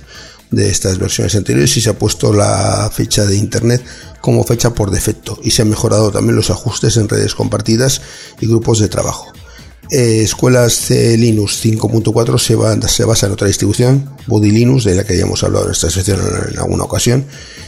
de 0.51 0.69
estas 0.69 0.99
versiones 0.99 1.37
anteriores 1.37 1.77
y 1.77 1.81
se 1.81 1.91
ha 1.91 1.97
puesto 1.97 2.33
la 2.33 2.91
fecha 2.93 3.25
de 3.25 3.37
internet 3.37 3.81
como 4.21 4.43
fecha 4.43 4.75
por 4.75 4.91
defecto 4.91 5.39
y 5.41 5.53
se 5.53 5.63
han 5.63 5.71
mejorado 5.71 6.11
también 6.11 6.35
los 6.35 6.51
ajustes 6.51 6.97
en 6.97 7.09
redes 7.09 7.37
compartidas 7.37 8.03
y 8.41 8.49
grupos 8.49 8.81
de 8.81 8.89
trabajo. 8.89 9.33
Eh, 9.95 10.22
escuelas 10.22 10.72
C 10.72 11.18
Linux 11.18 11.62
5.4 11.62 12.38
se, 12.88 13.05
basa 13.05 13.26
en 13.26 13.32
otra 13.32 13.47
distribución, 13.47 14.09
Body 14.26 14.51
Linux, 14.51 14.84
de 14.84 14.95
la 14.95 15.05
que 15.05 15.18
ya 15.18 15.26
hablado 15.26 15.66
en 15.66 15.72
esta 15.72 15.90
sección 15.90 16.18
en, 16.51 16.59
alguna 16.59 16.84
ocasión, 16.84 17.26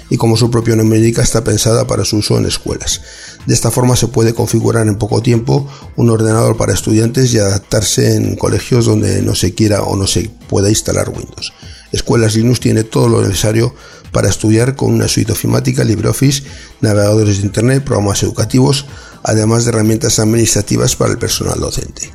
y 0.08 0.16
como 0.16 0.38
su 0.38 0.50
propio 0.50 0.74
nombre 0.74 1.00
indica, 1.00 1.20
está 1.20 1.44
pensada 1.44 1.86
para 1.86 2.06
su 2.06 2.16
uso 2.16 2.38
en 2.38 2.46
escuelas. 2.46 3.02
De 3.44 3.52
esta 3.52 3.70
forma 3.70 3.94
se 3.94 4.08
puede 4.08 4.32
configurar 4.32 4.88
en 4.88 4.96
poco 4.96 5.20
tiempo 5.20 5.68
un 5.96 6.08
ordenador 6.08 6.56
para 6.56 6.72
estudiantes 6.72 7.34
y 7.34 7.40
adaptarse 7.40 8.16
en 8.16 8.36
colegios 8.36 8.86
donde 8.86 9.20
no 9.20 9.34
se 9.34 9.52
quiera 9.52 9.82
o 9.82 9.94
no 9.94 10.06
se 10.06 10.30
pueda 10.48 10.70
instalar 10.70 11.10
Windows. 11.10 11.52
Escuelas 11.92 12.36
Linux 12.36 12.58
tiene 12.58 12.84
todo 12.84 13.06
lo 13.06 13.20
necesario 13.20 13.74
para 14.14 14.30
estudiar 14.30 14.76
con 14.76 14.94
una 14.94 15.08
suite 15.08 15.32
ofimática, 15.32 15.84
LibreOffice, 15.84 16.44
navegadores 16.80 17.38
de 17.38 17.46
Internet, 17.46 17.84
programas 17.84 18.22
educativos, 18.22 18.86
además 19.24 19.64
de 19.64 19.70
herramientas 19.70 20.20
administrativas 20.20 20.94
para 20.94 21.10
el 21.10 21.18
personal 21.18 21.58
docente. 21.58 22.10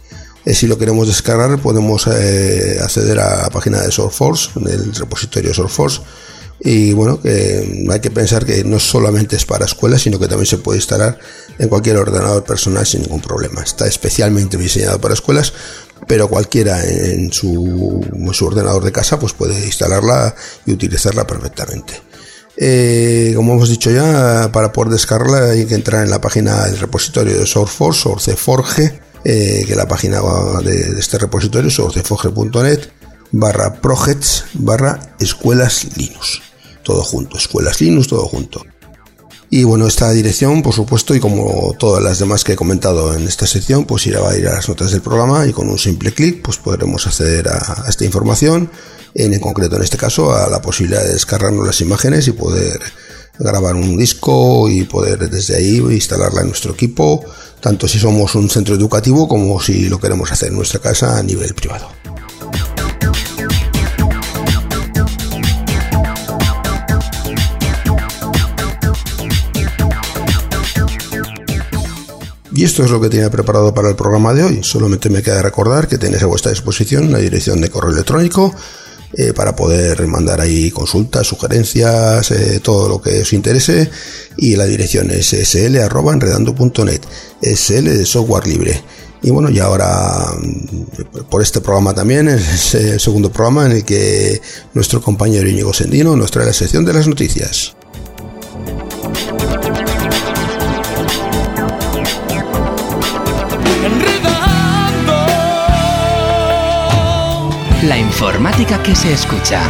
Eh, 0.46 0.56
si 0.56 0.66
lo 0.66 0.78
queremos 0.78 1.08
descargar, 1.08 1.62
podemos 1.62 2.08
eh, 2.08 2.80
acceder 2.82 3.20
a 3.20 3.44
la 3.44 3.50
página 3.50 3.82
de 3.82 3.92
SourceForce, 3.92 4.52
del 4.62 4.96
repositorio 4.96 5.54
SourceForce, 5.54 6.02
y 6.62 6.92
bueno, 6.92 7.20
hay 7.24 8.00
que 8.02 8.12
pensar 8.12 8.46
que 8.46 8.66
no 8.66 8.80
solamente 8.80 9.38
es 9.38 9.46
para 9.46 9.66
escuelas, 9.66 10.02
sino 10.02 10.20
que 10.20 10.28
también 10.28 10.46
se 10.46 10.58
puede 10.58 10.80
instalar 10.80 11.18
en 11.58 11.70
cualquier 11.70 11.96
ordenador 11.98 12.44
personal 12.44 12.86
sin 12.86 13.02
ningún 13.02 13.22
problema. 13.22 13.62
Está 13.62 13.88
especialmente 13.88 14.58
diseñado 14.58 15.00
para 15.00 15.14
escuelas, 15.14 15.54
pero 16.08 16.28
cualquiera 16.28 16.84
en 16.84 17.32
su, 17.32 18.02
en 18.14 18.34
su 18.34 18.46
ordenador 18.46 18.84
de 18.84 18.92
casa 18.92 19.20
pues 19.20 19.34
puede 19.34 19.66
instalarla 19.66 20.36
y 20.66 20.72
utilizarla 20.72 21.26
perfectamente. 21.26 22.02
Eh, 22.62 23.32
como 23.36 23.54
hemos 23.54 23.70
dicho 23.70 23.90
ya, 23.90 24.50
para 24.52 24.74
poder 24.74 24.92
descargarla 24.92 25.52
hay 25.52 25.66
que 25.66 25.76
entrar 25.76 26.04
en 26.04 26.10
la 26.10 26.20
página 26.20 26.66
del 26.66 26.78
repositorio 26.78 27.40
de 27.40 27.46
SourceForce, 27.46 28.02
SourceForge, 28.02 29.00
eh, 29.24 29.64
que 29.66 29.72
es 29.72 29.78
la 29.78 29.88
página 29.88 30.22
de, 30.62 31.00
este 31.00 31.18
repositorio, 31.18 31.70
sourceforge.net, 31.70 32.90
barra 33.32 33.82
projects, 33.82 34.46
barra 34.56 35.16
escuelas 35.20 35.88
Linux. 35.96 36.42
Todo 36.84 37.04
junto, 37.04 37.38
escuelas 37.38 37.80
Linux, 37.80 38.08
todo 38.08 38.28
junto. 38.28 38.66
Y 39.52 39.64
bueno, 39.64 39.88
esta 39.88 40.12
dirección, 40.12 40.62
por 40.62 40.74
supuesto, 40.74 41.16
y 41.16 41.20
como 41.20 41.74
todas 41.80 42.04
las 42.04 42.20
demás 42.20 42.44
que 42.44 42.54
he 42.54 42.56
comentado 42.56 43.16
en 43.16 43.28
esta 43.28 43.48
sección, 43.48 43.86
pues 43.86 44.06
irá 44.06 44.28
a 44.28 44.38
ir 44.38 44.48
a 44.48 44.54
las 44.54 44.70
notas 44.70 44.92
del 44.92 45.02
programa 45.02 45.48
y 45.48 45.54
con 45.54 45.70
un 45.70 45.80
simple 45.80 46.14
clic, 46.14 46.44
pues 46.44 46.58
podremos 46.58 47.08
acceder 47.08 47.48
a 47.50 47.86
esta 47.88 48.06
información 48.06 48.70
en 49.16 49.40
concreto 49.40 49.76
en 49.76 49.82
este 49.82 49.98
caso 49.98 50.34
a 50.36 50.48
la 50.50 50.62
posibilidad 50.62 51.04
de 51.04 51.14
descargarnos 51.14 51.66
las 51.66 51.82
imágenes 51.82 52.28
y 52.28 52.32
poder 52.32 52.80
grabar 53.40 53.76
un 53.76 53.98
disco 53.98 54.70
y 54.70 54.84
poder 54.84 55.30
desde 55.30 55.56
ahí 55.56 55.78
instalarla 55.78 56.42
en 56.42 56.48
nuestro 56.48 56.74
equipo, 56.74 57.24
tanto 57.60 57.88
si 57.88 57.98
somos 57.98 58.36
un 58.36 58.50
centro 58.50 58.76
educativo 58.76 59.28
como 59.28 59.60
si 59.62 59.90
lo 59.90 60.00
queremos 60.00 60.32
hacer 60.32 60.50
en 60.50 60.58
nuestra 60.58 60.80
casa 60.80 61.18
a 61.18 61.24
nivel 61.24 61.56
privado. 61.56 61.90
Y 72.60 72.66
esto 72.66 72.84
es 72.84 72.92
lo 72.92 73.00
que 73.00 73.08
tenía 73.08 73.32
preparado 73.32 73.74
para 73.74 73.88
el 73.88 73.96
programa 73.96 74.34
de 74.34 74.44
hoy. 74.44 74.60
Solamente 74.64 75.10
me 75.10 75.24
queda 75.24 75.42
recordar 75.42 75.88
que 75.88 75.98
tenéis 75.98 76.24
a 76.24 76.26
vuestra 76.26 76.52
disposición 76.52 77.10
la 77.10 77.20
dirección 77.20 77.62
de 77.62 77.70
correo 77.70 77.94
electrónico 77.94 78.54
eh, 79.14 79.32
para 79.32 79.56
poder 79.56 80.06
mandar 80.08 80.42
ahí 80.42 80.70
consultas, 80.70 81.26
sugerencias, 81.26 82.32
eh, 82.32 82.60
todo 82.62 82.90
lo 82.90 83.02
que 83.02 83.22
os 83.22 83.32
interese. 83.32 83.90
Y 84.36 84.58
la 84.58 84.66
dirección 84.66 85.10
es 85.10 85.28
sl.enredando.net, 85.28 87.02
sl 87.56 87.84
de 87.86 88.06
software 88.06 88.46
libre. 88.46 88.84
Y 89.22 89.30
bueno, 89.30 89.50
y 89.50 89.60
ahora 89.60 90.26
mm, 90.38 91.30
por 91.30 91.42
este 91.42 91.62
programa 91.62 91.94
también, 91.94 92.28
es 92.28 92.76
el 92.76 93.00
segundo 93.00 93.32
programa 93.32 93.68
en 93.68 93.72
el 93.72 93.86
que 93.86 94.42
nuestro 94.74 95.02
compañero 95.02 95.48
Íñigo 95.48 95.74
Sendino 95.74 96.14
nos 96.18 96.30
trae 96.30 96.46
la 96.46 96.52
sección 96.52 96.84
de 96.84 96.92
las 96.92 97.08
noticias. 97.08 97.79
La 107.90 107.98
informática 107.98 108.84
que 108.84 108.94
se 108.94 109.12
escucha. 109.12 109.68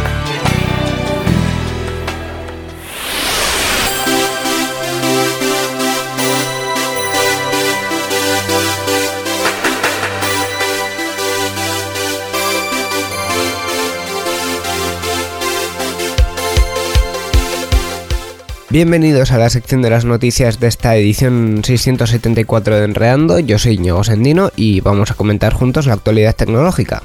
Bienvenidos 18.68 19.32
a 19.32 19.38
la 19.38 19.48
sección 19.48 19.80
de 19.80 19.88
las 19.88 20.04
noticias 20.04 20.60
de 20.60 20.66
esta 20.66 20.94
edición 20.94 21.62
674 21.64 22.76
de 22.76 22.84
Enreando. 22.84 23.38
Yo 23.38 23.58
soy 23.58 23.78
Ñego 23.78 24.04
Sendino 24.04 24.50
y 24.56 24.82
vamos 24.82 25.10
a 25.10 25.14
comentar 25.14 25.54
juntos 25.54 25.86
la 25.86 25.94
actualidad 25.94 26.36
tecnológica. 26.36 27.00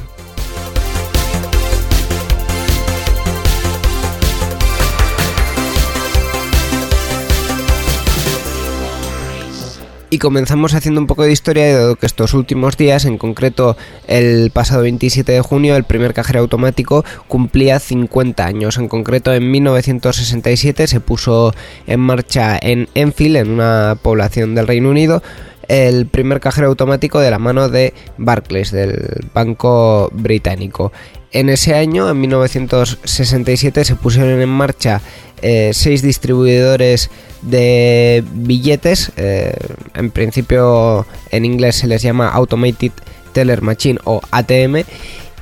Y 10.16 10.18
comenzamos 10.18 10.74
haciendo 10.74 11.02
un 11.02 11.08
poco 11.08 11.24
de 11.24 11.34
historia, 11.34 11.78
dado 11.78 11.98
que 11.98 12.06
estos 12.06 12.34
últimos 12.34 12.78
días, 12.78 13.04
en 13.04 13.18
concreto 13.18 13.76
el 14.08 14.50
pasado 14.50 14.84
27 14.84 15.30
de 15.30 15.42
junio, 15.42 15.76
el 15.76 15.84
primer 15.84 16.14
cajero 16.14 16.40
automático 16.40 17.04
cumplía 17.28 17.82
50 17.82 18.46
años. 18.46 18.78
En 18.78 18.88
concreto, 18.88 19.34
en 19.34 19.52
1967 19.52 20.88
se 20.88 21.02
puso 21.02 21.54
en 21.86 22.00
marcha 22.00 22.58
en 22.62 22.88
Enfield, 22.96 23.36
en 23.36 23.50
una 23.50 23.98
población 24.02 24.56
del 24.56 24.68
Reino 24.68 24.90
Unido, 24.90 25.22
el 25.68 26.06
primer 26.06 26.40
cajero 26.40 26.68
automático 26.68 27.20
de 27.20 27.30
la 27.30 27.40
mano 27.40 27.68
de 27.68 27.94
Barclays, 28.18 28.72
del 28.72 29.28
Banco 29.34 30.10
Británico. 30.14 30.94
En 31.36 31.50
ese 31.50 31.76
año, 31.76 32.10
en 32.10 32.22
1967, 32.22 33.84
se 33.84 33.96
pusieron 33.98 34.42
en 34.42 34.48
marcha 34.48 35.02
eh, 35.42 35.72
seis 35.74 36.02
distribuidores 36.02 37.10
de 37.42 38.24
billetes. 38.32 39.12
Eh, 39.18 39.54
en 39.96 40.12
principio, 40.12 41.06
en 41.32 41.44
inglés 41.44 41.76
se 41.76 41.88
les 41.88 42.02
llama 42.02 42.30
Automated 42.30 42.94
Teller 43.34 43.62
Machine 43.62 44.00
o 44.06 44.22
ATM. 44.32 44.86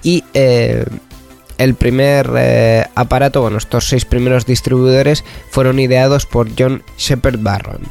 Y 0.01 0.23
eh, 0.33 0.83
el 1.59 1.75
primer 1.75 2.89
aparato, 2.95 3.41
bueno, 3.41 3.59
estos 3.59 3.87
seis 3.87 4.03
primeros 4.03 4.47
distribuidores 4.47 5.23
fueron 5.51 5.79
ideados 5.79 6.25
por 6.25 6.49
John 6.57 6.81
Shepard 6.97 7.37
Barron. 7.37 7.81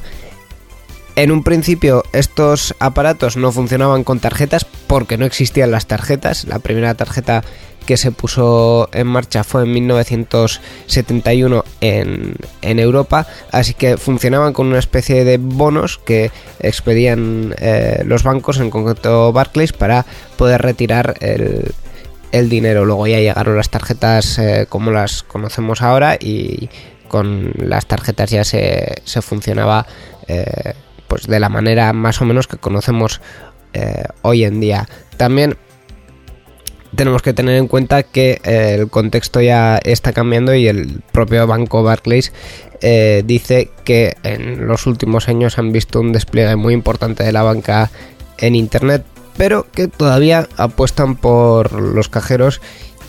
En 1.15 1.31
un 1.31 1.45
principio 1.45 2.05
estos 2.13 2.75
aparatos 2.79 3.37
no 3.37 3.53
funcionaban 3.53 4.03
con 4.03 4.19
tarjetas 4.19 4.65
porque 4.65 5.19
no 5.19 5.27
existían 5.27 5.71
las 5.71 5.87
tarjetas. 5.87 6.47
La 6.47 6.59
primera 6.59 6.95
tarjeta 6.95 7.45
que 7.85 7.97
se 7.99 8.13
puso 8.13 8.89
en 8.93 9.09
marcha 9.09 9.45
fue 9.45 9.65
en 9.65 9.73
1971 9.73 11.65
en, 11.81 12.37
Europa, 12.63 13.27
así 13.51 13.75
que 13.75 13.97
funcionaban 13.97 14.53
con 14.53 14.69
una 14.69 14.79
especie 14.79 15.25
de 15.25 15.37
bonos 15.39 15.99
que 15.99 16.31
expedían 16.61 17.55
eh, 17.59 18.03
los 18.07 18.23
bancos, 18.23 18.59
en 18.61 18.71
concreto 18.71 19.33
Barclays, 19.33 19.73
para 19.73 20.07
poder 20.37 20.63
retirar 20.63 21.17
el, 21.21 22.49
dinero. 22.49 22.87
Luego 22.87 23.07
ya 23.07 23.19
llegaron 23.19 23.57
las 23.57 23.69
tarjetas 23.69 24.39
eh, 24.39 24.67
como 24.69 24.91
las 24.91 25.23
conocemos 25.23 25.83
ahora 25.83 26.17
y 26.19 26.71
con 27.09 27.53
las 27.59 27.85
tarjetas 27.87 28.31
ya 28.31 28.45
se, 28.45 29.03
se 29.05 29.21
funcionaba 29.21 29.87
eh, 30.29 30.73
pues 31.13 31.27
de 31.27 31.41
la 31.41 31.51
manera 31.51 31.93
más 31.93 32.23
o 32.23 32.25
menos 32.25 32.47
que 32.47 32.57
conocemos 32.57 33.21
hoy 34.23 34.45
en 34.45 34.61
día. 34.61 34.89
También 35.19 35.59
tenemos 36.97 37.21
que 37.21 37.35
tener 37.35 37.57
en 37.57 37.69
cuenta 37.69 38.03
que 38.03 38.41
eh, 38.45 38.77
el 38.79 38.89
contexto 38.89 39.43
ya 39.43 39.77
está 39.77 40.15
cambiando 40.15 40.55
y 40.55 40.69
el 40.69 41.03
propio 41.13 41.47
banco 41.47 41.83
Barclays 41.83 42.33
eh, 42.81 43.23
dice 43.27 43.69
que 43.85 44.17
en 44.23 44.67
los 44.67 44.87
últimos 44.87 45.29
años 45.29 45.59
han 45.59 45.71
visto 45.71 46.01
un 46.01 46.15
despliegue 46.15 46.57
muy 46.57 46.73
importante 46.73 47.25
de 47.25 47.33
la 47.33 47.43
banca 47.43 47.91
en 48.39 48.55
Internet, 48.55 49.05
pero 49.37 49.67
que 49.71 49.89
todavía 49.89 50.49
apuestan 50.57 51.17
por 51.17 51.73
los 51.73 52.09
cajeros 52.09 52.63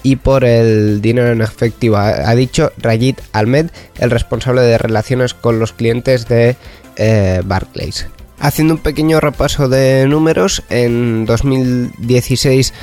y 0.04 0.18
por 0.18 0.44
el 0.44 1.02
dinero 1.02 1.32
en 1.32 1.42
efectivo, 1.42 1.96
ha 1.96 2.36
dicho 2.36 2.74
Rajit 2.78 3.22
Almed, 3.32 3.70
el 4.00 4.12
responsable 4.12 4.62
de 4.62 4.78
relaciones 4.78 5.34
con 5.34 5.60
los 5.60 5.72
clientes 5.72 6.28
de 6.28 6.58
eh, 6.98 7.42
Barclays. 7.44 8.08
Haciendo 8.40 8.74
un 8.74 8.80
pequeño 8.80 9.20
repaso 9.20 9.70
de 9.70 10.06
números, 10.08 10.64
en 10.70 11.26
2016 11.26 12.74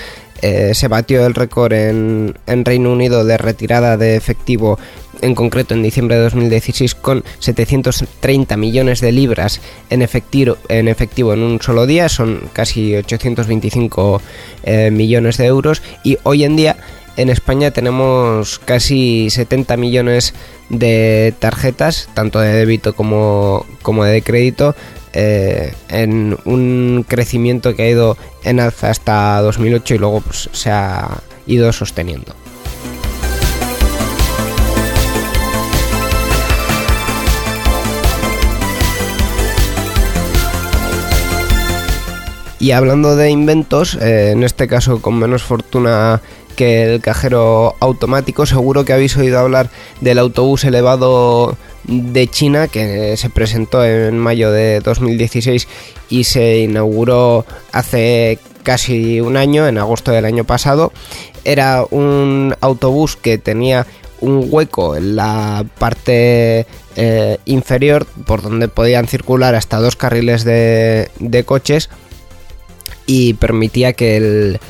eh, 0.42 0.70
se 0.74 0.88
batió 0.88 1.26
el 1.26 1.34
récord 1.34 1.72
en, 1.72 2.38
en 2.46 2.64
Reino 2.64 2.92
Unido 2.92 3.24
de 3.24 3.36
retirada 3.36 3.96
de 3.96 4.16
efectivo 4.16 4.78
en 5.22 5.34
concreto 5.34 5.74
en 5.74 5.82
diciembre 5.82 6.16
de 6.16 6.22
2016 6.22 6.94
con 6.94 7.24
730 7.38 8.56
millones 8.56 9.00
de 9.00 9.12
libras 9.12 9.60
en 9.90 10.02
efectivo 10.02 10.56
en, 10.68 11.42
un 11.42 11.60
solo 11.60 11.86
día, 11.86 12.08
son 12.08 12.48
casi 12.52 12.96
825 12.96 14.22
eh, 14.62 14.90
millones 14.90 15.36
de 15.36 15.46
euros 15.46 15.82
y 16.04 16.18
hoy 16.22 16.44
en 16.44 16.56
día 16.56 16.76
en 17.16 17.28
España 17.28 17.70
tenemos 17.70 18.58
casi 18.60 19.28
70 19.30 19.76
millones 19.76 20.32
de 20.32 20.34
tarjetas, 21.38 22.08
tanto 22.14 22.40
de 22.40 22.52
débito 22.52 22.94
como, 22.94 23.66
como 23.82 24.04
de 24.04 24.22
crédito, 24.22 24.74
eh, 25.12 25.74
en 25.88 26.38
un 26.44 27.04
crecimiento 27.06 27.74
que 27.74 27.82
ha 27.82 27.88
ido 27.88 28.16
en 28.44 28.60
alza 28.60 28.90
hasta 28.90 29.40
2008 29.40 29.94
y 29.94 29.98
luego 29.98 30.20
pues, 30.20 30.48
se 30.52 30.70
ha 30.70 31.22
ido 31.46 31.72
sosteniendo. 31.72 32.34
Y 42.60 42.72
hablando 42.72 43.16
de 43.16 43.30
inventos, 43.30 43.94
eh, 43.94 44.32
en 44.32 44.44
este 44.44 44.68
caso 44.68 45.00
con 45.00 45.18
menos 45.18 45.42
fortuna 45.42 46.20
que 46.60 46.82
el 46.82 47.00
cajero 47.00 47.74
automático, 47.80 48.44
seguro 48.44 48.84
que 48.84 48.92
habéis 48.92 49.16
oído 49.16 49.38
hablar 49.38 49.70
del 50.02 50.18
autobús 50.18 50.62
elevado 50.64 51.56
de 51.84 52.28
China 52.28 52.68
que 52.68 53.16
se 53.16 53.30
presentó 53.30 53.82
en 53.82 54.18
mayo 54.18 54.52
de 54.52 54.80
2016 54.80 55.66
y 56.10 56.24
se 56.24 56.58
inauguró 56.58 57.46
hace 57.72 58.38
casi 58.62 59.22
un 59.22 59.38
año, 59.38 59.66
en 59.68 59.78
agosto 59.78 60.10
del 60.10 60.26
año 60.26 60.44
pasado. 60.44 60.92
Era 61.46 61.82
un 61.90 62.54
autobús 62.60 63.16
que 63.16 63.38
tenía 63.38 63.86
un 64.20 64.46
hueco 64.50 64.96
en 64.96 65.16
la 65.16 65.64
parte 65.78 66.66
eh, 66.96 67.38
inferior 67.46 68.06
por 68.26 68.42
donde 68.42 68.68
podían 68.68 69.08
circular 69.08 69.54
hasta 69.54 69.78
dos 69.78 69.96
carriles 69.96 70.44
de, 70.44 71.10
de 71.20 71.44
coches 71.44 71.88
y 73.06 73.32
permitía 73.32 73.94
que 73.94 74.18
el, 74.18 74.60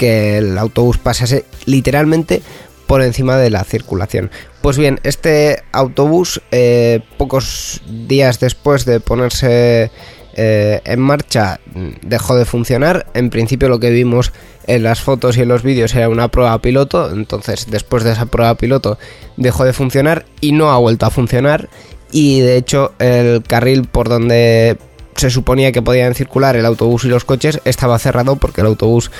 que 0.00 0.38
el 0.38 0.56
autobús 0.56 0.96
pasase 0.96 1.44
literalmente 1.66 2.40
por 2.86 3.02
encima 3.02 3.36
de 3.36 3.50
la 3.50 3.64
circulación. 3.64 4.30
Pues 4.62 4.78
bien, 4.78 4.98
este 5.02 5.62
autobús, 5.72 6.40
eh, 6.52 7.00
pocos 7.18 7.82
días 7.86 8.40
después 8.40 8.86
de 8.86 9.00
ponerse 9.00 9.90
eh, 10.36 10.80
en 10.86 11.00
marcha, 11.00 11.60
dejó 12.00 12.34
de 12.34 12.46
funcionar. 12.46 13.08
En 13.12 13.28
principio 13.28 13.68
lo 13.68 13.78
que 13.78 13.90
vimos 13.90 14.32
en 14.66 14.84
las 14.84 15.02
fotos 15.02 15.36
y 15.36 15.42
en 15.42 15.48
los 15.48 15.62
vídeos 15.62 15.94
era 15.94 16.08
una 16.08 16.28
prueba 16.28 16.58
piloto, 16.62 17.12
entonces 17.12 17.66
después 17.68 18.02
de 18.02 18.12
esa 18.12 18.24
prueba 18.24 18.54
piloto 18.54 18.98
dejó 19.36 19.66
de 19.66 19.74
funcionar 19.74 20.24
y 20.40 20.52
no 20.52 20.70
ha 20.70 20.78
vuelto 20.78 21.04
a 21.04 21.10
funcionar. 21.10 21.68
Y 22.10 22.40
de 22.40 22.56
hecho 22.56 22.94
el 22.98 23.42
carril 23.42 23.84
por 23.84 24.08
donde 24.08 24.78
se 25.14 25.28
suponía 25.28 25.72
que 25.72 25.82
podían 25.82 26.14
circular 26.14 26.56
el 26.56 26.64
autobús 26.64 27.04
y 27.04 27.08
los 27.08 27.26
coches 27.26 27.60
estaba 27.66 27.98
cerrado 27.98 28.36
porque 28.36 28.62
el 28.62 28.68
autobús 28.68 29.10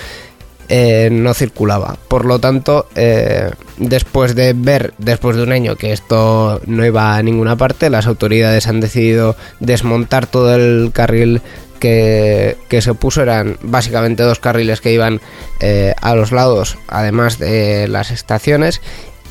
eh, 0.72 1.08
no 1.10 1.34
circulaba. 1.34 1.96
Por 2.06 2.24
lo 2.24 2.38
tanto, 2.38 2.86
eh, 2.94 3.50
después 3.76 4.36
de 4.36 4.52
ver, 4.52 4.94
después 4.98 5.36
de 5.36 5.42
un 5.42 5.50
año 5.50 5.74
que 5.74 5.92
esto 5.92 6.60
no 6.64 6.86
iba 6.86 7.16
a 7.16 7.22
ninguna 7.24 7.56
parte, 7.56 7.90
las 7.90 8.06
autoridades 8.06 8.68
han 8.68 8.78
decidido 8.78 9.34
desmontar 9.58 10.28
todo 10.28 10.54
el 10.54 10.92
carril 10.92 11.42
que, 11.80 12.56
se 12.80 12.94
puso. 12.94 13.22
Eran 13.22 13.56
básicamente 13.62 14.22
dos 14.22 14.38
carriles 14.38 14.80
que 14.80 14.92
iban 14.92 15.20
eh, 15.58 15.94
a 16.00 16.14
los 16.14 16.30
lados, 16.30 16.78
además 16.86 17.40
de 17.40 17.88
las 17.88 18.12
estaciones, 18.12 18.80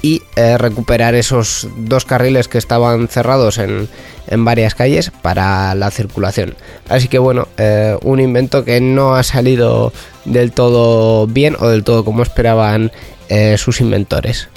y 0.01 0.21
eh, 0.35 0.57
recuperar 0.57 1.15
esos 1.15 1.67
dos 1.77 2.05
carriles 2.05 2.47
que 2.47 2.57
estaban 2.57 3.07
cerrados 3.07 3.57
en, 3.57 3.89
en, 4.27 4.45
varias 4.45 4.75
calles 4.75 5.11
para 5.21 5.75
la 5.75 5.91
circulación. 5.91 6.55
Así 6.87 7.07
que 7.07 7.19
bueno, 7.19 7.47
eh, 7.57 7.97
un 8.03 8.19
invento 8.19 8.63
que 8.63 8.79
no 8.79 9.15
ha 9.15 9.23
salido 9.23 9.91
del 10.25 10.51
todo 10.51 11.27
bien 11.27 11.55
o 11.59 11.67
del 11.67 11.83
todo 11.83 12.05
como 12.05 12.23
esperaban 12.23 12.91
eh, 13.27 13.57
sus 13.57 13.81
inventores. 13.81 14.47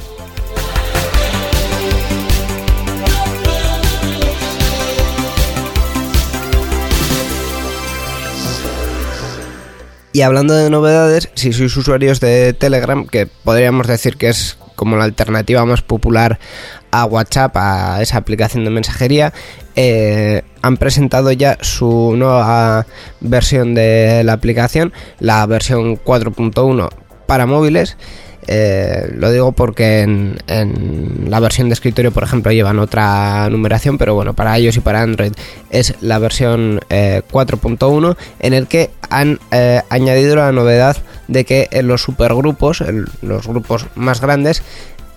Y 10.14 10.20
hablando 10.20 10.54
de 10.54 10.68
novedades, 10.68 11.30
si 11.34 11.54
sois 11.54 11.74
usuarios 11.74 12.20
de 12.20 12.52
Telegram, 12.52 13.06
que 13.06 13.26
podríamos 13.26 13.86
decir 13.86 14.18
que 14.18 14.28
es 14.28 14.58
como 14.74 14.96
la 14.96 15.04
alternativa 15.04 15.64
más 15.64 15.82
popular 15.82 16.38
a 16.90 17.04
WhatsApp, 17.04 17.56
a 17.56 18.02
esa 18.02 18.18
aplicación 18.18 18.64
de 18.64 18.70
mensajería, 18.70 19.32
eh, 19.76 20.42
han 20.60 20.76
presentado 20.76 21.32
ya 21.32 21.58
su 21.60 22.14
nueva 22.16 22.86
versión 23.20 23.74
de 23.74 24.22
la 24.24 24.34
aplicación, 24.34 24.92
la 25.18 25.44
versión 25.46 25.96
4.1 25.96 26.90
para 27.26 27.46
móviles. 27.46 27.96
Eh, 28.46 29.12
lo 29.14 29.30
digo 29.30 29.52
porque 29.52 30.00
en, 30.00 30.36
la 31.28 31.40
versión 31.40 31.68
de 31.68 31.74
escritorio, 31.74 32.12
por 32.12 32.24
ejemplo, 32.24 32.52
llevan 32.52 32.78
otra 32.78 33.48
numeración, 33.50 33.98
pero 33.98 34.14
bueno, 34.14 34.34
para 34.34 34.58
iOS 34.58 34.76
y 34.76 34.80
para 34.80 35.02
Android 35.02 35.32
es 35.70 35.94
la 36.00 36.18
versión 36.18 36.80
4.1 36.88 38.12
eh, 38.12 38.16
en 38.40 38.54
el 38.54 38.66
que 38.66 38.90
han 39.10 39.38
añadido 39.90 40.36
la 40.36 40.52
novedad 40.52 40.96
de 41.28 41.44
que 41.44 41.68
en 41.70 41.86
los 41.86 42.02
supergrupos, 42.02 42.80
en 42.80 43.06
los 43.22 43.46
grupos 43.46 43.86
más 43.94 44.20
grandes, 44.20 44.62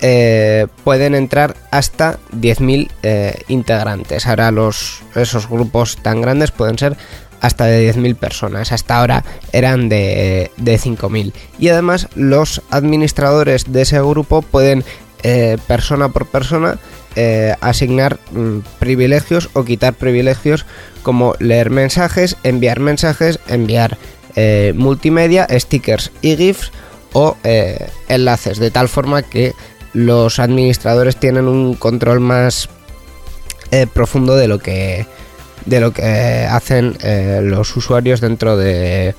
eh, 0.01 0.67
pueden 0.83 1.15
entrar 1.15 1.55
hasta 1.71 2.19
10.000 2.33 2.89
eh, 3.01 3.41
integrantes. 3.47 4.27
Ahora 4.27 4.51
los, 4.51 5.01
esos 5.15 5.47
grupos 5.49 5.97
tan 5.97 6.21
grandes 6.21 6.51
pueden 6.51 6.77
ser 6.77 6.97
hasta 7.45 7.65
de 7.65 7.93
10.000 7.93 8.15
personas. 8.15 8.71
Hasta 8.71 8.97
ahora 8.97 9.23
eran 9.51 9.89
de, 9.89 10.51
de 10.57 10.79
5.000. 10.79 11.33
Y 11.59 11.69
además 11.69 12.07
los 12.15 12.61
administradores 12.69 13.71
de 13.71 13.83
ese 13.83 13.99
grupo 13.99 14.41
pueden, 14.41 14.83
eh, 15.23 15.57
persona 15.67 16.09
por 16.09 16.27
persona, 16.27 16.77
asignar 17.61 18.19
mm, 18.31 18.59
privilegios 18.77 19.49
o 19.53 19.63
quitar 19.63 19.93
privilegios 19.93 20.65
como 21.01 21.33
leer 21.39 21.69
mensajes, 21.69 22.35
enviar 22.43 22.81
mensajes, 22.81 23.39
enviar 23.47 23.97
multimedia, 24.73 25.47
stickers 25.49 26.11
y 26.21 26.35
GIFs 26.35 26.73
o 27.13 27.37
enlaces, 28.09 28.59
de 28.59 28.69
tal 28.69 28.89
forma 28.89 29.21
que 29.21 29.53
los 29.95 30.39
administradores 30.39 31.15
tienen 31.15 31.47
un 31.47 31.73
control 31.73 32.19
más 32.19 32.67
eh, 33.71 33.87
profundo 33.91 34.35
de 34.35 34.49
lo 34.49 34.59
que 34.59 35.07
de 35.65 35.79
lo 35.79 35.91
que 35.91 36.47
hacen 36.49 36.97
eh, 37.01 37.41
los 37.43 37.75
usuarios 37.75 38.21
dentro 38.21 38.57
de 38.57 39.15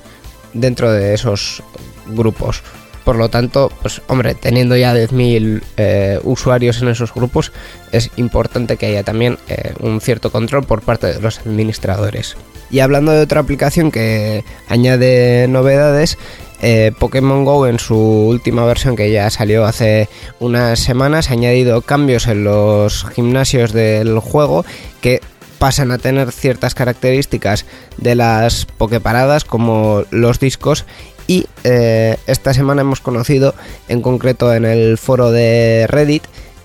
dentro 0.53 0.91
de 0.91 1.13
esos 1.13 1.61
grupos. 2.07 2.63
Por 3.03 3.15
lo 3.15 3.29
tanto, 3.29 3.71
pues 3.81 4.01
hombre, 4.07 4.35
teniendo 4.35 4.75
ya 4.75 4.93
10.000 4.93 5.61
eh, 5.77 6.19
usuarios 6.23 6.81
en 6.81 6.89
esos 6.89 7.13
grupos, 7.13 7.53
es 7.91 8.11
importante 8.17 8.75
que 8.75 8.87
haya 8.87 9.03
también 9.03 9.37
un 9.79 10.01
cierto 10.01 10.29
control 10.29 10.65
por 10.65 10.81
parte 10.81 11.07
de 11.13 11.21
los 11.21 11.39
administradores. 11.39 12.35
Y 12.69 12.79
hablando 12.79 13.13
de 13.13 13.21
otra 13.21 13.39
aplicación 13.39 13.91
que 13.91 14.43
añade 14.67 15.47
novedades, 15.47 16.17
eh, 16.61 16.91
Pokémon 16.97 17.45
Go 17.45 17.67
en 17.67 17.77
su 17.77 17.95
última 17.95 18.65
versión 18.65 18.95
que 18.95 19.11
ya 19.11 19.29
salió 19.29 19.65
hace 19.65 20.09
unas 20.39 20.79
semanas 20.79 21.29
ha 21.29 21.33
añadido 21.33 21.81
cambios 21.81 22.25
en 22.27 22.43
los 22.43 23.05
gimnasios 23.13 23.73
del 23.73 24.17
juego 24.19 24.65
que 24.99 25.21
pasan 25.57 25.91
a 25.91 25.97
tener 25.97 26.31
ciertas 26.31 26.75
características 26.75 27.65
de 27.97 28.15
las 28.15 28.65
Poképaradas 28.65 29.45
como 29.45 30.03
los 30.11 30.39
discos 30.39 30.85
y 31.27 31.47
eh, 31.63 32.17
esta 32.27 32.53
semana 32.53 32.81
hemos 32.81 33.01
conocido 33.01 33.53
en 33.87 34.01
concreto 34.01 34.53
en 34.53 34.65
el 34.65 34.97
foro 34.97 35.31
de 35.31 35.85
Reddit 35.87 36.23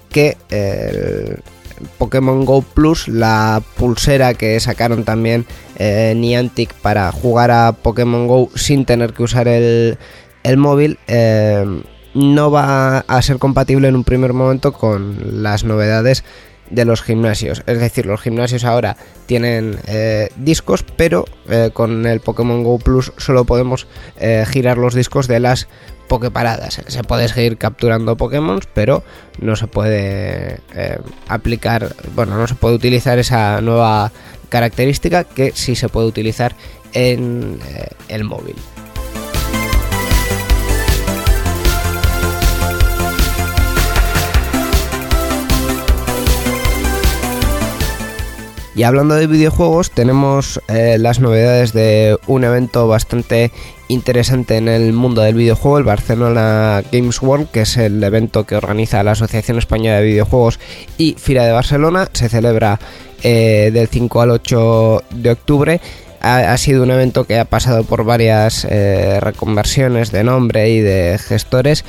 que 0.09 0.37
eh, 0.51 1.37
Pokémon 1.99 2.45
Go 2.45 2.63
Plus, 2.63 3.09
la 3.09 3.63
pulsera 3.77 4.35
que 4.35 4.59
sacaron 4.61 5.05
también 5.05 5.47
eh, 5.77 6.15
Niantic 6.17 6.75
para 6.75 7.11
jugar 7.13 7.51
a 7.51 7.73
Pokémon 7.73 8.27
Go 8.27 8.51
sin 8.55 8.85
tener 8.85 9.13
que 9.13 9.23
usar 9.23 9.49
el, 9.49 9.99
móvil, 10.57 10.99
eh, 11.09 11.65
no 12.15 12.51
va 12.51 12.99
a 12.99 13.23
ser 13.23 13.39
compatible 13.39 13.89
en 13.89 13.97
un 13.97 14.05
primer 14.05 14.33
momento 14.33 14.73
con 14.73 15.43
las 15.43 15.65
novedades 15.65 16.25
de 16.71 16.85
los 16.85 17.03
gimnasios. 17.03 17.63
Es 17.67 17.79
decir, 17.79 18.07
los 18.07 18.21
gimnasios 18.21 18.65
ahora 18.65 18.97
tienen 19.27 19.79
eh, 19.87 20.31
discos, 20.37 20.85
pero 20.97 21.25
con 21.75 22.07
el 22.07 22.21
Pokémon 22.21 22.63
Go 22.63 22.79
Plus 22.79 23.13
solo 23.19 23.45
podemos 23.45 23.87
girar 24.47 24.79
los 24.79 24.95
discos 24.95 25.29
de 25.29 25.41
las 25.41 25.69
Poképaradas. 26.13 26.83
Se 26.89 27.05
puede 27.05 27.27
seguir 27.29 27.57
capturando 27.57 28.19
Pokémon, 28.19 28.61
pero 28.75 29.03
no 29.41 29.57
se 29.57 29.67
puede 29.67 30.61
eh, 30.75 30.99
aplicar, 31.27 31.97
bueno, 32.15 32.37
no 32.37 32.47
se 32.47 32.55
puede 32.55 32.75
utilizar 32.75 33.19
esa 33.19 33.63
nueva 33.63 34.13
característica 34.51 35.25
que 35.25 35.53
sí 35.55 35.75
se 35.75 35.89
puede 35.89 36.09
utilizar 36.09 36.55
en 36.93 37.59
eh, 37.67 37.87
el 38.09 38.25
móvil. 38.25 38.57
Y 48.75 48.85
hablando 48.85 49.15
de 49.15 49.27
videojuegos, 49.27 49.91
tenemos 49.91 50.61
eh, 50.69 50.97
las 50.99 51.21
novedades 51.21 51.75
de 51.75 52.17
un 52.27 52.43
evento 52.45 52.89
bastante 52.89 53.53
interesante 53.89 54.57
en 54.57 54.67
el 54.67 54.95
mundo 54.95 55.21
del 55.21 55.35
videojuego, 55.35 55.77
el 55.77 55.85
Barcelona 55.85 56.83
Games 56.91 57.21
World, 57.21 57.51
que 57.51 57.63
es 57.63 57.77
el 57.77 58.03
evento 58.03 58.45
que 58.45 58.57
organiza 58.57 59.03
la 59.03 59.11
Asociación 59.11 59.59
Española 59.59 59.99
de 59.99 60.07
Videojuegos 60.07 60.59
y 60.97 61.17
Fira 61.19 61.45
de 61.45 61.53
Barcelona. 61.53 62.09
Se 62.15 62.31
celebra 62.31 62.81
eh, 63.23 63.71
del 63.75 63.89
5 63.89 64.21
al 64.23 64.31
8 64.31 65.03
de 65.11 65.31
octubre. 65.31 65.81
Ha, 66.25 66.57
sido 66.57 66.85
un 66.85 66.91
evento 66.93 67.25
que 67.25 67.39
ha 67.39 67.45
pasado 67.45 67.83
por 67.83 68.05
varias 68.05 68.65
eh, 68.71 69.19
reconversiones 69.21 70.13
de 70.13 70.23
nombre 70.23 70.71
y 70.71 70.79
de 70.79 71.19
gestores 71.19 71.85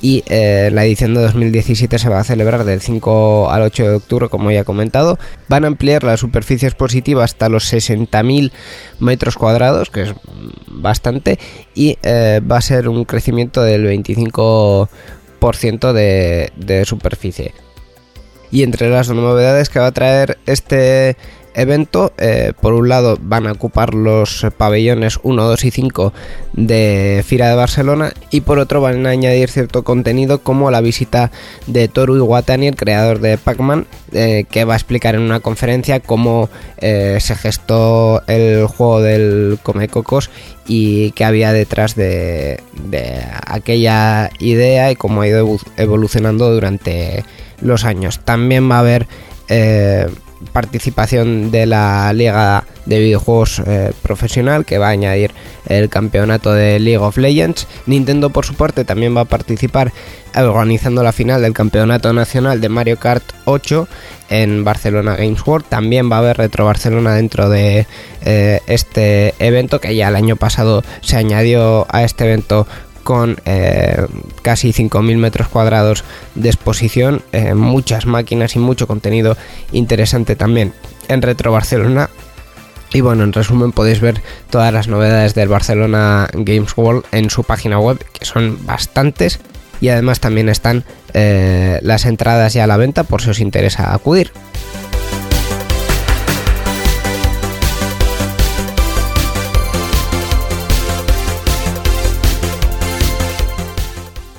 y 0.00 0.22
eh, 0.28 0.70
la 0.72 0.84
edición 0.84 1.14
de 1.14 1.22
2017 1.22 1.98
se 1.98 2.08
va 2.08 2.20
a 2.20 2.24
celebrar 2.24 2.64
del 2.64 2.80
5 2.80 3.50
al 3.50 3.62
8 3.62 3.88
de 3.88 3.94
octubre, 3.96 4.28
como 4.28 4.50
ya 4.50 4.60
he 4.60 4.64
comentado. 4.64 5.18
Van 5.48 5.64
a 5.64 5.68
ampliar 5.68 6.04
la 6.04 6.16
superficie 6.16 6.68
expositiva 6.68 7.24
hasta 7.24 7.48
los 7.48 7.72
60.000 7.72 8.52
metros 9.00 9.36
cuadrados, 9.36 9.90
que 9.90 10.02
es 10.02 10.14
bastante, 10.66 11.38
y 11.74 11.98
eh, 12.02 12.40
va 12.40 12.58
a 12.58 12.62
ser 12.62 12.88
un 12.88 13.04
crecimiento 13.04 13.62
del 13.62 13.86
25% 13.86 15.92
de, 15.92 16.52
de 16.56 16.84
superficie. 16.84 17.54
Y 18.50 18.62
entre 18.62 18.88
las 18.88 19.10
novedades 19.10 19.68
que 19.68 19.78
va 19.78 19.88
a 19.88 19.92
traer 19.92 20.38
este 20.46 21.18
evento, 21.58 22.12
eh, 22.18 22.52
por 22.60 22.72
un 22.72 22.88
lado 22.88 23.18
van 23.20 23.46
a 23.46 23.52
ocupar 23.52 23.94
los 23.94 24.46
pabellones 24.56 25.18
1, 25.22 25.42
2 25.42 25.64
y 25.64 25.70
5 25.70 26.12
de 26.52 27.24
Fira 27.26 27.48
de 27.48 27.56
Barcelona 27.56 28.12
y 28.30 28.42
por 28.42 28.58
otro 28.58 28.80
van 28.80 29.06
a 29.06 29.10
añadir 29.10 29.50
cierto 29.50 29.82
contenido 29.82 30.40
como 30.40 30.70
la 30.70 30.80
visita 30.80 31.32
de 31.66 31.88
Toru 31.88 32.16
Iwatani, 32.16 32.68
el 32.68 32.76
creador 32.76 33.20
de 33.20 33.38
Pac-Man, 33.38 33.86
eh, 34.12 34.44
que 34.50 34.64
va 34.64 34.74
a 34.74 34.76
explicar 34.76 35.16
en 35.16 35.22
una 35.22 35.40
conferencia 35.40 36.00
cómo 36.00 36.48
eh, 36.78 37.18
se 37.20 37.34
gestó 37.34 38.22
el 38.28 38.66
juego 38.66 39.02
del 39.02 39.58
Comecocos 39.62 40.30
y 40.66 41.10
qué 41.12 41.24
había 41.24 41.52
detrás 41.52 41.96
de, 41.96 42.60
aquella 43.46 44.30
idea 44.38 44.92
y 44.92 44.96
cómo 44.96 45.22
ha 45.22 45.28
ido 45.28 45.58
evolucionando 45.76 46.52
durante 46.52 47.24
los 47.60 47.84
años. 47.84 48.20
También 48.20 48.70
va 48.70 48.76
a 48.76 48.80
haber 48.80 49.06
participación 50.52 51.50
de 51.50 51.66
la 51.66 52.12
Liga 52.12 52.64
de 52.86 53.00
Videojuegos 53.00 53.60
eh, 53.66 53.92
Profesional 54.02 54.64
que 54.64 54.78
va 54.78 54.88
a 54.88 54.90
añadir 54.90 55.32
el 55.66 55.88
campeonato 55.88 56.52
de 56.52 56.78
League 56.78 56.98
of 56.98 57.18
Legends. 57.18 57.66
Nintendo 57.86 58.30
por 58.30 58.46
su 58.46 58.54
parte 58.54 58.84
también 58.84 59.16
va 59.16 59.22
a 59.22 59.26
participar 59.26 59.92
organizando 60.34 61.02
la 61.02 61.12
final 61.12 61.42
del 61.42 61.52
campeonato 61.52 62.12
nacional 62.12 62.60
de 62.60 62.68
Mario 62.68 62.98
Kart 62.98 63.24
8 63.44 63.88
en 64.30 64.64
Barcelona 64.64 65.16
Games 65.16 65.44
World. 65.46 65.66
También 65.68 66.10
va 66.10 66.16
a 66.16 66.18
haber 66.20 66.36
Retro 66.36 66.64
Barcelona 66.64 67.14
dentro 67.14 67.48
de 67.48 67.86
eh, 68.24 68.60
este 68.66 69.34
evento 69.38 69.80
que 69.80 69.94
ya 69.94 70.08
el 70.08 70.16
año 70.16 70.36
pasado 70.36 70.82
se 71.00 71.16
añadió 71.16 71.86
a 71.90 72.04
este 72.04 72.24
evento 72.24 72.66
con 73.08 73.38
eh, 73.46 74.06
casi 74.42 74.74
5.000 74.74 75.16
metros 75.16 75.48
cuadrados 75.48 76.04
de 76.34 76.50
exposición, 76.50 77.22
eh, 77.32 77.54
muchas 77.54 78.04
máquinas 78.04 78.54
y 78.54 78.58
mucho 78.58 78.86
contenido 78.86 79.34
interesante 79.72 80.36
también 80.36 80.74
en 81.08 81.22
Retro 81.22 81.50
Barcelona. 81.50 82.10
Y 82.92 83.00
bueno, 83.00 83.24
en 83.24 83.32
resumen 83.32 83.72
podéis 83.72 84.02
ver 84.02 84.20
todas 84.50 84.74
las 84.74 84.88
novedades 84.88 85.34
del 85.34 85.48
Barcelona 85.48 86.28
Games 86.34 86.76
World 86.76 87.04
en 87.10 87.30
su 87.30 87.44
página 87.44 87.80
web, 87.80 87.98
que 88.12 88.26
son 88.26 88.66
bastantes. 88.66 89.40
Y 89.80 89.88
además 89.88 90.20
también 90.20 90.50
están 90.50 90.84
eh, 91.14 91.78
las 91.80 92.04
entradas 92.04 92.52
ya 92.52 92.64
a 92.64 92.66
la 92.66 92.76
venta 92.76 93.04
por 93.04 93.22
si 93.22 93.30
os 93.30 93.40
interesa 93.40 93.94
acudir. 93.94 94.32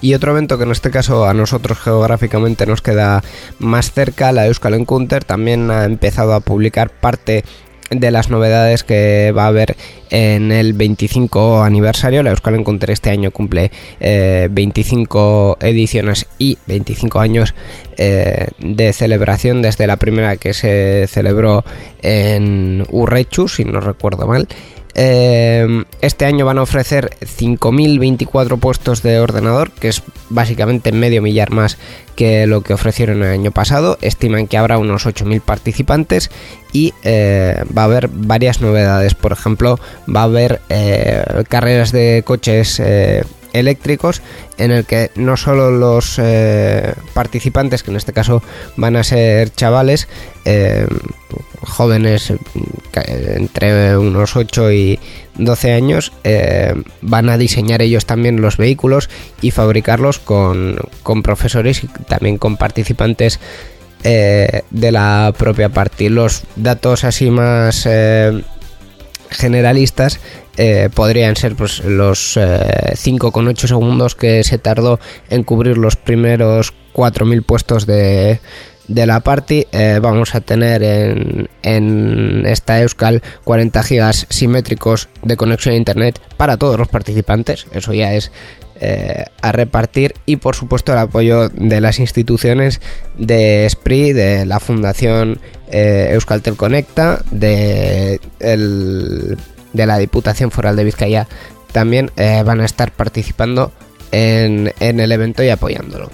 Y 0.02 0.14
otro 0.14 0.32
evento 0.32 0.58
que 0.58 0.64
en 0.64 0.72
este 0.72 0.92
caso 0.92 1.26
a 1.26 1.34
nosotros 1.34 1.80
geográficamente 1.80 2.66
nos 2.66 2.82
queda 2.82 3.24
más 3.60 3.92
cerca, 3.92 4.32
la 4.32 4.48
Euskal 4.48 4.74
Encounter, 4.74 5.24
también 5.24 5.72
ha 5.72 5.86
empezado 5.86 6.34
a 6.34 6.40
publicar 6.40 6.90
parte 6.90 7.44
de 7.90 8.12
las 8.12 8.30
novedades 8.30 8.84
que 8.84 9.34
va 9.36 9.46
a 9.46 9.48
haber 9.48 9.76
en 10.10 10.52
el 10.52 10.74
25 10.74 11.64
aniversario. 11.64 12.24
La 12.24 12.32
Euskal 12.32 12.56
Encounter 12.56 12.92
este 12.92 13.10
año 13.10 13.32
cumple 13.32 13.72
eh, 14.00 14.48
25 14.52 15.58
ediciones 15.62 16.28
y 16.38 16.58
25 16.68 17.20
años 17.20 17.56
eh, 17.98 18.48
de 18.60 18.94
celebración 18.94 19.62
desde 19.62 19.88
la 19.88 19.98
primera 19.98 20.38
que 20.38 20.54
se 20.54 21.08
celebró 21.08 21.64
en 22.02 22.86
Urrechu, 22.90 23.48
si 23.48 23.66
no 23.66 23.80
recuerdo 23.80 24.28
mal. 24.28 24.48
Eh, 24.96 25.86
este 26.02 26.26
año 26.26 26.46
van 26.46 26.58
a 26.58 26.64
ofrecer 26.64 27.12
5.024 27.22 28.60
puestos 28.60 29.04
de 29.04 29.20
ordenador, 29.20 29.72
que 29.72 29.90
es 29.90 30.04
básicamente 30.30 30.92
medio 30.92 31.22
millar 31.22 31.52
más 31.52 31.78
que 32.16 32.48
lo 32.48 32.62
que 32.62 32.74
ofrecieron 32.74 33.24
el 33.24 33.32
año 33.32 33.52
pasado. 33.52 33.98
Estiman 34.02 34.48
que 34.48 34.58
habrá 34.58 34.78
unos 34.78 35.06
8.000 35.06 35.42
participantes 35.42 36.30
y 36.74 36.94
eh, 37.04 37.64
va 37.76 37.84
a 37.84 37.86
haber 37.86 38.10
varias 38.10 38.62
novedades. 38.62 39.16
Por 39.16 39.32
ejemplo, 39.32 39.80
va 40.14 40.22
a 40.22 40.26
haber 40.26 40.62
eh, 40.70 41.24
carreras 41.48 41.92
de 41.92 42.24
coches 42.26 42.80
eh, 42.80 43.24
eléctricos 43.54 44.22
en 44.58 44.72
el 44.72 44.86
que 44.86 45.12
no 45.16 45.38
solo 45.38 45.72
los 45.72 46.20
eh, 46.20 46.94
participantes, 47.14 47.84
que 47.84 47.92
en 47.92 47.98
este 47.98 48.14
caso 48.14 48.44
van 48.76 48.96
a 48.96 49.04
ser 49.04 49.54
chavales, 49.54 50.08
eh, 50.46 50.88
jóvenes 51.62 52.34
entre 52.94 53.98
unos 53.98 54.36
8 54.36 54.72
y 54.72 55.00
12 55.36 55.74
años, 55.74 56.12
eh, 56.24 56.74
van 57.02 57.30
a 57.30 57.38
diseñar 57.38 57.82
ellos 57.82 58.06
también 58.06 58.42
los 58.42 58.58
vehículos 58.58 59.10
y 59.42 59.52
fabricarlos 59.52 60.20
con, 60.20 60.78
con 61.04 61.24
profesores 61.24 61.84
y 61.84 61.88
también 61.88 62.38
con 62.38 62.58
participantes 62.58 63.40
de 64.02 64.92
la 64.94 65.34
propia 65.38 65.68
parte. 65.68 66.10
Los 66.10 66.44
datos 66.56 67.04
así 67.04 67.30
más 67.30 67.86
generalistas 69.30 70.20
eh, 70.58 70.90
podrían 70.94 71.36
ser 71.36 71.56
pues, 71.56 71.84
los 71.84 72.36
eh, 72.38 72.42
5,8 72.94 73.68
segundos 73.68 74.16
que 74.16 74.44
se 74.44 74.58
tardó 74.58 75.00
en 75.30 75.44
cubrir 75.44 75.78
los 75.78 75.96
primeros 75.96 76.74
4.000 76.94 77.46
puestos 77.46 77.86
de, 77.86 78.40
de 78.90 79.06
la 79.06 79.22
party. 79.22 79.68
Eh, 79.72 80.00
vamos 80.02 80.36
a 80.36 80.42
tener 80.42 80.84
en, 80.84 81.50
en, 81.62 82.46
esta 82.46 82.82
Euskal 82.82 83.22
40 83.46 83.84
gigas 83.84 84.28
simétricos 84.30 85.08
de 85.22 85.38
conexión 85.38 85.76
a 85.76 85.78
internet 85.78 86.20
para 86.36 86.58
todos 86.58 86.78
los 86.78 86.90
participantes. 86.90 87.68
Eso 87.72 87.94
ya 87.94 88.14
es 88.14 88.32
eh, 88.82 89.26
a 89.42 89.52
repartir 89.52 90.14
y 90.26 90.38
por 90.38 90.56
supuesto 90.56 90.94
el 90.94 91.00
apoyo 91.00 91.50
de 91.50 91.82
las 91.82 92.00
instituciones 92.00 92.80
de 93.18 93.68
SPRI, 93.70 94.14
de 94.14 94.46
la 94.46 94.62
Fundación 94.62 95.42
eh, 95.70 96.12
Euskaltel 96.14 96.56
Conecta, 96.56 97.22
de, 97.30 98.22
el, 98.40 99.38
de 99.74 99.86
la 99.86 99.98
Diputación 99.98 100.50
Foral 100.50 100.78
de 100.78 100.86
Vizcaya 100.86 101.28
también 101.74 102.12
eh, 102.16 102.42
van 102.46 102.62
a 102.62 102.66
estar 102.66 102.94
participando 102.94 103.74
en, 104.14 104.74
en, 104.80 105.02
el 105.02 105.12
evento 105.12 105.44
y 105.44 105.50
apoyándolo. 105.50 106.10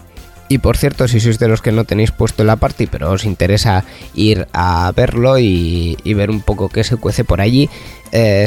Y 0.50 0.58
por 0.58 0.76
cierto, 0.76 1.08
si 1.08 1.20
sois 1.20 1.38
de 1.38 1.48
los 1.48 1.62
que 1.62 1.72
no 1.72 1.84
tenéis 1.84 2.10
puesto 2.10 2.44
la 2.44 2.56
party, 2.56 2.88
pero 2.88 3.12
os 3.12 3.26
interesa 3.26 3.84
ir 4.16 4.48
a 4.54 4.92
verlo 4.96 5.38
y, 5.38 5.98
ver 6.04 6.32
un 6.32 6.42
poco 6.42 6.70
qué 6.70 6.84
se 6.84 6.98
cuece 6.98 7.24
por 7.24 7.42
allí, 7.42 7.70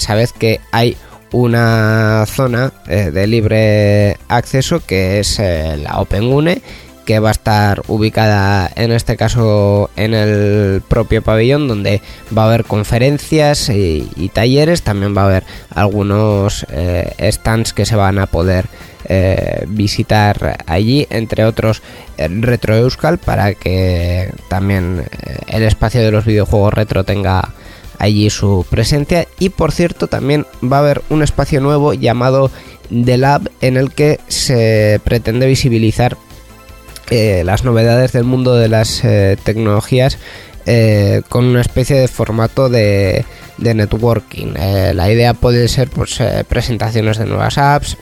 sabed 0.01 0.29
que 0.39 0.61
hay 0.73 0.97
una 1.33 2.25
zona 2.27 2.73
eh, 2.87 3.11
de 3.13 3.27
libre 3.27 4.17
acceso 4.29 4.81
que 4.85 5.21
es 5.21 5.39
eh, 5.39 5.77
la 5.77 6.01
OpenUne 6.01 6.63
que 7.09 7.21
va 7.21 7.31
a 7.31 7.33
estar 7.33 7.81
ubicada 7.89 8.71
en 8.77 8.93
este 8.93 9.17
caso 9.17 9.89
en 9.97 10.13
el 10.13 10.83
propio 10.87 11.23
pabellón 11.23 11.67
donde 11.67 12.03
va 12.37 12.43
a 12.43 12.47
haber 12.49 12.65
conferencias 12.67 13.71
y, 13.71 14.31
talleres. 14.35 14.83
También 14.83 15.17
va 15.17 15.23
a 15.23 15.25
haber 15.25 15.45
algunos 15.75 16.67
eh, 16.71 17.31
stands 17.33 17.73
que 17.73 17.87
se 17.87 17.97
van 17.97 18.19
a 18.19 18.27
poder 18.27 18.67
eh, 19.07 19.65
visitar 19.69 20.63
allí 20.67 21.07
entre 21.09 21.47
otros 21.47 21.81
Retro 22.19 22.77
Euskal 22.77 23.17
para 23.17 23.55
que 23.55 24.31
también 24.49 25.05
el 25.47 25.63
espacio 25.63 26.03
de 26.03 26.11
los 26.11 26.27
videojuegos 26.27 26.75
retro 26.75 27.05
tenga 27.05 27.55
allí 27.99 28.31
su 28.31 28.65
presencia 28.71 29.27
y 29.39 29.51
por 29.51 29.73
cierto 29.73 30.07
también 30.07 30.47
va 30.63 30.79
a 30.79 30.81
haber 30.81 31.03
un 31.11 31.23
espacio 31.23 31.61
nuevo 31.61 31.95
llamado 31.95 32.51
The 32.91 33.19
Lab 33.19 33.51
en 33.61 33.77
el 33.77 33.93
que 33.93 34.21
se 34.29 35.01
pretende 35.05 35.47
visibilizar 35.47 36.17
eh, 37.11 37.43
las 37.45 37.65
novedades 37.65 38.13
del 38.13 38.25
mundo 38.25 38.55
de 38.55 38.69
las 38.69 39.03
eh, 39.03 39.39
tecnologías 39.43 40.19
eh, 40.67 41.23
con 41.31 41.47
una 41.47 41.63
especie 41.63 41.97
de 41.99 42.09
formato 42.09 42.69
de, 42.69 43.25
networking. 43.59 44.55
La 44.95 45.11
idea 45.11 45.35
puede 45.35 45.69
ser 45.69 45.89
pues, 45.89 46.21
presentaciones 46.49 47.19
de 47.19 47.25
nuevas 47.25 47.59
apps, 47.59 47.97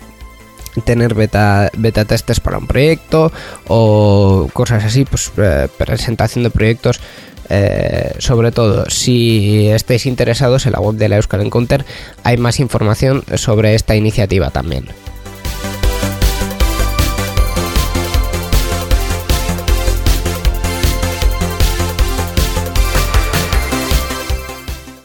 tener 0.85 1.15
beta, 1.15 1.71
beta 1.77 2.05
para 2.43 2.59
un 2.59 2.67
proyecto 2.67 3.33
o 3.69 4.51
cosas 4.53 4.85
así, 4.85 5.07
pues 5.07 5.33
presentación 5.79 6.45
de 6.45 6.51
proyectos 6.51 7.01
eh, 7.49 8.15
sobre 8.19 8.53
todo 8.53 8.89
si 8.89 9.69
estáis 9.69 10.07
interesados 10.07 10.67
en 10.67 10.73
la 10.73 10.81
web 10.81 10.97
de 10.97 11.09
la 11.09 11.17
Euskal 11.17 11.43
Encounter 11.43 11.85
hay 12.23 12.37
más 12.37 12.61
información 12.61 13.25
sobre 13.37 13.75
esta 13.75 13.95
iniciativa 13.95 14.51
también. 14.51 14.87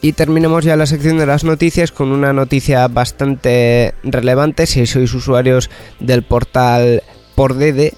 Y 0.04 0.14
terminemos 0.14 0.64
ya 0.64 0.74
la 0.74 0.86
sección 0.86 1.16
de 1.16 1.26
las 1.26 1.44
noticias 1.44 1.92
con 1.92 2.10
una 2.10 2.32
noticia 2.32 2.88
bastante 2.88 3.94
relevante 4.02 4.66
si 4.66 4.84
sois 4.84 5.14
usuarios 5.14 5.70
del 6.00 6.24
portal 6.24 7.04
por 7.36 7.54
Dede, 7.54 7.94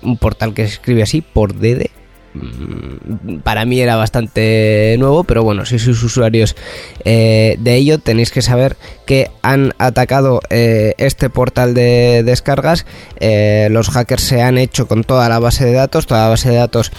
un 0.00 0.16
portal 0.16 0.54
que 0.54 0.68
se 0.68 0.74
escribe 0.74 1.02
así, 1.02 1.20
por 1.20 1.54
Dede. 1.54 1.90
Para 3.42 3.64
mí 3.64 3.80
era 3.80 3.96
bastante 3.96 4.96
nuevo, 4.98 5.24
pero 5.24 5.42
bueno, 5.42 5.64
si 5.64 5.78
sois 5.78 6.02
usuarios 6.02 6.56
eh, 7.04 7.56
de 7.58 7.74
ello, 7.74 7.98
tenéis 7.98 8.30
que 8.30 8.42
saber 8.42 8.76
que 9.06 9.30
han 9.42 9.74
atacado 9.78 10.40
eh, 10.50 10.94
este 10.98 11.30
portal 11.30 11.74
de 11.74 12.22
descargas. 12.24 12.86
Eh, 13.20 13.68
los 13.70 13.90
hackers 13.90 14.22
se 14.22 14.42
han 14.42 14.58
hecho 14.58 14.86
con 14.86 15.04
toda 15.04 15.28
la 15.28 15.38
base 15.38 15.64
de 15.64 15.72
datos, 15.72 16.06
toda 16.06 16.22
la 16.22 16.28
base 16.28 16.50
de 16.50 16.56
datos 16.56 16.92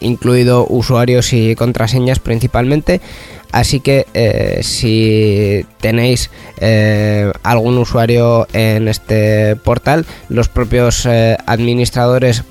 incluido 0.00 0.66
usuarios 0.68 1.32
y 1.32 1.54
contraseñas 1.54 2.18
principalmente. 2.18 3.00
Así 3.52 3.80
que 3.80 4.06
si 4.62 5.66
tenéis 5.80 6.30
algún 7.42 7.76
usuario 7.76 8.46
en 8.54 8.88
este 8.88 9.56
portal, 9.56 10.06
los 10.30 10.48
propios 10.48 11.06
administradores 11.06 12.44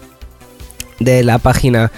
de 1.04 1.24
la 1.24 1.38
página 1.40 1.92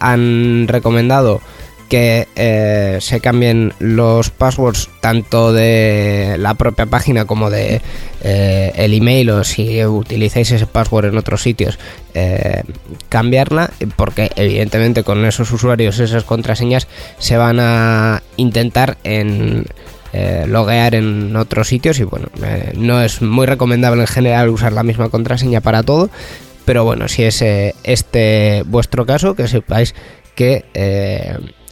han 0.00 0.66
recomendado 0.68 1.40
que 1.88 2.26
eh, 2.34 2.98
se 3.00 3.20
cambien 3.20 3.72
los 3.78 4.30
passwords 4.30 4.88
tanto 5.00 5.52
de 5.52 6.36
la 6.38 6.54
propia 6.54 6.86
página 6.86 7.26
como 7.26 7.50
de 7.50 7.80
eh, 8.22 8.72
el 8.74 8.92
email 8.92 9.30
o 9.30 9.44
si 9.44 9.84
utilizáis 9.84 10.50
ese 10.50 10.66
password 10.66 11.06
en 11.06 11.18
otros 11.18 11.42
sitios 11.42 11.78
eh, 12.14 12.62
cambiarla 13.08 13.70
porque 13.94 14.30
evidentemente 14.36 15.04
con 15.04 15.24
esos 15.24 15.52
usuarios 15.52 16.00
esas 16.00 16.24
contraseñas 16.24 16.88
se 17.18 17.36
van 17.36 17.60
a 17.60 18.22
intentar 18.36 18.98
en 19.04 19.66
loguear 20.46 20.94
en 20.94 21.36
otros 21.36 21.68
sitios 21.68 22.00
y 22.00 22.04
bueno 22.04 22.28
no 22.74 23.02
es 23.02 23.20
muy 23.20 23.44
recomendable 23.44 24.00
en 24.00 24.06
general 24.06 24.48
usar 24.48 24.72
la 24.72 24.82
misma 24.82 25.10
contraseña 25.10 25.60
para 25.60 25.82
todo 25.82 26.08
pero 26.66 26.84
bueno 26.84 27.08
si 27.08 27.22
es 27.22 27.42
este 27.42 28.62
vuestro 28.66 29.06
caso 29.06 29.34
que 29.34 29.48
sepáis 29.48 29.94
que 30.34 30.66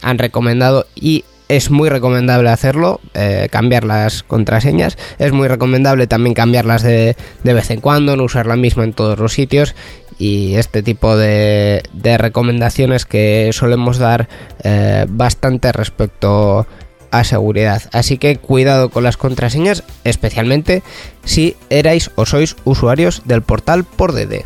han 0.01 0.17
recomendado 0.17 0.87
y 0.95 1.23
es 1.47 1.69
muy 1.69 1.89
recomendable 1.89 2.49
hacerlo, 2.49 2.99
eh, 3.13 3.47
cambiar 3.51 3.83
las 3.83 4.23
contraseñas. 4.23 4.97
Es 5.19 5.31
muy 5.31 5.47
recomendable 5.47 6.07
también 6.07 6.33
cambiarlas 6.33 6.83
de, 6.83 7.15
de, 7.43 7.53
vez 7.53 7.69
en 7.71 7.81
cuando, 7.81 8.15
no 8.15 8.23
usar 8.23 8.47
la 8.47 8.55
misma 8.55 8.83
en 8.83 8.93
todos 8.93 9.19
los 9.19 9.33
sitios. 9.33 9.75
Y 10.17 10.55
este 10.55 10.81
tipo 10.81 11.17
de, 11.17 11.83
recomendaciones 12.17 13.05
que 13.05 13.49
solemos 13.53 13.97
dar 13.97 14.29
eh, 14.63 15.05
bastante 15.09 15.71
respecto 15.71 16.65
a 17.11 17.23
seguridad. 17.23 17.83
Así 17.91 18.17
que 18.17 18.37
cuidado 18.37 18.89
con 18.89 19.03
las 19.03 19.17
contraseñas, 19.17 19.83
especialmente 20.03 20.83
si 21.23 21.55
erais 21.69 22.11
o 22.15 22.25
sois 22.25 22.55
usuarios 22.63 23.21
del 23.25 23.41
portal 23.41 23.83
por 23.83 24.13
DD. 24.13 24.45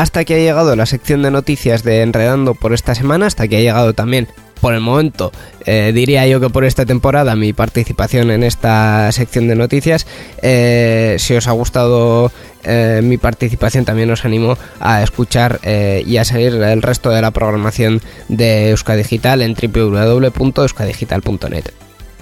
Hasta 0.00 0.24
que 0.24 0.34
ha 0.34 0.38
llegado 0.38 0.74
la 0.76 0.86
sección 0.86 1.20
de 1.20 1.30
noticias 1.30 1.82
de 1.82 2.00
Enredando 2.00 2.54
por 2.54 2.72
esta 2.72 2.94
semana, 2.94 3.26
hasta 3.26 3.46
que 3.46 3.58
ha 3.58 3.60
llegado 3.60 3.92
también 3.92 4.28
por 4.62 4.72
el 4.72 4.80
momento, 4.80 5.30
eh, 5.66 5.92
diría 5.94 6.26
yo 6.26 6.40
que 6.40 6.48
por 6.48 6.64
esta 6.64 6.86
temporada, 6.86 7.36
mi 7.36 7.52
participación 7.52 8.30
en 8.30 8.42
esta 8.42 9.12
sección 9.12 9.46
de 9.46 9.56
noticias. 9.56 10.06
Eh, 10.40 11.16
si 11.18 11.34
os 11.34 11.46
ha 11.48 11.52
gustado 11.52 12.32
eh, 12.64 13.02
mi 13.02 13.18
participación, 13.18 13.84
también 13.84 14.10
os 14.10 14.24
animo 14.24 14.56
a 14.80 15.02
escuchar 15.02 15.60
y 15.62 16.16
a 16.16 16.24
seguir 16.24 16.54
el 16.54 16.80
resto 16.80 17.10
de 17.10 17.20
la 17.20 17.30
programación 17.30 18.00
de 18.28 18.70
Euskadigital 18.70 19.42
en 19.42 19.54
www.euskadigital.net. 19.54 21.64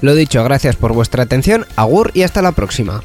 Lo 0.00 0.16
dicho, 0.16 0.42
gracias 0.42 0.74
por 0.74 0.94
vuestra 0.94 1.22
atención, 1.22 1.64
agur 1.76 2.10
y 2.12 2.22
hasta 2.22 2.42
la 2.42 2.50
próxima. 2.52 3.02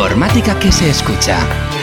Informática 0.00 0.58
que 0.58 0.72
se 0.72 0.88
escucha. 0.88 1.79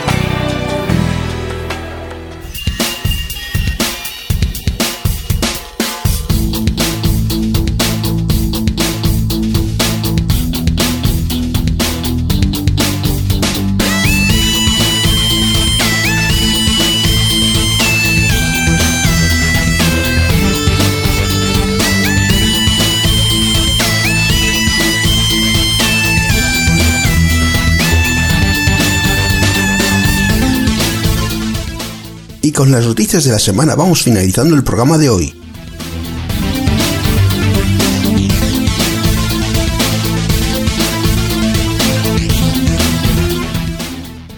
Con 32.58 32.72
las 32.72 32.86
noticias 32.88 33.24
de 33.24 33.32
la 33.32 33.38
semana 33.38 33.76
vamos 33.76 34.02
finalizando 34.02 34.56
el 34.56 34.64
programa 34.64 34.98
de 34.98 35.10
hoy. 35.10 35.32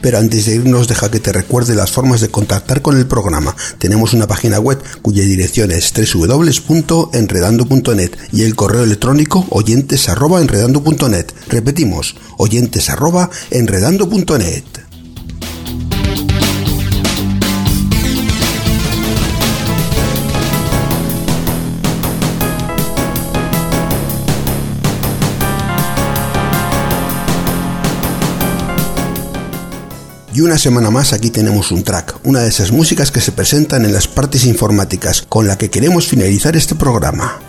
Pero 0.01 0.17
antes 0.17 0.47
de 0.47 0.55
irnos 0.55 0.89
deja 0.89 1.09
que 1.09 1.21
te 1.21 1.31
recuerde 1.31 1.75
las 1.75 1.93
formas 1.93 2.19
de 2.19 2.27
contactar 2.27 2.81
con 2.81 2.97
el 2.97 3.07
programa. 3.07 3.55
Tenemos 3.77 4.13
una 4.13 4.27
página 4.27 4.59
web 4.59 4.83
cuya 5.01 5.23
dirección 5.23 5.71
es 5.71 5.93
www.enredando.net 5.93 8.11
y 8.33 8.43
el 8.43 8.57
correo 8.57 8.83
electrónico 8.83 9.47
oyentes@enredando.net. 9.49 11.27
Repetimos, 11.47 12.17
oyentes@enredando.net. 12.37 14.88
Y 30.39 30.41
una 30.41 30.57
semana 30.57 30.89
más 30.89 31.11
aquí 31.11 31.31
tenemos 31.31 31.69
un 31.69 31.83
track, 31.83 32.21
una 32.23 32.39
de 32.39 32.47
esas 32.47 32.71
músicas 32.71 33.11
que 33.11 33.19
se 33.19 33.33
presentan 33.33 33.83
en 33.83 33.91
las 33.91 34.07
partes 34.07 34.45
informáticas, 34.45 35.21
con 35.27 35.45
la 35.47 35.57
que 35.57 35.69
queremos 35.69 36.07
finalizar 36.07 36.55
este 36.55 36.75
programa. 36.75 37.41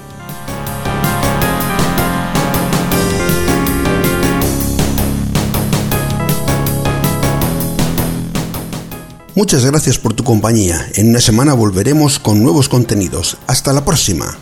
Muchas 9.37 9.65
gracias 9.65 9.97
por 9.99 10.15
tu 10.15 10.25
compañía. 10.25 10.85
En 10.97 11.11
una 11.11 11.21
semana 11.21 11.55
volveremos 11.55 12.19
con 12.19 12.43
nuevos 12.43 12.69
contenidos. 12.69 13.37
Hasta 13.47 13.73
la 13.73 13.85
próxima. 13.85 14.37